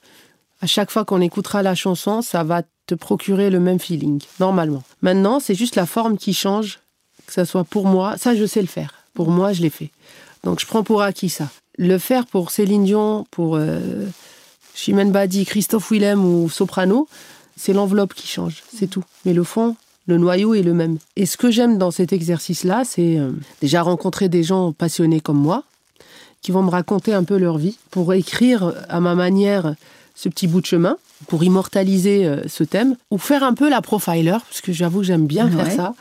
à 0.60 0.66
chaque 0.66 0.90
fois 0.90 1.04
qu'on 1.04 1.20
écoutera 1.20 1.62
la 1.62 1.74
chanson, 1.74 2.22
ça 2.22 2.44
va 2.44 2.62
te 2.86 2.94
procurer 2.94 3.48
le 3.48 3.60
même 3.60 3.78
feeling, 3.78 4.20
normalement. 4.40 4.82
Maintenant, 5.00 5.40
c'est 5.40 5.54
juste 5.54 5.76
la 5.76 5.86
forme 5.86 6.18
qui 6.18 6.34
change, 6.34 6.80
que 7.26 7.32
ça 7.32 7.46
soit 7.46 7.64
pour 7.64 7.86
moi. 7.86 8.16
Ça, 8.18 8.34
je 8.34 8.44
sais 8.44 8.60
le 8.60 8.66
faire. 8.66 8.94
Pour 9.14 9.30
moi, 9.30 9.54
je 9.54 9.62
l'ai 9.62 9.70
fait. 9.70 9.90
Donc, 10.42 10.60
je 10.60 10.66
prends 10.66 10.82
pour 10.82 11.00
acquis 11.00 11.30
ça. 11.30 11.48
Le 11.78 11.96
faire 11.96 12.26
pour 12.26 12.50
Céline 12.50 12.84
Dion, 12.84 13.26
pour... 13.30 13.56
Euh, 13.56 14.06
Chimène 14.74 15.12
Badi, 15.12 15.44
Christophe 15.44 15.90
Willem 15.90 16.24
ou 16.24 16.50
Soprano, 16.50 17.08
c'est 17.56 17.72
l'enveloppe 17.72 18.14
qui 18.14 18.26
change, 18.26 18.62
c'est 18.76 18.88
tout. 18.88 19.04
Mais 19.24 19.32
le 19.32 19.44
fond, 19.44 19.76
le 20.06 20.18
noyau 20.18 20.54
est 20.54 20.62
le 20.62 20.74
même. 20.74 20.98
Et 21.16 21.26
ce 21.26 21.36
que 21.36 21.50
j'aime 21.50 21.78
dans 21.78 21.90
cet 21.90 22.12
exercice-là, 22.12 22.82
c'est 22.84 23.18
euh, 23.18 23.30
déjà 23.60 23.82
rencontrer 23.82 24.28
des 24.28 24.42
gens 24.42 24.72
passionnés 24.72 25.20
comme 25.20 25.38
moi, 25.38 25.62
qui 26.42 26.52
vont 26.52 26.62
me 26.62 26.70
raconter 26.70 27.14
un 27.14 27.24
peu 27.24 27.38
leur 27.38 27.56
vie, 27.56 27.78
pour 27.90 28.12
écrire 28.12 28.74
à 28.88 29.00
ma 29.00 29.14
manière 29.14 29.74
ce 30.14 30.28
petit 30.28 30.46
bout 30.46 30.60
de 30.60 30.66
chemin, 30.66 30.96
pour 31.28 31.42
immortaliser 31.44 32.26
euh, 32.26 32.42
ce 32.48 32.64
thème, 32.64 32.96
ou 33.10 33.18
faire 33.18 33.44
un 33.44 33.54
peu 33.54 33.70
la 33.70 33.80
profiler, 33.80 34.36
parce 34.48 34.60
que 34.60 34.72
j'avoue 34.72 34.98
que 34.98 35.06
j'aime 35.06 35.26
bien 35.26 35.48
faire 35.48 35.72
ça, 35.72 35.94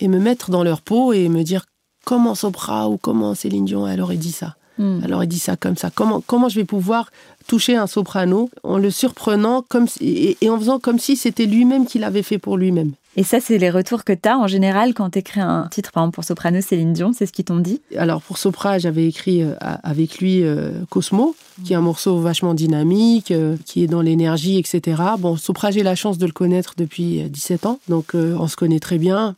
et 0.00 0.08
me 0.08 0.18
mettre 0.18 0.50
dans 0.50 0.64
leur 0.64 0.80
peau 0.80 1.12
et 1.12 1.28
me 1.28 1.42
dire 1.42 1.66
comment 2.04 2.34
Sopra 2.34 2.88
ou 2.88 2.96
comment 2.96 3.34
Céline 3.34 3.64
Dion, 3.64 3.86
elle 3.86 4.00
aurait 4.00 4.16
dit 4.16 4.32
ça. 4.32 4.56
Hmm. 4.78 5.00
Alors 5.04 5.22
il 5.22 5.28
dit 5.28 5.38
ça 5.38 5.56
comme 5.56 5.76
ça. 5.76 5.90
Comment, 5.94 6.22
comment 6.26 6.48
je 6.48 6.56
vais 6.56 6.64
pouvoir 6.64 7.10
toucher 7.46 7.76
un 7.76 7.86
soprano 7.86 8.50
en 8.62 8.78
le 8.78 8.90
surprenant 8.90 9.64
comme 9.68 9.86
et, 10.00 10.36
en 10.48 10.58
faisant 10.58 10.78
comme 10.78 10.98
si 10.98 11.16
c'était 11.16 11.46
lui-même 11.46 11.86
qui 11.86 11.98
l'avait 11.98 12.22
fait 12.22 12.38
pour 12.38 12.56
lui-même? 12.56 12.92
Et 13.16 13.22
ça, 13.22 13.38
c'est 13.38 13.58
les 13.58 13.70
retours 13.70 14.02
que 14.02 14.12
tu 14.12 14.28
as 14.28 14.36
en 14.36 14.48
général 14.48 14.92
quand 14.92 15.10
tu 15.10 15.20
écris 15.20 15.40
un 15.40 15.68
titre, 15.70 15.92
par 15.92 16.02
exemple 16.02 16.16
pour 16.16 16.24
soprano 16.24 16.60
Céline 16.60 16.92
Dion, 16.92 17.12
c'est 17.12 17.26
ce 17.26 17.32
qu'ils 17.32 17.44
t'ont 17.44 17.60
dit? 17.60 17.80
Alors 17.96 18.20
pour 18.20 18.38
sopra, 18.38 18.78
j'avais 18.78 19.06
écrit 19.06 19.42
euh, 19.42 19.54
avec 19.60 20.18
lui 20.18 20.42
euh, 20.42 20.72
Cosmo, 20.90 21.36
qui 21.64 21.74
est 21.74 21.76
un 21.76 21.80
morceau 21.80 22.18
vachement 22.18 22.54
dynamique, 22.54 23.30
euh, 23.30 23.56
qui 23.64 23.84
est 23.84 23.86
dans 23.86 24.00
l'énergie, 24.00 24.58
etc. 24.58 25.00
Bon, 25.20 25.36
sopra, 25.36 25.70
j'ai 25.70 25.84
la 25.84 25.94
chance 25.94 26.18
de 26.18 26.26
le 26.26 26.32
connaître 26.32 26.74
depuis 26.76 27.22
17 27.30 27.66
ans, 27.66 27.78
donc 27.88 28.14
on 28.14 28.48
se 28.48 28.56
connaît 28.56 28.80
très 28.80 28.98
bien. 28.98 29.36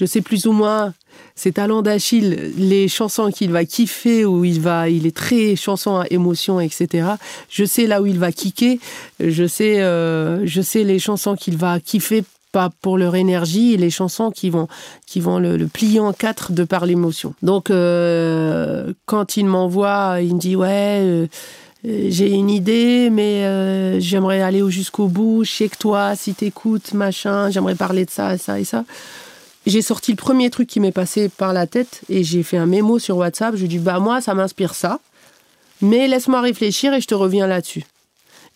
Je 0.00 0.06
sais 0.06 0.22
plus 0.22 0.46
ou 0.46 0.52
moins 0.52 0.94
ses 1.34 1.52
talents 1.52 1.82
d'Achille, 1.82 2.54
les 2.56 2.88
chansons 2.88 3.30
qu'il 3.30 3.50
va 3.50 3.66
kiffer, 3.66 4.24
où 4.24 4.46
il 4.46 4.58
va, 4.58 4.88
il 4.88 5.06
est 5.06 5.14
très 5.14 5.56
chanson 5.56 5.96
à 5.96 6.06
émotion, 6.08 6.58
etc. 6.58 7.06
Je 7.50 7.66
sais 7.66 7.86
là 7.86 8.00
où 8.00 8.06
il 8.06 8.18
va 8.18 8.32
kicker, 8.32 8.78
je 9.20 9.46
sais, 9.46 9.82
euh, 9.82 10.46
je 10.46 10.62
sais 10.62 10.84
les 10.84 10.98
chansons 10.98 11.36
qu'il 11.36 11.58
va 11.58 11.80
kiffer 11.80 12.24
pas 12.50 12.70
pour 12.80 12.96
leur 12.96 13.14
énergie 13.14 13.74
et 13.74 13.76
les 13.76 13.90
chansons 13.90 14.30
qui 14.30 14.48
vont, 14.48 14.68
qui 15.06 15.20
vont 15.20 15.38
le, 15.38 15.66
plier 15.66 16.00
en 16.00 16.14
quatre 16.14 16.52
de 16.52 16.64
par 16.64 16.86
l'émotion. 16.86 17.34
Donc, 17.42 17.70
euh, 17.70 18.94
quand 19.04 19.36
il 19.36 19.44
m'envoie, 19.44 20.22
il 20.22 20.34
me 20.34 20.40
dit 20.40 20.56
Ouais, 20.56 21.00
euh, 21.02 21.26
j'ai 21.84 22.30
une 22.30 22.48
idée, 22.48 23.10
mais 23.10 24.00
j'aimerais 24.00 24.40
aller 24.40 24.62
jusqu'au 24.70 25.08
bout. 25.08 25.44
Je 25.44 25.50
sais 25.50 25.68
que 25.68 25.76
toi, 25.76 26.16
si 26.16 26.32
t'écoutes, 26.32 26.94
machin, 26.94 27.50
j'aimerais 27.50 27.74
parler 27.74 28.06
de 28.06 28.10
ça, 28.10 28.38
ça 28.38 28.58
et 28.58 28.64
ça. 28.64 28.84
J'ai 29.66 29.82
sorti 29.82 30.12
le 30.12 30.16
premier 30.16 30.50
truc 30.50 30.68
qui 30.68 30.80
m'est 30.80 30.92
passé 30.92 31.28
par 31.28 31.52
la 31.52 31.66
tête 31.66 32.00
et 32.08 32.24
j'ai 32.24 32.42
fait 32.42 32.56
un 32.56 32.66
mémo 32.66 32.98
sur 32.98 33.16
WhatsApp. 33.18 33.54
Je 33.56 33.62
lui 33.62 33.68
dis 33.68 33.78
Bah, 33.78 33.98
moi, 33.98 34.20
ça 34.20 34.34
m'inspire 34.34 34.74
ça, 34.74 35.00
mais 35.82 36.08
laisse-moi 36.08 36.40
réfléchir 36.40 36.94
et 36.94 37.00
je 37.00 37.06
te 37.06 37.14
reviens 37.14 37.46
là-dessus. 37.46 37.84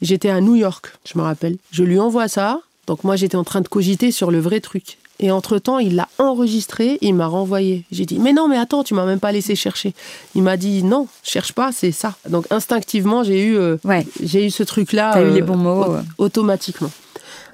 J'étais 0.03 0.31
à 0.31 0.41
New 0.41 0.55
York, 0.55 0.93
je 1.05 1.19
me 1.19 1.25
rappelle. 1.25 1.57
Je 1.71 1.85
lui 1.85 1.99
envoie 1.99 2.29
ça. 2.29 2.61
Donc 2.87 3.05
moi, 3.05 3.17
j'étais 3.17 3.37
en 3.37 3.45
train 3.45 3.61
de 3.61 3.69
cogiter 3.69 4.11
sur 4.11 4.31
le 4.31 4.39
vrai 4.41 4.61
truc. 4.61 4.99
Et 5.21 5.31
entre-temps, 5.31 5.79
il 5.79 5.95
l'a 5.95 6.09
enregistré, 6.19 6.99
il 7.01 7.15
m'a 7.15 7.27
renvoyé. 7.27 7.85
J'ai 7.93 8.05
dit, 8.05 8.19
mais 8.19 8.33
non, 8.33 8.49
mais 8.49 8.59
attends, 8.59 8.83
tu 8.83 8.95
m'as 8.95 9.07
même 9.07 9.21
pas 9.21 9.31
laissé 9.31 9.55
chercher. 9.55 9.95
Il 10.35 10.43
m'a 10.43 10.57
dit, 10.57 10.83
non, 10.83 11.07
cherche 11.23 11.53
pas, 11.53 11.71
c'est 11.71 11.93
ça. 11.93 12.17
Donc 12.29 12.47
instinctivement, 12.51 13.23
j'ai 13.23 13.45
eu, 13.45 13.57
euh, 13.57 13.77
j'ai 14.23 14.47
eu 14.47 14.51
ce 14.51 14.65
truc-là. 14.65 15.13
T'as 15.15 15.23
eu 15.23 15.33
les 15.33 15.43
bons 15.43 15.57
mots. 15.57 15.95
Euh, 15.95 16.03
automatiquement. 16.19 16.91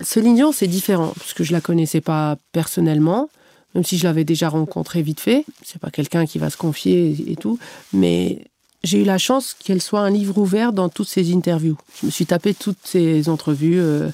Céline 0.00 0.36
Dion, 0.36 0.52
c'est 0.52 0.66
différent, 0.66 1.12
parce 1.18 1.34
que 1.34 1.44
je 1.44 1.52
la 1.52 1.60
connaissais 1.60 2.00
pas 2.00 2.38
personnellement, 2.52 3.28
même 3.74 3.84
si 3.84 3.98
je 3.98 4.04
l'avais 4.04 4.24
déjà 4.24 4.48
rencontrée 4.48 5.02
vite 5.02 5.20
fait. 5.20 5.44
C'est 5.62 5.80
pas 5.80 5.90
quelqu'un 5.90 6.26
qui 6.26 6.38
va 6.38 6.50
se 6.50 6.56
confier 6.56 7.16
et 7.26 7.36
tout. 7.36 7.58
Mais 7.92 8.44
j'ai 8.82 9.02
eu 9.02 9.04
la 9.04 9.18
chance 9.18 9.54
qu'elle 9.54 9.82
soit 9.82 10.00
un 10.00 10.10
livre 10.10 10.38
ouvert 10.38 10.72
dans 10.72 10.88
toutes 10.88 11.08
ses 11.08 11.32
interviews. 11.32 11.76
Je 12.00 12.06
me 12.06 12.10
suis 12.10 12.26
tapé 12.26 12.54
toutes 12.54 12.78
ses 12.84 13.28
entrevues 13.28 13.80
euh, 13.80 14.08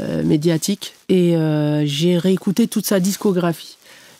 euh, 0.00 0.22
médiatiques 0.24 0.94
et 1.08 1.36
euh, 1.36 1.84
j'ai 1.86 2.18
réécouté 2.18 2.68
toute 2.68 2.86
sa 2.86 3.00
discographie. 3.00 3.76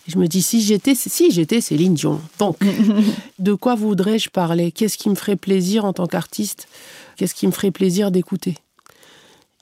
Et 0.06 0.10
je 0.10 0.18
me 0.18 0.26
dis, 0.26 0.42
si 0.42 0.62
j'étais, 0.62 0.94
si 0.94 1.30
j'étais 1.30 1.60
Céline 1.60 1.94
Dion, 1.94 2.20
donc, 2.38 2.58
de 3.38 3.54
quoi 3.54 3.74
voudrais-je 3.74 4.30
parler? 4.30 4.72
Qu'est-ce 4.72 4.96
qui 4.96 5.10
me 5.10 5.14
ferait 5.14 5.36
plaisir 5.36 5.84
en 5.84 5.92
tant 5.92 6.06
qu'artiste? 6.06 6.68
Qu'est-ce 7.16 7.34
qui 7.34 7.46
me 7.46 7.52
ferait 7.52 7.70
plaisir 7.70 8.10
d'écouter? 8.10 8.54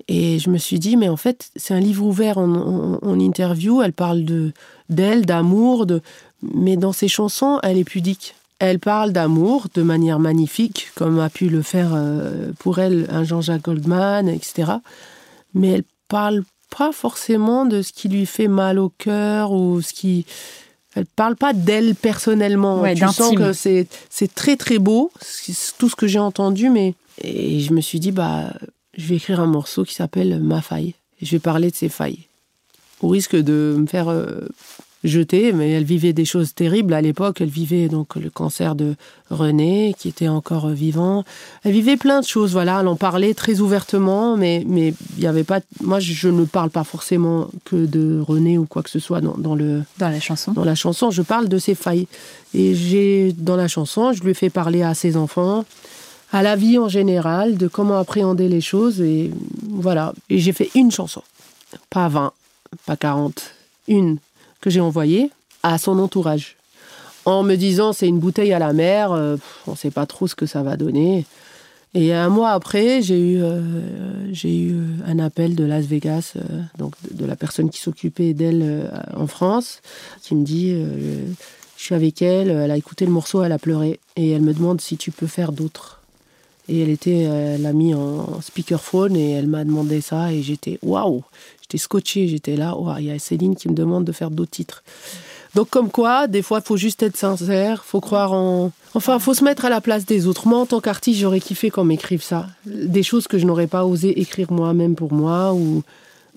Et 0.08 0.38
je 0.38 0.50
me 0.50 0.58
suis 0.58 0.78
dit, 0.78 0.96
mais 0.96 1.08
en 1.08 1.16
fait, 1.16 1.50
c'est 1.56 1.74
un 1.74 1.80
livre 1.80 2.04
ouvert 2.04 2.38
en, 2.38 2.98
en 3.02 3.18
interview. 3.18 3.82
Elle 3.82 3.92
parle 3.92 4.24
de 4.24 4.52
d'elle, 4.88 5.26
d'amour, 5.26 5.84
de, 5.84 6.00
mais 6.42 6.76
dans 6.76 6.92
ses 6.92 7.08
chansons, 7.08 7.58
elle 7.62 7.78
est 7.78 7.84
pudique. 7.84 8.34
Elle 8.58 8.78
parle 8.78 9.12
d'amour 9.12 9.66
de 9.74 9.82
manière 9.82 10.18
magnifique, 10.18 10.88
comme 10.94 11.18
a 11.20 11.28
pu 11.28 11.48
le 11.48 11.60
faire 11.60 11.90
euh, 11.94 12.52
pour 12.58 12.78
elle 12.78 13.06
un 13.10 13.22
Jean-Jacques 13.22 13.64
Goldman, 13.64 14.28
etc. 14.28 14.72
Mais 15.54 15.68
elle 15.68 15.84
parle 16.08 16.42
pas 16.70 16.92
forcément 16.92 17.66
de 17.66 17.82
ce 17.82 17.92
qui 17.92 18.08
lui 18.08 18.24
fait 18.24 18.48
mal 18.48 18.78
au 18.78 18.88
cœur 18.88 19.52
ou 19.52 19.82
ce 19.82 19.92
qui. 19.92 20.24
Elle 20.94 21.04
parle 21.04 21.36
pas 21.36 21.52
d'elle 21.52 21.94
personnellement. 21.94 22.80
Ouais, 22.80 22.94
tu 22.94 23.06
sens 23.08 23.34
que 23.34 23.52
c'est 23.52 23.86
c'est 24.08 24.34
très 24.34 24.56
très 24.56 24.78
beau, 24.78 25.10
tout 25.78 25.90
ce 25.90 25.96
que 25.96 26.06
j'ai 26.06 26.18
entendu, 26.18 26.70
mais 26.70 26.94
et 27.20 27.60
je 27.60 27.74
me 27.74 27.82
suis 27.82 28.00
dit 28.00 28.12
bah 28.12 28.54
je 28.96 29.06
vais 29.06 29.16
écrire 29.16 29.40
un 29.40 29.46
morceau 29.46 29.84
qui 29.84 29.94
s'appelle 29.94 30.40
Ma 30.40 30.62
faille. 30.62 30.94
Et 31.20 31.26
je 31.26 31.32
vais 31.32 31.40
parler 31.40 31.70
de 31.70 31.76
ses 31.76 31.88
failles, 31.88 32.26
au 33.00 33.08
risque 33.08 33.36
de 33.36 33.74
me 33.78 33.86
faire 33.86 34.08
euh, 34.08 34.48
jetée, 35.02 35.52
mais 35.52 35.70
elle 35.70 35.84
vivait 35.84 36.12
des 36.12 36.26
choses 36.26 36.54
terribles 36.54 36.92
à 36.92 37.00
l'époque. 37.00 37.40
Elle 37.40 37.48
vivait 37.48 37.88
donc 37.88 38.16
le 38.16 38.28
cancer 38.28 38.74
de 38.74 38.96
René, 39.30 39.94
qui 39.98 40.08
était 40.08 40.28
encore 40.28 40.68
vivant. 40.68 41.24
Elle 41.64 41.72
vivait 41.72 41.96
plein 41.96 42.20
de 42.20 42.26
choses, 42.26 42.52
voilà. 42.52 42.80
Elle 42.80 42.88
en 42.88 42.96
parlait 42.96 43.32
très 43.32 43.60
ouvertement, 43.60 44.36
mais 44.36 44.62
mais 44.66 44.92
il 45.16 45.22
y 45.22 45.26
avait 45.26 45.44
pas. 45.44 45.60
Moi, 45.80 46.00
je 46.00 46.28
ne 46.28 46.44
parle 46.44 46.68
pas 46.68 46.84
forcément 46.84 47.48
que 47.64 47.86
de 47.86 48.20
René 48.20 48.58
ou 48.58 48.66
quoi 48.66 48.82
que 48.82 48.90
ce 48.90 48.98
soit 48.98 49.22
dans, 49.22 49.38
dans 49.38 49.54
le 49.54 49.82
dans 49.98 50.10
la 50.10 50.20
chanson. 50.20 50.52
Dans 50.52 50.64
la 50.64 50.74
chanson, 50.74 51.10
je 51.10 51.22
parle 51.22 51.48
de 51.48 51.58
ses 51.58 51.74
failles. 51.74 52.08
Et 52.52 52.74
j'ai 52.74 53.34
dans 53.36 53.56
la 53.56 53.68
chanson, 53.68 54.12
je 54.12 54.22
lui 54.22 54.32
ai 54.32 54.34
fait 54.34 54.50
parler 54.50 54.82
à 54.82 54.92
ses 54.94 55.16
enfants 55.16 55.64
à 56.32 56.42
la 56.42 56.56
vie 56.56 56.78
en 56.78 56.88
général, 56.88 57.56
de 57.56 57.68
comment 57.68 57.98
appréhender 57.98 58.48
les 58.48 58.60
choses. 58.60 59.00
Et 59.00 59.30
voilà. 59.68 60.12
Et 60.28 60.38
j'ai 60.38 60.52
fait 60.52 60.70
une 60.74 60.90
chanson. 60.90 61.22
Pas 61.90 62.08
20, 62.08 62.32
pas 62.84 62.96
40. 62.96 63.52
Une 63.88 64.18
que 64.60 64.70
j'ai 64.70 64.80
envoyé 64.80 65.30
à 65.62 65.78
son 65.78 65.98
entourage. 65.98 66.56
En 67.24 67.42
me 67.42 67.56
disant, 67.56 67.92
c'est 67.92 68.06
une 68.06 68.20
bouteille 68.20 68.52
à 68.52 68.58
la 68.58 68.72
mer, 68.72 69.10
euh, 69.12 69.36
on 69.66 69.72
ne 69.72 69.76
sait 69.76 69.90
pas 69.90 70.06
trop 70.06 70.28
ce 70.28 70.36
que 70.36 70.46
ça 70.46 70.62
va 70.62 70.76
donner. 70.76 71.24
Et 71.94 72.12
un 72.12 72.28
mois 72.28 72.50
après, 72.50 73.02
j'ai 73.02 73.18
eu, 73.18 73.42
euh, 73.42 74.32
eu 74.44 74.76
un 75.06 75.18
appel 75.18 75.56
de 75.56 75.64
Las 75.64 75.86
Vegas, 75.86 76.34
euh, 76.36 76.40
donc 76.78 76.94
de, 77.10 77.24
la 77.24 77.34
personne 77.34 77.70
qui 77.70 77.80
s'occupait 77.80 78.32
d'elle 78.32 78.90
en 79.16 79.26
France, 79.26 79.80
qui 80.22 80.34
me 80.34 80.44
dit 80.44 80.76
Je 81.76 81.82
suis 81.82 81.94
avec 81.94 82.22
elle, 82.22 82.50
elle 82.50 82.70
a 82.70 82.76
écouté 82.76 83.06
le 83.06 83.12
morceau, 83.12 83.42
elle 83.42 83.52
a 83.52 83.58
pleuré. 83.58 83.98
Et 84.14 84.30
elle 84.30 84.42
me 84.42 84.52
demande 84.52 84.80
si 84.80 84.96
tu 84.96 85.10
peux 85.10 85.26
faire 85.26 85.52
d'autres. 85.52 86.00
Et 86.68 86.80
elle 86.80 86.90
était, 86.90 87.20
elle 87.20 87.62
l'a 87.62 87.72
mis 87.72 87.94
en 87.94 88.40
speakerphone 88.40 89.16
et 89.16 89.32
elle 89.32 89.46
m'a 89.46 89.64
demandé 89.64 90.00
ça 90.00 90.32
et 90.32 90.42
j'étais 90.42 90.78
waouh 90.82 91.22
J'étais 91.62 91.78
scotché, 91.78 92.28
j'étais 92.28 92.54
là, 92.54 92.76
il 92.98 93.06
y 93.06 93.10
a 93.10 93.18
Céline 93.18 93.56
qui 93.56 93.68
me 93.68 93.74
demande 93.74 94.04
de 94.04 94.12
faire 94.12 94.30
d'autres 94.30 94.52
titres. 94.52 94.84
Donc 95.56 95.68
comme 95.68 95.90
quoi, 95.90 96.26
des 96.28 96.42
fois, 96.42 96.60
il 96.62 96.66
faut 96.66 96.76
juste 96.76 97.02
être 97.02 97.16
sincère, 97.16 97.84
faut 97.84 98.00
croire 98.00 98.32
en... 98.32 98.70
Enfin, 98.94 99.18
faut 99.18 99.34
se 99.34 99.42
mettre 99.42 99.64
à 99.64 99.70
la 99.70 99.80
place 99.80 100.04
des 100.04 100.26
autres. 100.26 100.46
Moi, 100.46 100.60
en 100.60 100.66
tant 100.66 100.80
qu'artiste, 100.80 101.18
j'aurais 101.18 101.40
kiffé 101.40 101.70
qu'on 101.70 101.82
m'écrive 101.82 102.22
ça. 102.22 102.46
Des 102.66 103.02
choses 103.02 103.26
que 103.26 103.38
je 103.38 103.46
n'aurais 103.46 103.66
pas 103.66 103.84
osé 103.84 104.20
écrire 104.20 104.52
moi-même 104.52 104.94
pour 104.94 105.12
moi, 105.12 105.54
ou, 105.54 105.82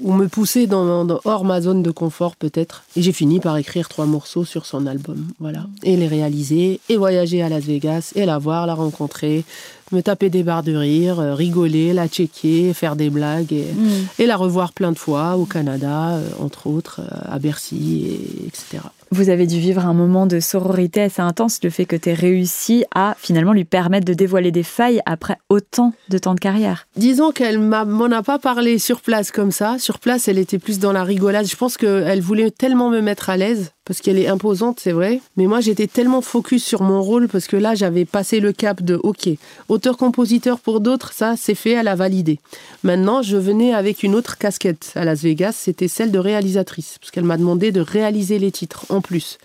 ou 0.02 0.14
me 0.14 0.28
pousser 0.28 0.68
dans, 0.68 1.08
hors 1.26 1.46
ma 1.46 1.62
zone 1.62 1.84
de 1.84 1.92
confort 1.92 2.36
peut-être. 2.36 2.84
Et 2.96 3.02
j'ai 3.02 3.12
fini 3.12 3.40
par 3.40 3.58
écrire 3.58 3.90
trois 3.90 4.06
morceaux 4.06 4.46
sur 4.46 4.66
son 4.66 4.86
album, 4.86 5.28
voilà. 5.40 5.66
Et 5.84 5.98
les 5.98 6.08
réaliser, 6.08 6.80
et 6.90 6.98
voyager 6.98 7.42
à 7.42 7.50
Las 7.50 7.64
Vegas, 7.64 8.12
et 8.16 8.26
la 8.26 8.38
voir, 8.38 8.66
la 8.66 8.74
rencontrer, 8.74 9.44
me 9.92 10.02
taper 10.02 10.30
des 10.30 10.44
barres 10.44 10.64
de 10.64 10.76
rire, 10.76 11.20
euh, 11.20 11.34
rigoler, 11.34 11.94
la 11.94 12.08
checker, 12.08 12.74
faire 12.74 12.96
des 12.96 13.10
blagues 13.10 13.54
et, 13.54 13.66
mm. 13.74 14.08
et 14.20 14.26
la 14.26 14.38
revoir 14.38 14.72
plein 14.74 14.92
de 14.92 14.98
fois 14.98 15.36
au 15.36 15.46
Canada, 15.46 16.12
euh, 16.12 16.30
entre 16.40 16.68
autres, 16.68 17.02
euh, 17.02 17.34
à 17.36 17.40
Bercy, 17.40 18.08
et, 18.08 18.48
etc. 18.48 18.84
Vous 19.12 19.30
avez 19.30 19.48
dû 19.48 19.60
vivre 19.60 19.86
un 19.86 19.94
moment 19.94 20.28
de 20.28 20.40
sororité 20.40 21.02
assez 21.02 21.22
intense, 21.22 21.60
le 21.64 21.70
fait 21.70 21.86
que 21.86 21.96
tu 21.96 22.10
aies 22.10 22.14
réussi 22.14 22.86
à 22.94 23.16
finalement 23.18 23.54
lui 23.54 23.66
permettre 23.66 24.06
de 24.06 24.14
dévoiler 24.14 24.52
des 24.52 24.64
failles 24.64 25.02
après 25.06 25.38
autant 25.50 25.94
de 26.10 26.18
temps 26.20 26.36
de 26.36 26.40
carrière. 26.40 26.88
Disons 26.96 27.32
qu'elle 27.32 27.60
m'en 27.60 28.12
a 28.12 28.22
pas 28.22 28.38
parlé 28.38 28.78
sur 28.78 29.02
place 29.02 29.32
comme 29.32 29.52
ça. 29.52 29.80
Sur 29.80 30.00
place, 30.00 30.28
elle 30.28 30.38
était 30.38 30.60
plus 30.60 30.80
dans 30.80 30.92
la 30.92 31.04
rigolade. 31.04 31.48
Je 31.48 31.56
pense 31.56 31.76
qu'elle 31.76 32.22
voulait 32.22 32.52
tellement 32.52 32.90
me 32.90 33.02
mettre 33.02 33.30
à 33.30 33.38
l'aise 33.38 33.72
parce 33.90 34.02
qu'elle 34.02 34.20
est 34.20 34.28
imposante, 34.28 34.80
c'est 34.80 34.92
vrai. 34.92 35.20
Mais 35.36 35.48
moi, 35.48 35.62
j'étais 35.62 35.88
tellement 35.88 36.22
focus 36.22 36.64
sur 36.64 36.84
mon 36.84 37.02
rôle 37.02 37.28
parce 37.28 37.48
que 37.48 37.58
là, 37.58 37.74
j'avais 37.74 38.06
passé 38.06 38.40
le 38.40 38.54
cap 38.54 38.84
de 38.84 39.00
OK, 39.02 39.28
auteur-compositeur 39.68 40.60
pour 40.60 40.80
d'autres, 40.80 41.12
ça, 41.12 41.34
c'est 41.36 41.56
fait, 41.56 41.72
elle 41.72 41.88
a 41.88 41.96
validé. 41.96 42.40
Maintenant, 42.84 43.24
je 43.24 43.36
venais 43.36 43.74
avec 43.74 44.04
une 44.04 44.14
autre 44.14 44.38
casquette 44.38 44.92
à 44.94 45.06
Las 45.06 45.24
Vegas, 45.24 45.54
c'était 45.54 45.88
celle 45.88 46.12
de 46.12 46.20
réalisatrice, 46.20 46.98
parce 47.02 47.10
qu'elle 47.10 47.24
m'a 47.24 47.38
demandé 47.38 47.72
de 47.72 47.82
réaliser 47.82 48.38
les 48.38 48.52
titres 48.52 48.86
en 48.90 49.02
plus. 49.02 49.40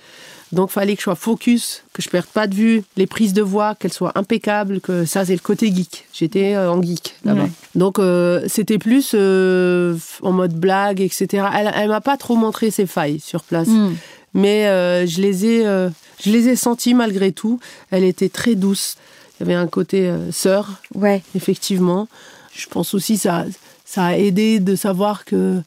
Donc, 0.53 0.71
fallait 0.71 0.95
que 0.95 1.01
je 1.01 1.05
sois 1.05 1.15
focus, 1.15 1.83
que 1.95 2.03
je 2.03 2.11
perde 2.11 2.27
pas 2.27 2.47
de 2.47 2.55
vue, 2.55 2.83
les 2.99 3.07
prises 3.07 3.33
de 3.33 3.43
voix, 3.43 3.75
qu'elles 3.75 3.95
soient 3.95 4.13
impeccables, 4.15 4.81
que 4.81 5.07
ça, 5.07 5.25
c'est 5.25 5.33
le 5.33 5.41
côté 5.41 5.75
geek. 5.75 6.07
J'étais 6.13 6.55
euh, 6.55 6.71
en 6.71 6.83
geek 6.83 7.17
là-bas. 7.25 7.49
Donc, 7.75 7.99
euh, 7.99 8.45
c'était 8.47 8.79
plus 8.79 9.13
euh, 9.15 9.97
en 10.23 10.33
mode 10.33 10.55
blague, 10.55 11.01
etc. 11.01 11.47
Elle, 11.57 11.73
elle 11.75 11.89
m'a 11.89 12.03
pas 12.03 12.19
trop 12.19 12.37
montré 12.37 12.71
ses 12.71 12.87
failles 12.87 13.21
sur 13.21 13.43
place. 13.43 13.69
Hmm 13.69 13.95
mais 14.35 14.67
euh, 14.67 15.07
je 15.07 15.23
les 15.23 15.47
ai 15.47 15.67
euh, 15.67 15.89
je 16.23 16.31
les 16.31 16.49
ai 16.49 16.57
senties 16.57 16.95
malgré 16.95 17.33
tout. 17.33 17.61
Elle 17.91 18.05
était 18.05 18.29
très 18.29 18.55
douce. 18.55 18.97
Il 19.39 19.47
y 19.47 19.51
avait 19.51 19.55
un 19.59 19.67
côté 19.67 20.09
euh, 20.09 20.31
sœur, 20.31 20.83
ouais. 20.95 21.23
effectivement. 21.35 22.09
Je 22.53 22.67
pense 22.67 22.95
aussi 22.95 23.17
ça 23.17 23.47
ça 23.85 24.07
a 24.07 24.17
aidé 24.17 24.61
de 24.61 24.77
savoir 24.77 25.25
que 25.25 25.61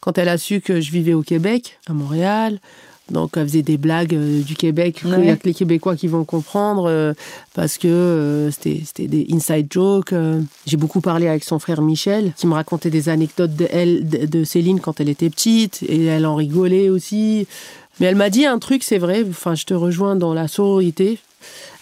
quand 0.00 0.18
elle 0.18 0.28
a 0.28 0.38
su 0.38 0.60
que 0.60 0.80
je 0.80 0.90
vivais 0.90 1.14
au 1.14 1.22
Québec, 1.22 1.78
à 1.88 1.92
Montréal, 1.92 2.60
donc 3.10 3.32
elle 3.36 3.48
faisait 3.48 3.62
des 3.62 3.76
blagues 3.76 4.14
du 4.14 4.54
Québec 4.54 5.02
Il 5.04 5.16
n'y 5.18 5.30
a 5.30 5.36
que 5.36 5.46
les 5.46 5.54
Québécois 5.54 5.96
qui 5.96 6.08
vont 6.08 6.24
comprendre 6.24 7.14
parce 7.54 7.78
que 7.78 8.50
c'était 8.52 9.06
des 9.06 9.26
inside 9.32 9.68
jokes. 9.70 10.14
J'ai 10.66 10.76
beaucoup 10.76 11.00
parlé 11.00 11.28
avec 11.28 11.44
son 11.44 11.58
frère 11.58 11.82
Michel 11.82 12.32
qui 12.36 12.46
me 12.46 12.54
racontait 12.54 12.90
des 12.90 13.08
anecdotes 13.08 13.54
de, 13.54 13.66
elle, 13.70 14.08
de 14.08 14.44
Céline 14.44 14.80
quand 14.80 15.00
elle 15.00 15.08
était 15.08 15.30
petite 15.30 15.82
et 15.82 16.04
elle 16.04 16.26
en 16.26 16.34
rigolait 16.34 16.88
aussi. 16.88 17.46
Mais 18.00 18.06
elle 18.06 18.16
m'a 18.16 18.30
dit 18.30 18.46
un 18.46 18.58
truc, 18.58 18.84
c'est 18.84 18.98
vrai, 18.98 19.24
enfin, 19.28 19.54
je 19.54 19.64
te 19.64 19.74
rejoins 19.74 20.16
dans 20.16 20.34
la 20.34 20.48
sororité. 20.48 21.18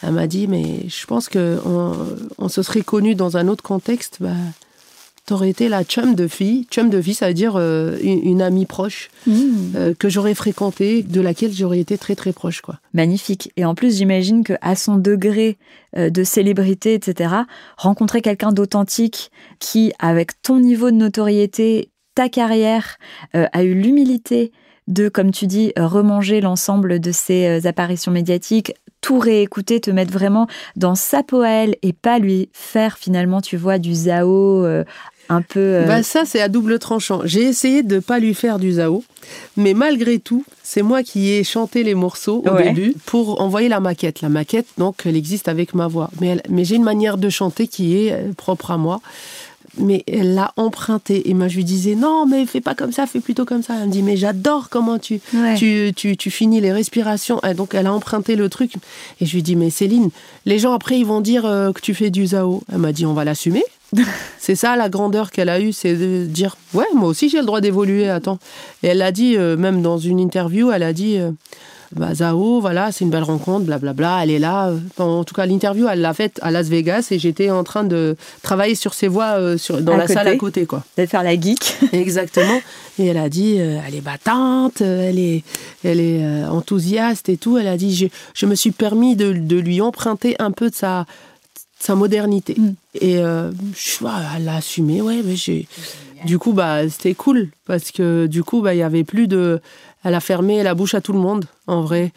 Elle 0.02 0.12
m'a 0.12 0.26
dit, 0.26 0.46
mais 0.46 0.88
je 0.88 1.06
pense 1.06 1.28
qu'on 1.28 1.94
on 2.38 2.48
se 2.48 2.62
serait 2.62 2.82
connus 2.82 3.14
dans 3.14 3.36
un 3.36 3.48
autre 3.48 3.62
contexte. 3.62 4.18
Bah, 4.20 4.30
T'aurais 5.26 5.50
été 5.50 5.68
la 5.68 5.82
chum 5.82 6.14
de 6.14 6.28
fille. 6.28 6.68
Chum 6.70 6.88
de 6.88 7.02
fille, 7.02 7.14
ça 7.14 7.26
veut 7.26 7.34
dire 7.34 7.56
euh, 7.56 7.98
une, 8.00 8.40
amie 8.40 8.64
proche 8.64 9.10
mmh. 9.26 9.32
euh, 9.74 9.92
que 9.92 10.08
j'aurais 10.08 10.34
fréquentée, 10.34 11.02
de 11.02 11.20
laquelle 11.20 11.52
j'aurais 11.52 11.80
été 11.80 11.98
très 11.98 12.14
très 12.14 12.32
proche. 12.32 12.60
quoi. 12.60 12.78
Magnifique. 12.94 13.50
Et 13.56 13.64
en 13.64 13.74
plus, 13.74 13.96
j'imagine 13.96 14.44
qu'à 14.44 14.76
son 14.76 14.94
degré 14.94 15.58
euh, 15.96 16.10
de 16.10 16.22
célébrité, 16.22 16.94
etc., 16.94 17.34
rencontrer 17.76 18.22
quelqu'un 18.22 18.52
d'authentique 18.52 19.32
qui, 19.58 19.92
avec 19.98 20.40
ton 20.42 20.60
niveau 20.60 20.92
de 20.92 20.96
notoriété, 20.96 21.90
ta 22.14 22.28
carrière 22.28 22.96
a 23.34 23.62
eu 23.62 23.74
l'humilité 23.74 24.50
de, 24.86 25.10
comme 25.10 25.32
tu 25.32 25.46
dis, 25.46 25.74
remanger 25.76 26.40
l'ensemble 26.40 26.98
de 26.98 27.12
ces 27.12 27.66
apparitions 27.66 28.10
médiatiques, 28.10 28.72
tout 29.02 29.18
réécouter, 29.18 29.80
te 29.80 29.90
mettre 29.90 30.12
vraiment 30.12 30.46
dans 30.76 30.94
sa 30.94 31.22
poêle 31.22 31.76
et 31.82 31.92
pas 31.92 32.18
lui 32.18 32.48
faire 32.54 32.96
finalement, 32.96 33.42
tu 33.42 33.58
vois, 33.58 33.78
du 33.78 33.94
Zao 33.94 34.64
un 35.28 35.42
peu. 35.42 35.60
Euh, 35.60 35.84
bah 35.86 36.02
ça, 36.02 36.24
c'est 36.24 36.40
à 36.40 36.48
double 36.48 36.78
tranchant. 36.78 37.20
J'ai 37.24 37.42
essayé 37.42 37.82
de 37.82 37.98
pas 37.98 38.18
lui 38.18 38.34
faire 38.34 38.58
du 38.58 38.72
Zao, 38.72 39.04
mais 39.56 39.74
malgré 39.74 40.18
tout, 40.18 40.44
c'est 40.62 40.82
moi 40.82 41.02
qui 41.02 41.30
ai 41.30 41.44
chanté 41.44 41.82
les 41.82 41.94
morceaux 41.94 42.42
au 42.46 42.56
début 42.56 42.94
pour 43.06 43.40
envoyer 43.40 43.68
la 43.68 43.80
maquette. 43.80 44.20
La 44.20 44.28
maquette, 44.28 44.66
donc, 44.78 45.02
elle 45.04 45.16
existe 45.16 45.48
avec 45.48 45.74
ma 45.74 45.86
voix. 45.86 46.10
Mais, 46.20 46.42
mais 46.48 46.64
j'ai 46.64 46.76
une 46.76 46.84
manière 46.84 47.18
de 47.18 47.28
chanter 47.28 47.66
qui 47.66 47.96
est 47.96 48.12
euh, 48.12 48.32
propre 48.36 48.70
à 48.70 48.76
moi. 48.76 49.00
Mais 49.78 50.04
elle 50.06 50.34
l'a 50.34 50.54
emprunté. 50.56 51.28
Et 51.28 51.34
moi, 51.34 51.48
je 51.48 51.56
lui 51.56 51.64
disais, 51.64 51.96
non, 51.96 52.24
mais 52.24 52.46
fais 52.46 52.62
pas 52.62 52.74
comme 52.74 52.92
ça, 52.92 53.06
fais 53.06 53.20
plutôt 53.20 53.44
comme 53.44 53.62
ça. 53.62 53.74
Elle 53.78 53.88
me 53.88 53.92
dit, 53.92 54.02
mais 54.02 54.16
j'adore 54.16 54.70
comment 54.70 54.98
tu, 54.98 55.20
tu, 55.58 55.92
tu, 55.94 56.16
tu, 56.16 56.30
finis 56.30 56.62
les 56.62 56.72
respirations. 56.72 57.42
Et 57.42 57.52
donc, 57.52 57.74
elle 57.74 57.86
a 57.86 57.92
emprunté 57.92 58.36
le 58.36 58.48
truc. 58.48 58.72
Et 59.20 59.26
je 59.26 59.34
lui 59.34 59.42
dis, 59.42 59.54
mais 59.54 59.68
Céline, 59.68 60.08
les 60.46 60.58
gens 60.58 60.72
après, 60.72 60.98
ils 60.98 61.04
vont 61.04 61.20
dire 61.20 61.44
euh, 61.44 61.72
que 61.72 61.82
tu 61.82 61.92
fais 61.92 62.08
du 62.08 62.26
Zao. 62.28 62.62
Elle 62.72 62.78
m'a 62.78 62.92
dit, 62.92 63.04
on 63.04 63.12
va 63.12 63.24
l'assumer. 63.24 63.64
c'est 64.38 64.54
ça 64.54 64.76
la 64.76 64.88
grandeur 64.88 65.30
qu'elle 65.30 65.48
a 65.48 65.60
eue, 65.60 65.72
c'est 65.72 65.94
de 65.94 66.24
dire 66.24 66.56
ouais, 66.74 66.86
moi 66.94 67.08
aussi 67.08 67.28
j'ai 67.28 67.40
le 67.40 67.46
droit 67.46 67.60
d'évoluer. 67.60 68.08
Attends. 68.08 68.38
Et 68.82 68.88
elle 68.88 68.98
l'a 68.98 69.12
dit 69.12 69.36
euh, 69.36 69.56
même 69.56 69.82
dans 69.82 69.98
une 69.98 70.18
interview, 70.18 70.70
elle 70.70 70.82
a 70.82 70.92
dit 70.92 71.18
euh, 71.18 71.30
bah, 71.94 72.14
Zao, 72.14 72.60
voilà, 72.60 72.92
c'est 72.92 73.04
une 73.04 73.10
belle 73.10 73.22
rencontre, 73.22 73.64
blablabla. 73.66 74.20
Elle 74.22 74.30
est 74.30 74.38
là. 74.38 74.68
Euh, 74.68 74.78
en 75.02 75.24
tout 75.24 75.34
cas, 75.34 75.46
l'interview, 75.46 75.86
elle 75.88 76.00
l'a 76.00 76.14
faite 76.14 76.38
à 76.42 76.50
Las 76.50 76.68
Vegas 76.68 77.08
et 77.10 77.18
j'étais 77.18 77.50
en 77.50 77.64
train 77.64 77.84
de 77.84 78.16
travailler 78.42 78.74
sur 78.74 78.94
ses 78.94 79.08
voix 79.08 79.56
sur, 79.58 79.80
dans 79.80 79.96
la 79.96 80.08
salle 80.08 80.28
à 80.28 80.36
côté, 80.36 80.66
quoi. 80.66 80.84
De 80.98 81.06
faire 81.06 81.22
la 81.22 81.38
geek. 81.38 81.76
Exactement. 81.92 82.60
Et 82.98 83.06
elle 83.06 83.18
a 83.18 83.28
dit, 83.28 83.56
elle 83.56 83.94
est 83.94 84.00
battante, 84.00 84.80
elle 84.80 85.18
est, 85.18 85.44
elle 85.84 86.00
est 86.00 86.44
enthousiaste 86.44 87.28
et 87.28 87.36
tout. 87.36 87.58
Elle 87.58 87.68
a 87.68 87.76
dit, 87.76 87.94
je, 87.94 88.06
je 88.34 88.46
me 88.46 88.54
suis 88.54 88.72
permis 88.72 89.16
de, 89.16 89.32
de 89.32 89.56
lui 89.56 89.80
emprunter 89.80 90.34
un 90.38 90.50
peu 90.50 90.70
de 90.70 90.74
sa 90.74 91.06
sa 91.78 91.94
modernité. 91.94 92.54
Mm. 92.58 92.74
Et 93.00 93.18
euh, 93.18 93.50
je, 93.74 94.04
elle 94.36 94.44
l'a 94.44 94.56
assumé, 94.56 95.02
ouais, 95.02 95.22
mais 95.24 95.36
j'ai. 95.36 95.66
Du 96.24 96.38
coup, 96.38 96.52
bah, 96.52 96.88
c'était 96.88 97.14
cool 97.14 97.50
parce 97.66 97.90
que 97.90 98.26
du 98.26 98.42
coup, 98.42 98.62
bah, 98.62 98.74
il 98.74 98.78
y 98.78 98.82
avait 98.82 99.04
plus 99.04 99.28
de. 99.28 99.60
Elle 100.04 100.14
a 100.14 100.20
fermé 100.20 100.62
la 100.62 100.74
bouche 100.74 100.94
à 100.94 101.00
tout 101.00 101.12
le 101.12 101.18
monde, 101.18 101.46
en 101.66 101.82
vrai. 101.82 102.12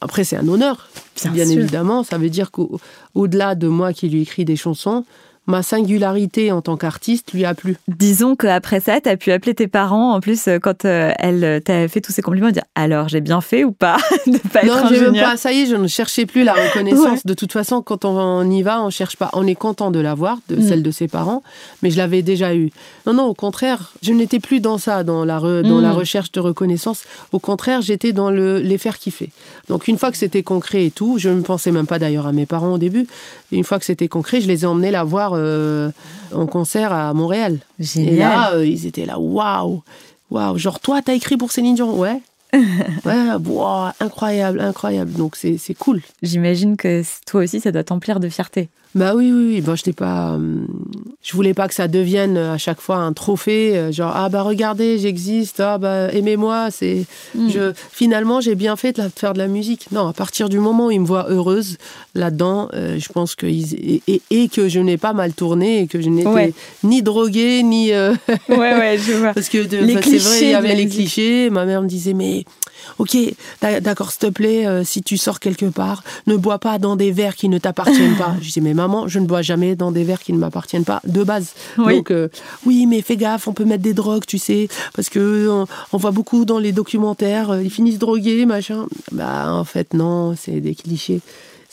Après, 0.00 0.24
c'est 0.24 0.36
un 0.36 0.48
honneur, 0.48 0.88
bien, 1.22 1.30
bien 1.30 1.48
évidemment. 1.48 2.02
Ça 2.02 2.18
veut 2.18 2.30
dire 2.30 2.50
qu'au-delà 2.50 3.54
de 3.54 3.68
moi 3.68 3.92
qui 3.92 4.08
lui 4.08 4.22
écris 4.22 4.44
des 4.44 4.56
chansons, 4.56 5.04
ma 5.46 5.62
singularité 5.62 6.52
en 6.52 6.62
tant 6.62 6.76
qu'artiste 6.76 7.32
lui 7.32 7.44
a 7.44 7.54
plu. 7.54 7.76
Disons 7.88 8.34
qu'après 8.34 8.80
ça, 8.80 9.00
tu 9.00 9.08
as 9.08 9.16
pu 9.16 9.30
appeler 9.30 9.54
tes 9.54 9.68
parents, 9.68 10.14
en 10.14 10.20
plus, 10.20 10.48
euh, 10.48 10.58
quand 10.58 10.84
euh, 10.84 11.12
elle 11.18 11.44
euh, 11.44 11.60
t'a 11.60 11.86
fait 11.88 12.00
tous 12.00 12.12
ces 12.12 12.22
compliments, 12.22 12.50
dire 12.50 12.64
alors 12.74 13.08
j'ai 13.08 13.20
bien 13.20 13.40
fait 13.40 13.64
ou 13.64 13.72
pas 13.72 13.98
de 14.26 14.38
pas 14.38 14.64
non, 14.64 15.12
pas. 15.20 15.36
Ça 15.36 15.52
y 15.52 15.62
est, 15.62 15.66
je 15.66 15.76
ne 15.76 15.86
cherchais 15.86 16.24
plus 16.26 16.44
la 16.44 16.52
reconnaissance. 16.68 17.26
De 17.26 17.34
toute 17.34 17.52
façon, 17.52 17.82
quand 17.82 18.04
on 18.04 18.48
y 18.50 18.62
va, 18.62 18.82
on 18.82 18.90
cherche 18.90 19.16
pas. 19.16 19.30
On 19.34 19.46
est 19.46 19.54
content 19.54 19.90
de 19.90 20.00
l'avoir, 20.00 20.38
de 20.48 20.56
mm. 20.56 20.68
celle 20.68 20.82
de 20.82 20.90
ses 20.90 21.08
parents, 21.08 21.42
mais 21.82 21.90
je 21.90 21.98
l'avais 21.98 22.22
déjà 22.22 22.54
eu. 22.54 22.70
Non, 23.06 23.12
non, 23.12 23.24
au 23.24 23.34
contraire, 23.34 23.92
je 24.02 24.12
n'étais 24.12 24.40
plus 24.40 24.60
dans 24.60 24.78
ça, 24.78 25.04
dans 25.04 25.24
la, 25.24 25.40
dans 25.40 25.80
la 25.80 25.90
mm. 25.90 25.96
recherche 25.96 26.32
de 26.32 26.40
reconnaissance. 26.40 27.02
Au 27.32 27.38
contraire, 27.38 27.82
j'étais 27.82 28.12
dans 28.12 28.30
le, 28.30 28.60
les 28.60 28.78
faire 28.78 28.98
kiffer. 28.98 29.30
Donc 29.68 29.88
une 29.88 29.98
fois 29.98 30.10
que 30.10 30.16
c'était 30.16 30.42
concret 30.42 30.86
et 30.86 30.90
tout, 30.90 31.18
je 31.18 31.28
ne 31.28 31.42
pensais 31.42 31.70
même 31.70 31.86
pas 31.86 31.98
d'ailleurs 31.98 32.26
à 32.26 32.32
mes 32.32 32.46
parents 32.46 32.72
au 32.72 32.78
début. 32.78 33.06
une 33.52 33.64
fois 33.64 33.78
que 33.78 33.84
c'était 33.84 34.08
concret, 34.08 34.40
je 34.40 34.48
les 34.48 34.64
ai 34.64 34.66
emmenés 34.66 34.90
la 34.90 35.04
voir 35.04 35.33
euh, 35.36 35.90
en 36.32 36.46
concert 36.46 36.92
à 36.92 37.12
Montréal. 37.14 37.58
Génial. 37.78 38.12
Et 38.12 38.18
là, 38.18 38.52
euh, 38.52 38.66
ils 38.66 38.86
étaient 38.86 39.06
là, 39.06 39.18
waouh, 39.18 39.82
waouh. 40.30 40.58
Genre, 40.58 40.80
toi, 40.80 41.02
t'as 41.02 41.14
écrit 41.14 41.36
pour 41.36 41.52
Céline 41.52 41.74
Dion 41.74 41.98
Ouais. 41.98 42.20
ouais, 42.54 43.32
wow, 43.46 43.88
incroyable, 43.98 44.60
incroyable. 44.60 45.12
Donc 45.12 45.36
c'est 45.36 45.74
cool. 45.76 46.02
J'imagine 46.22 46.76
que 46.76 47.02
toi 47.26 47.42
aussi, 47.42 47.60
ça 47.60 47.72
doit 47.72 47.82
t'emplir 47.82 48.20
de 48.20 48.28
fierté. 48.28 48.68
Bah 48.94 49.14
oui, 49.16 49.32
oui, 49.32 49.54
oui. 49.54 49.60
Bon, 49.60 49.74
je 49.74 49.90
pas. 49.90 50.34
Euh, 50.34 50.66
je 51.22 51.32
voulais 51.32 51.54
pas 51.54 51.66
que 51.66 51.74
ça 51.74 51.88
devienne 51.88 52.36
à 52.36 52.58
chaque 52.58 52.80
fois 52.80 52.96
un 52.98 53.12
trophée, 53.12 53.76
euh, 53.76 53.90
genre 53.90 54.12
ah 54.14 54.28
bah 54.28 54.42
regardez, 54.42 54.98
j'existe, 54.98 55.58
ah 55.58 55.78
bah 55.78 56.12
aimez-moi. 56.12 56.68
C'est. 56.70 57.04
Hmm. 57.34 57.48
Je 57.48 57.72
finalement 57.90 58.40
j'ai 58.40 58.54
bien 58.54 58.76
fait 58.76 58.92
de, 58.92 59.08
faire 59.14 59.32
de 59.32 59.38
la 59.38 59.48
musique. 59.48 59.88
Non, 59.90 60.06
à 60.06 60.12
partir 60.12 60.48
du 60.48 60.60
moment 60.60 60.86
où 60.86 60.90
ils 60.92 61.00
me 61.00 61.06
voient 61.06 61.26
heureuse 61.28 61.76
là-dedans, 62.14 62.68
euh, 62.74 62.98
je 62.98 63.08
pense 63.08 63.34
que 63.34 63.46
et, 63.46 64.22
et, 64.30 64.48
que 64.48 64.68
je 64.68 64.78
n'ai 64.78 64.96
pas 64.96 65.12
mal 65.12 65.32
tourné 65.32 65.80
et 65.80 65.86
que 65.88 66.00
je 66.00 66.08
n'étais 66.08 66.54
ni 66.84 67.02
droguée 67.02 67.62
ni. 67.64 67.90
ouais 67.92 68.16
ouais, 68.48 68.98
je 68.98 69.12
vois. 69.14 69.32
Parce 69.32 69.48
que 69.48 69.68
c'est 69.68 70.18
vrai, 70.18 70.40
il 70.40 70.48
y 70.50 70.54
avait 70.54 70.74
les 70.76 70.88
clichés. 70.88 71.50
Ma 71.50 71.64
mère 71.64 71.82
me 71.82 71.88
disait 71.88 72.14
mais 72.14 72.44
ok, 72.98 73.16
d'accord, 73.80 74.10
s'il 74.10 74.20
te 74.20 74.26
plaît, 74.26 74.66
euh, 74.66 74.84
si 74.84 75.02
tu 75.02 75.16
sors 75.16 75.40
quelque 75.40 75.66
part, 75.66 76.02
ne 76.26 76.36
bois 76.36 76.58
pas 76.58 76.78
dans 76.78 76.96
des 76.96 77.12
verres 77.12 77.36
qui 77.36 77.48
ne 77.48 77.58
t'appartiennent 77.58 78.16
pas. 78.16 78.34
Je 78.40 78.50
dis, 78.50 78.60
mais 78.60 78.74
maman, 78.74 78.83
je 79.06 79.18
ne 79.18 79.26
bois 79.26 79.42
jamais 79.42 79.76
dans 79.76 79.92
des 79.92 80.04
verres 80.04 80.20
qui 80.20 80.32
ne 80.32 80.38
m'appartiennent 80.38 80.84
pas, 80.84 81.00
de 81.04 81.22
base. 81.22 81.54
Oui. 81.78 81.96
Donc, 81.96 82.10
euh, 82.10 82.28
oui, 82.66 82.86
mais 82.86 83.02
fais 83.02 83.16
gaffe, 83.16 83.48
on 83.48 83.52
peut 83.52 83.64
mettre 83.64 83.82
des 83.82 83.94
drogues, 83.94 84.26
tu 84.26 84.38
sais, 84.38 84.68
parce 84.94 85.08
que 85.08 85.48
on, 85.92 85.96
voit 85.96 86.10
beaucoup 86.10 86.44
dans 86.44 86.58
les 86.58 86.72
documentaires, 86.72 87.50
euh, 87.50 87.62
ils 87.62 87.70
finissent 87.70 87.98
drogués, 87.98 88.46
machin. 88.46 88.86
Bah, 89.12 89.52
en 89.52 89.64
fait, 89.64 89.94
non, 89.94 90.34
c'est 90.36 90.60
des 90.60 90.74
clichés 90.74 91.20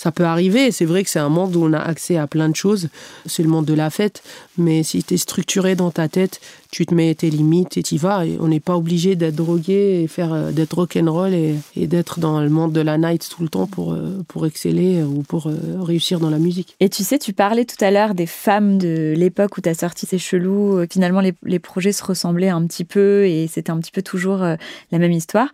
ça 0.01 0.11
peut 0.11 0.25
arriver. 0.25 0.71
C'est 0.71 0.85
vrai 0.85 1.03
que 1.03 1.11
c'est 1.11 1.19
un 1.19 1.29
monde 1.29 1.55
où 1.55 1.63
on 1.63 1.73
a 1.73 1.79
accès 1.79 2.17
à 2.17 2.25
plein 2.25 2.49
de 2.49 2.55
choses. 2.55 2.89
C'est 3.27 3.43
le 3.43 3.49
monde 3.49 3.65
de 3.65 3.75
la 3.75 3.91
fête. 3.91 4.23
Mais 4.57 4.81
si 4.81 5.03
tu 5.03 5.13
es 5.13 5.17
structuré 5.17 5.75
dans 5.75 5.91
ta 5.91 6.07
tête, 6.07 6.41
tu 6.71 6.87
te 6.87 6.95
mets 6.95 7.13
tes 7.13 7.29
limites 7.29 7.77
et 7.77 7.83
tu 7.83 7.97
vas. 7.97 8.25
Et 8.25 8.35
on 8.39 8.47
n'est 8.47 8.59
pas 8.59 8.75
obligé 8.75 9.15
d'être 9.15 9.35
drogué 9.35 10.01
et 10.01 10.07
faire 10.07 10.33
euh, 10.33 10.51
d'être 10.51 10.73
rock'n'roll 10.73 11.35
et, 11.35 11.53
et 11.75 11.85
d'être 11.85 12.19
dans 12.19 12.41
le 12.41 12.49
monde 12.49 12.73
de 12.73 12.81
la 12.81 12.97
night 12.97 13.29
tout 13.29 13.43
le 13.43 13.49
temps 13.49 13.67
pour, 13.67 13.93
euh, 13.93 14.23
pour 14.27 14.47
exceller 14.47 15.03
ou 15.03 15.21
pour 15.21 15.45
euh, 15.45 15.53
réussir 15.79 16.19
dans 16.19 16.31
la 16.31 16.39
musique. 16.39 16.75
Et 16.79 16.89
tu 16.89 17.03
sais, 17.03 17.19
tu 17.19 17.33
parlais 17.33 17.65
tout 17.65 17.83
à 17.85 17.91
l'heure 17.91 18.15
des 18.15 18.25
femmes 18.25 18.79
de 18.79 19.13
l'époque 19.15 19.55
où 19.59 19.61
tu 19.61 19.69
as 19.69 19.75
sorti 19.75 20.07
ces 20.07 20.17
chelous. 20.17 20.83
Finalement, 20.89 21.21
les, 21.21 21.59
projets 21.59 21.91
se 21.91 22.03
ressemblaient 22.03 22.49
un 22.49 22.65
petit 22.65 22.85
peu 22.85 23.27
et 23.27 23.45
c'était 23.47 23.69
un 23.69 23.77
petit 23.77 23.91
peu 23.91 24.01
toujours 24.01 24.39
la 24.39 24.97
même 24.97 25.11
histoire. 25.11 25.49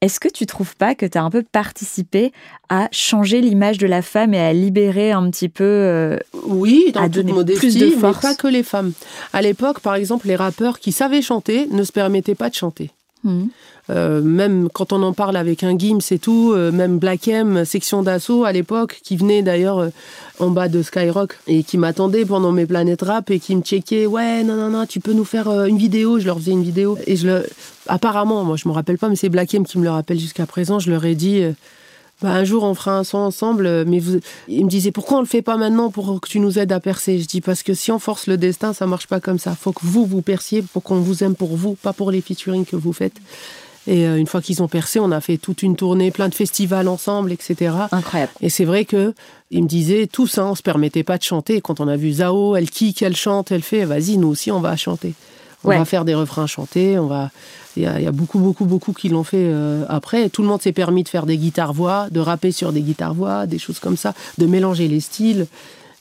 Est-ce 0.00 0.20
que 0.20 0.28
tu 0.28 0.46
trouves 0.46 0.76
pas 0.76 0.94
que 0.94 1.06
tu 1.06 1.18
as 1.18 1.24
un 1.24 1.30
peu 1.30 1.42
participé 1.42 2.32
à 2.68 2.88
changer 2.92 3.40
l'image 3.40 3.78
de 3.78 3.86
la 3.88 4.00
femme 4.00 4.32
et 4.32 4.38
à 4.38 4.52
libérer 4.52 5.10
un 5.10 5.28
petit 5.28 5.48
peu 5.48 5.64
euh, 5.64 6.18
Oui, 6.44 6.92
dans 6.94 7.02
à 7.02 7.08
toute 7.08 7.26
modestie, 7.26 7.60
plus 7.66 7.78
de 7.78 7.90
force? 7.90 8.22
mais 8.22 8.28
pas 8.30 8.34
que 8.36 8.46
les 8.46 8.62
femmes. 8.62 8.92
À 9.32 9.42
l'époque, 9.42 9.80
par 9.80 9.96
exemple, 9.96 10.28
les 10.28 10.36
rappeurs 10.36 10.78
qui 10.78 10.92
savaient 10.92 11.22
chanter 11.22 11.66
ne 11.72 11.82
se 11.82 11.90
permettaient 11.90 12.36
pas 12.36 12.48
de 12.48 12.54
chanter. 12.54 12.90
Mmh. 13.24 13.46
Euh, 13.90 14.20
même 14.20 14.68
quand 14.72 14.92
on 14.92 15.02
en 15.02 15.12
parle 15.12 15.36
avec 15.36 15.62
un 15.62 15.76
Gims 15.76 16.00
et 16.10 16.18
tout, 16.18 16.52
euh, 16.52 16.70
même 16.70 16.98
Black 16.98 17.26
M, 17.28 17.64
section 17.64 18.02
d'assaut 18.02 18.44
à 18.44 18.52
l'époque, 18.52 19.00
qui 19.02 19.16
venait 19.16 19.42
d'ailleurs 19.42 19.78
euh, 19.78 19.88
en 20.38 20.50
bas 20.50 20.68
de 20.68 20.82
Skyrock 20.82 21.38
et 21.46 21.62
qui 21.62 21.78
m'attendait 21.78 22.26
pendant 22.26 22.52
mes 22.52 22.66
planètes 22.66 23.02
rap 23.02 23.30
et 23.30 23.40
qui 23.40 23.56
me 23.56 23.62
checkait, 23.62 24.06
ouais, 24.06 24.44
non, 24.44 24.56
non, 24.56 24.70
non, 24.70 24.86
tu 24.86 25.00
peux 25.00 25.14
nous 25.14 25.24
faire 25.24 25.48
une 25.64 25.78
vidéo. 25.78 26.18
Je 26.18 26.26
leur 26.26 26.38
faisais 26.38 26.52
une 26.52 26.62
vidéo. 26.62 26.98
Et 27.06 27.16
je 27.16 27.26
le... 27.26 27.46
apparemment, 27.88 28.44
moi 28.44 28.56
je 28.56 28.68
me 28.68 28.74
rappelle 28.74 28.98
pas, 28.98 29.08
mais 29.08 29.16
c'est 29.16 29.30
Black 29.30 29.54
M 29.54 29.64
qui 29.64 29.78
me 29.78 29.84
le 29.84 29.90
rappelle 29.90 30.18
jusqu'à 30.18 30.46
présent, 30.46 30.78
je 30.78 30.90
leur 30.90 31.04
ai 31.04 31.14
dit. 31.14 31.42
Bah, 32.20 32.30
un 32.30 32.44
jour 32.44 32.64
on 32.64 32.74
fera 32.74 32.98
un 32.98 33.04
son 33.04 33.18
ensemble, 33.18 33.84
mais 33.84 34.00
vous... 34.00 34.18
il 34.48 34.64
me 34.64 34.70
disait 34.70 34.90
pourquoi 34.90 35.18
on 35.18 35.20
le 35.20 35.26
fait 35.26 35.42
pas 35.42 35.56
maintenant 35.56 35.90
pour 35.90 36.20
que 36.20 36.28
tu 36.28 36.40
nous 36.40 36.58
aides 36.58 36.72
à 36.72 36.80
percer? 36.80 37.18
Je 37.18 37.26
dis 37.26 37.40
parce 37.40 37.62
que 37.62 37.74
si 37.74 37.92
on 37.92 37.98
force 37.98 38.26
le 38.26 38.36
destin, 38.36 38.72
ça 38.72 38.86
marche 38.86 39.06
pas 39.06 39.20
comme 39.20 39.38
ça. 39.38 39.54
Faut 39.54 39.72
que 39.72 39.84
vous 39.84 40.04
vous 40.04 40.22
perciez 40.22 40.62
pour 40.62 40.82
qu'on 40.82 41.00
vous 41.00 41.22
aime 41.22 41.36
pour 41.36 41.56
vous, 41.56 41.74
pas 41.74 41.92
pour 41.92 42.10
les 42.10 42.20
featuring 42.20 42.64
que 42.64 42.76
vous 42.76 42.92
faites. 42.92 43.16
Et 43.86 44.06
euh, 44.06 44.16
une 44.16 44.26
fois 44.26 44.42
qu'ils 44.42 44.62
ont 44.62 44.68
percé, 44.68 45.00
on 45.00 45.10
a 45.12 45.20
fait 45.20 45.38
toute 45.38 45.62
une 45.62 45.74
tournée, 45.74 46.10
plein 46.10 46.28
de 46.28 46.34
festivals 46.34 46.88
ensemble, 46.88 47.32
etc. 47.32 47.72
Incroyable. 47.90 48.32
Et 48.42 48.50
c'est 48.50 48.66
vrai 48.66 48.84
que 48.84 49.14
ils 49.50 49.62
me 49.62 49.68
disaient 49.68 50.06
tous, 50.06 50.26
ça, 50.26 50.44
on 50.44 50.54
se 50.54 50.62
permettait 50.62 51.04
pas 51.04 51.16
de 51.16 51.22
chanter. 51.22 51.62
Quand 51.62 51.80
on 51.80 51.88
a 51.88 51.96
vu 51.96 52.12
Zao, 52.12 52.54
elle 52.54 52.68
kick, 52.68 53.00
elle 53.00 53.16
chante, 53.16 53.50
elle 53.50 53.62
fait, 53.62 53.86
vas-y, 53.86 54.18
nous 54.18 54.28
aussi, 54.28 54.50
on 54.50 54.60
va 54.60 54.76
chanter. 54.76 55.14
On 55.64 55.70
va 55.70 55.84
faire 55.84 56.04
des 56.04 56.14
refrains 56.14 56.46
chantés. 56.46 56.98
On 56.98 57.06
va. 57.06 57.30
Il 57.76 57.84
y, 57.84 57.86
a, 57.86 58.10
beaucoup, 58.10 58.40
beaucoup, 58.40 58.64
beaucoup 58.64 58.92
qui 58.92 59.08
l'ont 59.08 59.22
fait 59.22 59.36
euh, 59.38 59.84
après. 59.88 60.30
Tout 60.30 60.42
le 60.42 60.48
monde 60.48 60.60
s'est 60.60 60.72
permis 60.72 61.04
de 61.04 61.08
faire 61.08 61.26
des 61.26 61.38
guitares-voix, 61.38 62.08
de 62.10 62.18
rapper 62.18 62.50
sur 62.50 62.72
des 62.72 62.80
guitares-voix, 62.80 63.46
des 63.46 63.60
choses 63.60 63.78
comme 63.78 63.96
ça, 63.96 64.14
de 64.38 64.46
mélanger 64.46 64.88
les 64.88 64.98
styles. 64.98 65.46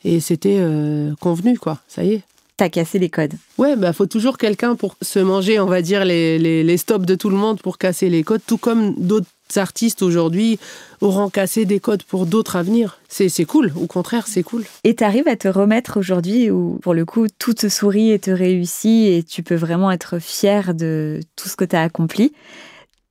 Et 0.03 0.19
c'était 0.19 0.57
euh, 0.57 1.13
convenu, 1.19 1.59
quoi. 1.59 1.79
Ça 1.87 2.03
y 2.03 2.13
est 2.13 2.21
t'as 2.57 2.69
cassé 2.69 2.97
les 2.97 3.09
codes. 3.09 3.35
Ouais, 3.59 3.75
bah 3.75 3.93
faut 3.93 4.07
toujours 4.07 4.39
quelqu'un 4.39 4.75
pour 4.75 4.95
se 5.03 5.19
manger, 5.19 5.59
on 5.59 5.67
va 5.67 5.83
dire, 5.83 6.03
les, 6.03 6.39
les, 6.39 6.77
stops 6.77 7.05
de 7.05 7.13
tout 7.13 7.29
le 7.29 7.37
monde 7.37 7.61
pour 7.61 7.77
casser 7.77 8.09
les 8.09 8.23
codes, 8.23 8.41
tout 8.47 8.57
comme 8.57 8.95
d'autres 8.97 9.27
artistes 9.55 10.01
aujourd'hui 10.01 10.59
auront 11.01 11.29
cassé 11.29 11.65
des 11.65 11.79
codes 11.79 12.03
pour 12.03 12.25
d'autres 12.25 12.55
à 12.55 12.63
venir. 12.63 12.99
C'est 13.07 13.45
cool, 13.45 13.71
au 13.75 13.87
contraire, 13.87 14.27
c'est 14.27 14.43
cool. 14.43 14.65
Et 14.83 14.95
tu 14.95 15.03
arrives 15.03 15.27
à 15.27 15.35
te 15.35 15.47
remettre 15.47 15.97
aujourd'hui 15.97 16.51
où, 16.51 16.79
pour 16.81 16.93
le 16.93 17.05
coup, 17.05 17.27
tout 17.39 17.53
te 17.53 17.69
sourit 17.69 18.11
et 18.11 18.19
te 18.19 18.31
réussit 18.31 19.07
et 19.07 19.23
tu 19.23 19.43
peux 19.43 19.55
vraiment 19.55 19.91
être 19.91 20.19
fier 20.19 20.73
de 20.73 21.21
tout 21.35 21.47
ce 21.47 21.55
que 21.55 21.65
tu 21.65 21.75
as 21.75 21.83
accompli. 21.83 22.33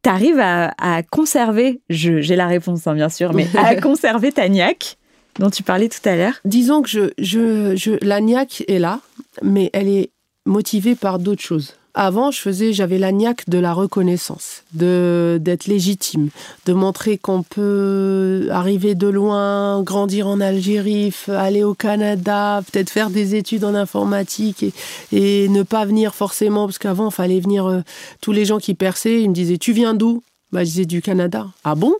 Tu 0.02 0.10
arrives 0.10 0.38
à, 0.38 0.74
à, 0.78 1.02
conserver, 1.02 1.80
j'ai 1.88 2.36
la 2.36 2.46
réponse 2.46 2.86
hein, 2.86 2.94
bien 2.94 3.08
sûr, 3.08 3.32
mais 3.32 3.48
à 3.56 3.74
conserver 3.76 4.32
ta 4.32 4.48
niaque 4.48 4.98
dont 5.38 5.50
tu 5.50 5.62
parlais 5.62 5.88
tout 5.88 6.06
à 6.08 6.16
l'heure 6.16 6.34
Disons 6.44 6.82
que 6.82 6.88
je, 6.88 7.10
je, 7.18 7.74
je, 7.76 7.92
la 8.02 8.20
niaque 8.20 8.64
est 8.68 8.78
là, 8.78 9.00
mais 9.42 9.70
elle 9.72 9.88
est 9.88 10.10
motivée 10.44 10.94
par 10.94 11.18
d'autres 11.18 11.42
choses. 11.42 11.74
Avant, 11.98 12.30
je 12.30 12.38
faisais, 12.38 12.74
j'avais 12.74 12.98
la 12.98 13.10
niaque 13.10 13.48
de 13.48 13.56
la 13.56 13.72
reconnaissance, 13.72 14.64
de 14.74 15.38
d'être 15.40 15.66
légitime, 15.66 16.28
de 16.66 16.74
montrer 16.74 17.16
qu'on 17.16 17.42
peut 17.42 18.48
arriver 18.50 18.94
de 18.94 19.08
loin, 19.08 19.82
grandir 19.82 20.28
en 20.28 20.42
Algérie, 20.42 21.14
aller 21.28 21.64
au 21.64 21.72
Canada, 21.72 22.62
peut-être 22.70 22.90
faire 22.90 23.08
des 23.08 23.34
études 23.34 23.64
en 23.64 23.74
informatique 23.74 24.62
et, 25.10 25.48
ne 25.48 25.62
pas 25.62 25.86
venir 25.86 26.14
forcément, 26.14 26.66
parce 26.66 26.76
qu'avant, 26.76 27.10
fallait 27.10 27.40
venir, 27.40 27.64
euh, 27.64 27.80
tous 28.20 28.32
les 28.32 28.44
gens 28.44 28.58
qui 28.58 28.74
perçaient, 28.74 29.22
ils 29.22 29.30
me 29.30 29.34
disaient, 29.34 29.56
tu 29.56 29.72
viens 29.72 29.94
d'où? 29.94 30.22
Bah, 30.52 30.64
Je 30.64 30.68
disais 30.68 30.84
du 30.84 31.00
Canada. 31.00 31.46
Ah 31.64 31.74
bon? 31.74 31.94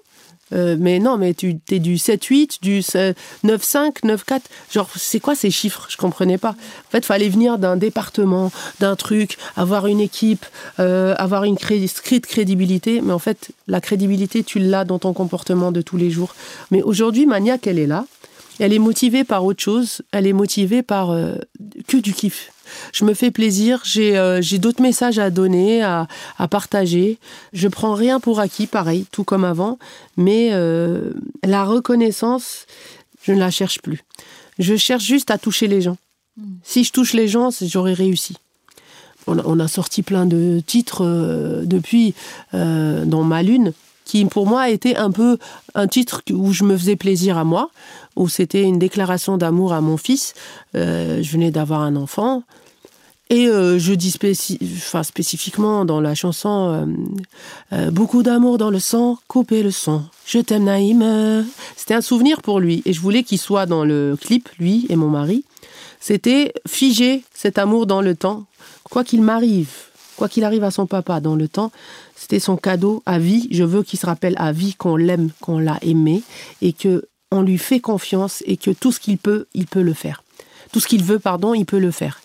Euh, 0.52 0.76
mais 0.78 0.98
non, 0.98 1.16
mais 1.18 1.34
tu 1.34 1.58
es 1.70 1.78
du 1.78 1.96
7-8, 1.96 2.60
du 2.62 2.80
9-5, 2.80 4.02
9-4. 4.04 4.40
Genre, 4.70 4.88
c'est 4.96 5.20
quoi 5.20 5.34
ces 5.34 5.50
chiffres? 5.50 5.86
Je 5.88 5.96
comprenais 5.96 6.38
pas. 6.38 6.50
En 6.50 6.90
fait, 6.90 7.04
fallait 7.04 7.28
venir 7.28 7.58
d'un 7.58 7.76
département, 7.76 8.52
d'un 8.80 8.96
truc, 8.96 9.38
avoir 9.56 9.86
une 9.86 10.00
équipe, 10.00 10.46
euh, 10.78 11.14
avoir 11.18 11.44
une 11.44 11.56
crédibilité. 11.56 13.00
Mais 13.00 13.12
en 13.12 13.18
fait, 13.18 13.50
la 13.66 13.80
crédibilité, 13.80 14.44
tu 14.44 14.58
l'as 14.58 14.84
dans 14.84 14.98
ton 14.98 15.12
comportement 15.12 15.72
de 15.72 15.82
tous 15.82 15.96
les 15.96 16.10
jours. 16.10 16.34
Mais 16.70 16.82
aujourd'hui, 16.82 17.26
Maniac, 17.26 17.66
elle 17.66 17.78
est 17.78 17.86
là. 17.86 18.06
Elle 18.58 18.72
est 18.72 18.78
motivée 18.78 19.24
par 19.24 19.44
autre 19.44 19.62
chose. 19.62 20.02
Elle 20.12 20.26
est 20.26 20.32
motivée 20.32 20.82
par 20.82 21.10
euh, 21.10 21.34
que 21.88 21.98
du 21.98 22.14
kiff 22.14 22.50
je 22.92 23.04
me 23.04 23.14
fais 23.14 23.30
plaisir, 23.30 23.82
j'ai 23.84 24.16
euh, 24.16 24.40
d'autres 24.58 24.82
messages 24.82 25.18
à 25.18 25.30
donner, 25.30 25.82
à, 25.82 26.06
partager. 26.50 27.18
Je 27.52 27.68
prends 27.68 27.94
rien 27.94 28.20
pour 28.20 28.40
acquis, 28.40 28.66
pareil, 28.66 29.06
tout 29.10 29.24
comme 29.24 29.44
avant, 29.44 29.78
mais 30.16 30.50
euh, 30.52 31.12
la 31.44 31.64
reconnaissance, 31.64 32.66
je 33.22 33.32
ne 33.32 33.38
la 33.38 33.50
cherche 33.50 33.80
plus. 33.80 34.04
Je 34.58 34.76
cherche 34.76 35.04
juste 35.04 35.30
à 35.30 35.38
toucher 35.38 35.66
les 35.66 35.80
gens. 35.80 35.96
Hmm. 36.36 36.56
Si 36.62 36.84
je 36.84 36.92
touche 36.92 37.12
les 37.12 37.28
gens, 37.28 37.50
j'aurais 37.62 37.94
réussi. 37.94 38.36
On 39.28 39.58
a, 39.58 39.66
sorti 39.66 40.02
plein 40.02 40.24
de 40.24 40.62
titres 40.64 41.04
euh, 41.04 41.64
depuis 41.64 42.14
dans 42.52 43.24
ma 43.24 43.42
lune 43.42 43.72
qui 44.06 44.24
pour 44.24 44.46
moi 44.46 44.70
été 44.70 44.96
un 44.96 45.10
peu 45.10 45.36
un 45.74 45.86
titre 45.86 46.22
où 46.32 46.52
je 46.52 46.64
me 46.64 46.78
faisais 46.78 46.96
plaisir 46.96 47.36
à 47.36 47.44
moi, 47.44 47.70
où 48.14 48.28
c'était 48.28 48.62
une 48.62 48.78
déclaration 48.78 49.36
d'amour 49.36 49.74
à 49.74 49.82
mon 49.82 49.98
fils. 49.98 50.32
Euh, 50.74 51.22
je 51.22 51.30
venais 51.32 51.50
d'avoir 51.50 51.82
un 51.82 51.96
enfant. 51.96 52.42
Et 53.28 53.48
euh, 53.48 53.76
je 53.80 53.92
dis 53.92 54.12
spécifiquement 54.12 55.84
dans 55.84 56.00
la 56.00 56.14
chanson 56.14 56.86
euh, 57.72 57.90
Beaucoup 57.90 58.22
d'amour 58.22 58.56
dans 58.56 58.70
le 58.70 58.78
sang, 58.78 59.18
couper 59.26 59.64
le 59.64 59.72
son. 59.72 60.04
Je 60.24 60.38
t'aime 60.38 60.64
Naïm. 60.64 61.44
C'était 61.76 61.94
un 61.94 62.00
souvenir 62.00 62.40
pour 62.40 62.60
lui. 62.60 62.82
Et 62.86 62.92
je 62.92 63.00
voulais 63.00 63.24
qu'il 63.24 63.38
soit 63.38 63.66
dans 63.66 63.84
le 63.84 64.16
clip, 64.18 64.48
lui 64.60 64.86
et 64.88 64.94
mon 64.94 65.08
mari. 65.08 65.44
C'était 65.98 66.52
figer 66.68 67.24
cet 67.34 67.58
amour 67.58 67.86
dans 67.86 68.00
le 68.00 68.14
temps, 68.14 68.44
quoi 68.84 69.02
qu'il 69.02 69.22
m'arrive, 69.22 69.72
quoi 70.16 70.28
qu'il 70.28 70.44
arrive 70.44 70.62
à 70.62 70.70
son 70.70 70.86
papa 70.86 71.18
dans 71.18 71.34
le 71.34 71.48
temps. 71.48 71.72
C'était 72.26 72.40
son 72.40 72.56
cadeau 72.56 73.04
à 73.06 73.20
vie. 73.20 73.46
Je 73.52 73.62
veux 73.62 73.84
qu'il 73.84 74.00
se 74.00 74.06
rappelle 74.06 74.34
à 74.36 74.50
vie 74.50 74.74
qu'on 74.74 74.96
l'aime, 74.96 75.30
qu'on 75.40 75.60
l'a 75.60 75.78
aimé 75.82 76.24
et 76.60 76.72
que 76.72 77.04
on 77.30 77.42
lui 77.42 77.56
fait 77.56 77.78
confiance 77.78 78.42
et 78.46 78.56
que 78.56 78.72
tout 78.72 78.90
ce 78.90 78.98
qu'il 78.98 79.16
peut, 79.16 79.46
il 79.54 79.68
peut 79.68 79.80
le 79.80 79.94
faire. 79.94 80.24
Tout 80.72 80.80
ce 80.80 80.88
qu'il 80.88 81.04
veut, 81.04 81.20
pardon, 81.20 81.54
il 81.54 81.64
peut 81.66 81.78
le 81.78 81.92
faire. 81.92 82.20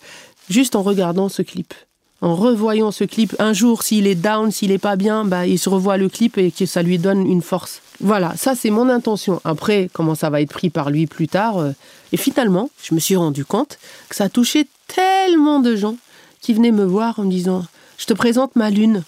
Juste 0.50 0.74
en 0.74 0.82
regardant 0.82 1.28
ce 1.28 1.42
clip. 1.42 1.72
En 2.20 2.34
revoyant 2.34 2.90
ce 2.90 3.04
clip, 3.04 3.36
un 3.38 3.52
jour, 3.52 3.84
s'il 3.84 4.08
est 4.08 4.16
down, 4.16 4.50
s'il 4.50 4.72
est 4.72 4.78
pas 4.78 4.96
bien, 4.96 5.24
bah, 5.24 5.46
il 5.46 5.56
se 5.56 5.68
revoit 5.68 5.98
le 5.98 6.08
clip 6.08 6.36
et 6.36 6.50
que 6.50 6.66
ça 6.66 6.82
lui 6.82 6.98
donne 6.98 7.24
une 7.24 7.40
force. 7.40 7.80
Voilà, 8.00 8.34
ça 8.36 8.56
c'est 8.56 8.70
mon 8.70 8.88
intention. 8.88 9.40
Après, 9.44 9.88
comment 9.92 10.16
ça 10.16 10.30
va 10.30 10.40
être 10.40 10.52
pris 10.52 10.70
par 10.70 10.90
lui 10.90 11.06
plus 11.06 11.28
tard. 11.28 11.58
Euh, 11.58 11.70
et 12.10 12.16
finalement, 12.16 12.70
je 12.82 12.96
me 12.96 12.98
suis 12.98 13.14
rendu 13.14 13.44
compte 13.44 13.78
que 14.08 14.16
ça 14.16 14.28
touchait 14.28 14.66
tellement 14.88 15.60
de 15.60 15.76
gens 15.76 15.94
qui 16.40 16.54
venaient 16.54 16.72
me 16.72 16.84
voir 16.84 17.20
en 17.20 17.22
me 17.22 17.30
disant 17.30 17.64
Je 17.98 18.06
te 18.06 18.14
présente 18.14 18.56
ma 18.56 18.68
lune. 18.68 19.04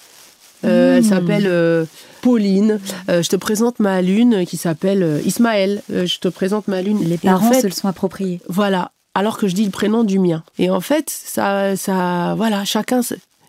Euh, 0.65 0.97
elle 0.97 1.05
hmm. 1.05 1.09
s'appelle 1.09 1.47
euh, 1.47 1.85
Pauline. 2.23 2.81
Euh, 3.09 3.23
je 3.23 3.29
te 3.29 3.37
présente 3.37 3.79
ma 3.81 4.03
lune 4.03 4.45
qui 4.47 4.57
s'appelle 4.57 5.21
Ismaël. 5.25 5.83
je 5.89 6.19
te 6.19 6.29
présente 6.29 6.69
ma 6.69 6.83
lune. 6.83 6.99
Les 7.05 7.19
parents 7.19 7.53
se 7.53 7.67
le 7.67 7.73
sont 7.73 7.89
appropriés. 7.89 8.41
Voilà. 8.49 8.93
Alors 9.15 9.39
que 9.39 9.47
je 9.47 9.55
dis 9.55 9.65
le 9.65 9.71
prénom 9.71 10.03
du 10.03 10.19
mien. 10.19 10.43
Et 10.59 10.71
en 10.71 10.81
fait, 10.81 11.09
ça, 11.09 11.77
ça, 11.77 12.35
voilà, 12.37 12.65
chacun, 12.65 13.01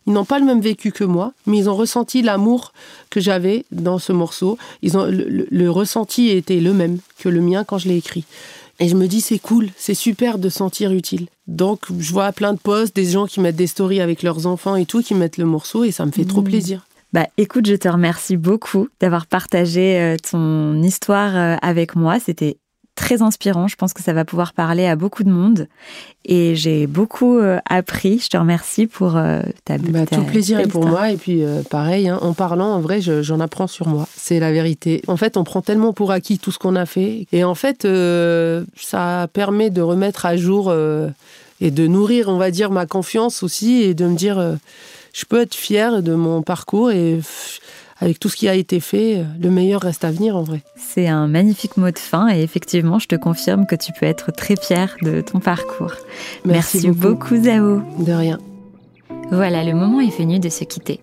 ils 0.08 0.14
n'ont 0.14 0.26
pas 0.26 0.40
le 0.40 0.46
même 0.46 0.62
vécu 0.62 0.92
que 0.92 1.04
moi, 1.04 1.34
mais 1.48 1.58
ils 1.58 1.70
ont 1.70 1.76
ressenti 1.76 2.22
l'amour 2.22 2.72
que 3.10 3.20
j'avais 3.20 3.66
dans 3.72 3.98
ce 3.98 4.12
morceau. 4.12 4.58
Ils 4.84 4.98
ont, 4.98 5.08
le, 5.10 5.70
ressenti 5.70 6.30
était 6.30 6.60
le 6.60 6.74
même 6.74 7.00
que 7.18 7.30
le 7.30 7.42
mien 7.42 7.64
quand 7.64 7.80
je 7.80 7.88
l'ai 7.88 7.98
écrit. 7.98 8.26
Et 8.80 8.88
je 8.88 8.96
me 8.96 9.08
dis, 9.08 9.22
c'est 9.22 9.40
cool, 9.40 9.70
c'est 9.78 9.94
super 9.94 10.38
de 10.38 10.50
sentir 10.50 10.92
utile. 10.92 11.28
Donc, 11.48 11.86
je 11.98 12.12
vois 12.12 12.32
plein 12.34 12.54
de 12.54 12.60
posts, 12.60 12.96
des 12.96 13.06
gens 13.06 13.26
qui 13.26 13.40
mettent 13.40 13.56
des 13.56 13.68
stories 13.68 14.02
avec 14.02 14.22
leurs 14.22 14.48
enfants 14.48 14.76
et 14.76 14.86
tout, 14.86 15.02
qui 15.02 15.16
mettent 15.16 15.38
le 15.38 15.46
morceau, 15.46 15.86
et 15.86 15.92
ça 15.92 16.06
me 16.06 16.12
fait 16.12 16.26
trop 16.26 16.42
mmh. 16.42 16.46
plaisir. 16.46 16.86
Bah, 17.16 17.28
écoute, 17.38 17.66
je 17.66 17.76
te 17.76 17.88
remercie 17.88 18.36
beaucoup 18.36 18.90
d'avoir 19.00 19.26
partagé 19.26 20.02
euh, 20.02 20.18
ton 20.18 20.84
histoire 20.84 21.34
euh, 21.38 21.56
avec 21.62 21.96
moi. 21.96 22.20
C'était 22.20 22.58
très 22.94 23.22
inspirant. 23.22 23.70
Je 23.70 23.78
pense 23.78 23.94
que 23.94 24.04
ça 24.04 24.12
va 24.12 24.26
pouvoir 24.26 24.52
parler 24.52 24.86
à 24.86 24.98
beaucoup 24.98 25.24
de 25.24 25.30
monde. 25.30 25.70
Et 26.26 26.56
j'ai 26.56 26.88
beaucoup 26.88 27.38
euh, 27.38 27.60
appris. 27.70 28.20
Je 28.20 28.28
te 28.28 28.36
remercie 28.36 28.86
pour 28.86 29.14
ta, 29.64 29.78
bah, 29.78 30.06
Tout 30.06 30.24
plaisir 30.24 30.60
est 30.60 30.68
pour 30.68 30.86
moi. 30.86 31.10
Et 31.10 31.16
puis, 31.16 31.42
pareil, 31.70 32.10
hein, 32.10 32.20
en 32.22 32.34
parlant, 32.34 32.74
en 32.74 32.82
vrai, 32.82 33.00
j'en 33.00 33.40
apprends 33.40 33.68
sur 33.68 33.88
moi. 33.88 34.06
C'est 34.14 34.42
la 34.42 34.52
vérité. 34.52 35.02
En 35.08 35.16
fait, 35.16 35.38
on 35.38 35.46
prend 35.46 35.62
tellement 35.62 35.94
pour 35.94 36.12
acquis 36.12 36.38
tout 36.38 36.52
ce 36.52 36.60
qu'on 36.60 36.76
a 36.76 36.86
fait. 36.86 37.28
Et 37.32 37.46
en 37.46 37.56
fait, 37.56 37.88
ça 38.76 39.30
permet 39.32 39.70
de 39.70 39.82
remettre 39.82 40.26
à 40.26 40.36
jour 40.36 40.76
et 41.62 41.72
de 41.72 41.88
nourrir, 41.88 42.28
on 42.28 42.38
va 42.38 42.52
dire, 42.52 42.72
ma 42.72 42.86
confiance 42.86 43.42
aussi 43.42 43.84
et 43.84 43.94
de 43.94 44.06
me 44.06 44.18
dire 44.18 44.58
je 45.16 45.24
peux 45.26 45.42
être 45.42 45.56
fière 45.56 46.04
de 46.04 46.14
mon 46.14 46.42
parcours 46.42 46.92
et 46.92 47.22
avec 48.02 48.20
tout 48.20 48.28
ce 48.28 48.36
qui 48.36 48.50
a 48.50 48.54
été 48.54 48.82
fait, 48.82 49.24
le 49.42 49.50
meilleur 49.50 49.82
reste 49.82 50.04
à 50.04 50.12
venir 50.12 50.36
en 50.36 50.44
vrai. 50.44 50.62
C'est 50.76 51.08
un 51.08 51.28
magnifique 51.28 51.78
mot 51.78 51.90
de 51.90 51.98
fin 51.98 52.28
et 52.28 52.42
effectivement, 52.42 53.00
je 53.00 53.08
te 53.08 53.16
confirme 53.16 53.66
que 53.66 53.76
tu 53.76 53.94
peux 53.94 54.06
être 54.06 54.34
très 54.34 54.58
fière 54.58 54.98
de 55.02 55.22
ton 55.22 55.40
parcours. 55.40 55.94
Merci, 56.44 56.90
beaucoup. 56.90 57.38
Zao. 57.38 57.82
De 58.00 58.12
rien. 58.12 58.40
Voilà, 59.32 59.64
le 59.64 59.74
moment 59.74 60.02
est 60.02 60.16
venu 60.16 60.40
de 60.40 60.50
se 60.50 60.66
quitter. 60.66 61.00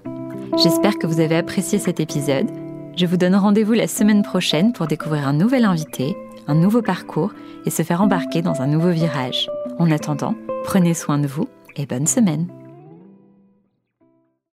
J'espère 0.63 0.99
que 0.99 1.07
vous 1.07 1.21
avez 1.21 1.37
apprécié 1.37 1.79
cet 1.79 1.99
épisode. 1.99 2.51
Je 2.95 3.07
vous 3.07 3.17
donne 3.17 3.35
rendez-vous 3.35 3.73
la 3.73 3.89
semaine 3.89 4.23
prochaine 4.23 4.75
pour 4.75 4.87
découvrir 4.87 5.27
un 5.27 5.33
nouvel 5.33 5.65
invité, 5.65 6.15
un 6.47 6.55
nouveau 6.55 6.83
parcours 6.83 7.33
et 7.65 7.71
se 7.71 7.83
faire 7.83 8.03
embarquer 8.03 8.43
dans 8.43 8.61
un 8.61 8.67
nouveau 8.67 8.91
virage. 8.91 9.49
En 9.79 9.91
attendant, 9.91 10.35
prenez 10.65 10.93
soin 10.93 11.19
de 11.19 11.27
vous 11.27 11.49
et 11.77 11.87
bonne 11.87 12.07
semaine. 12.07 12.49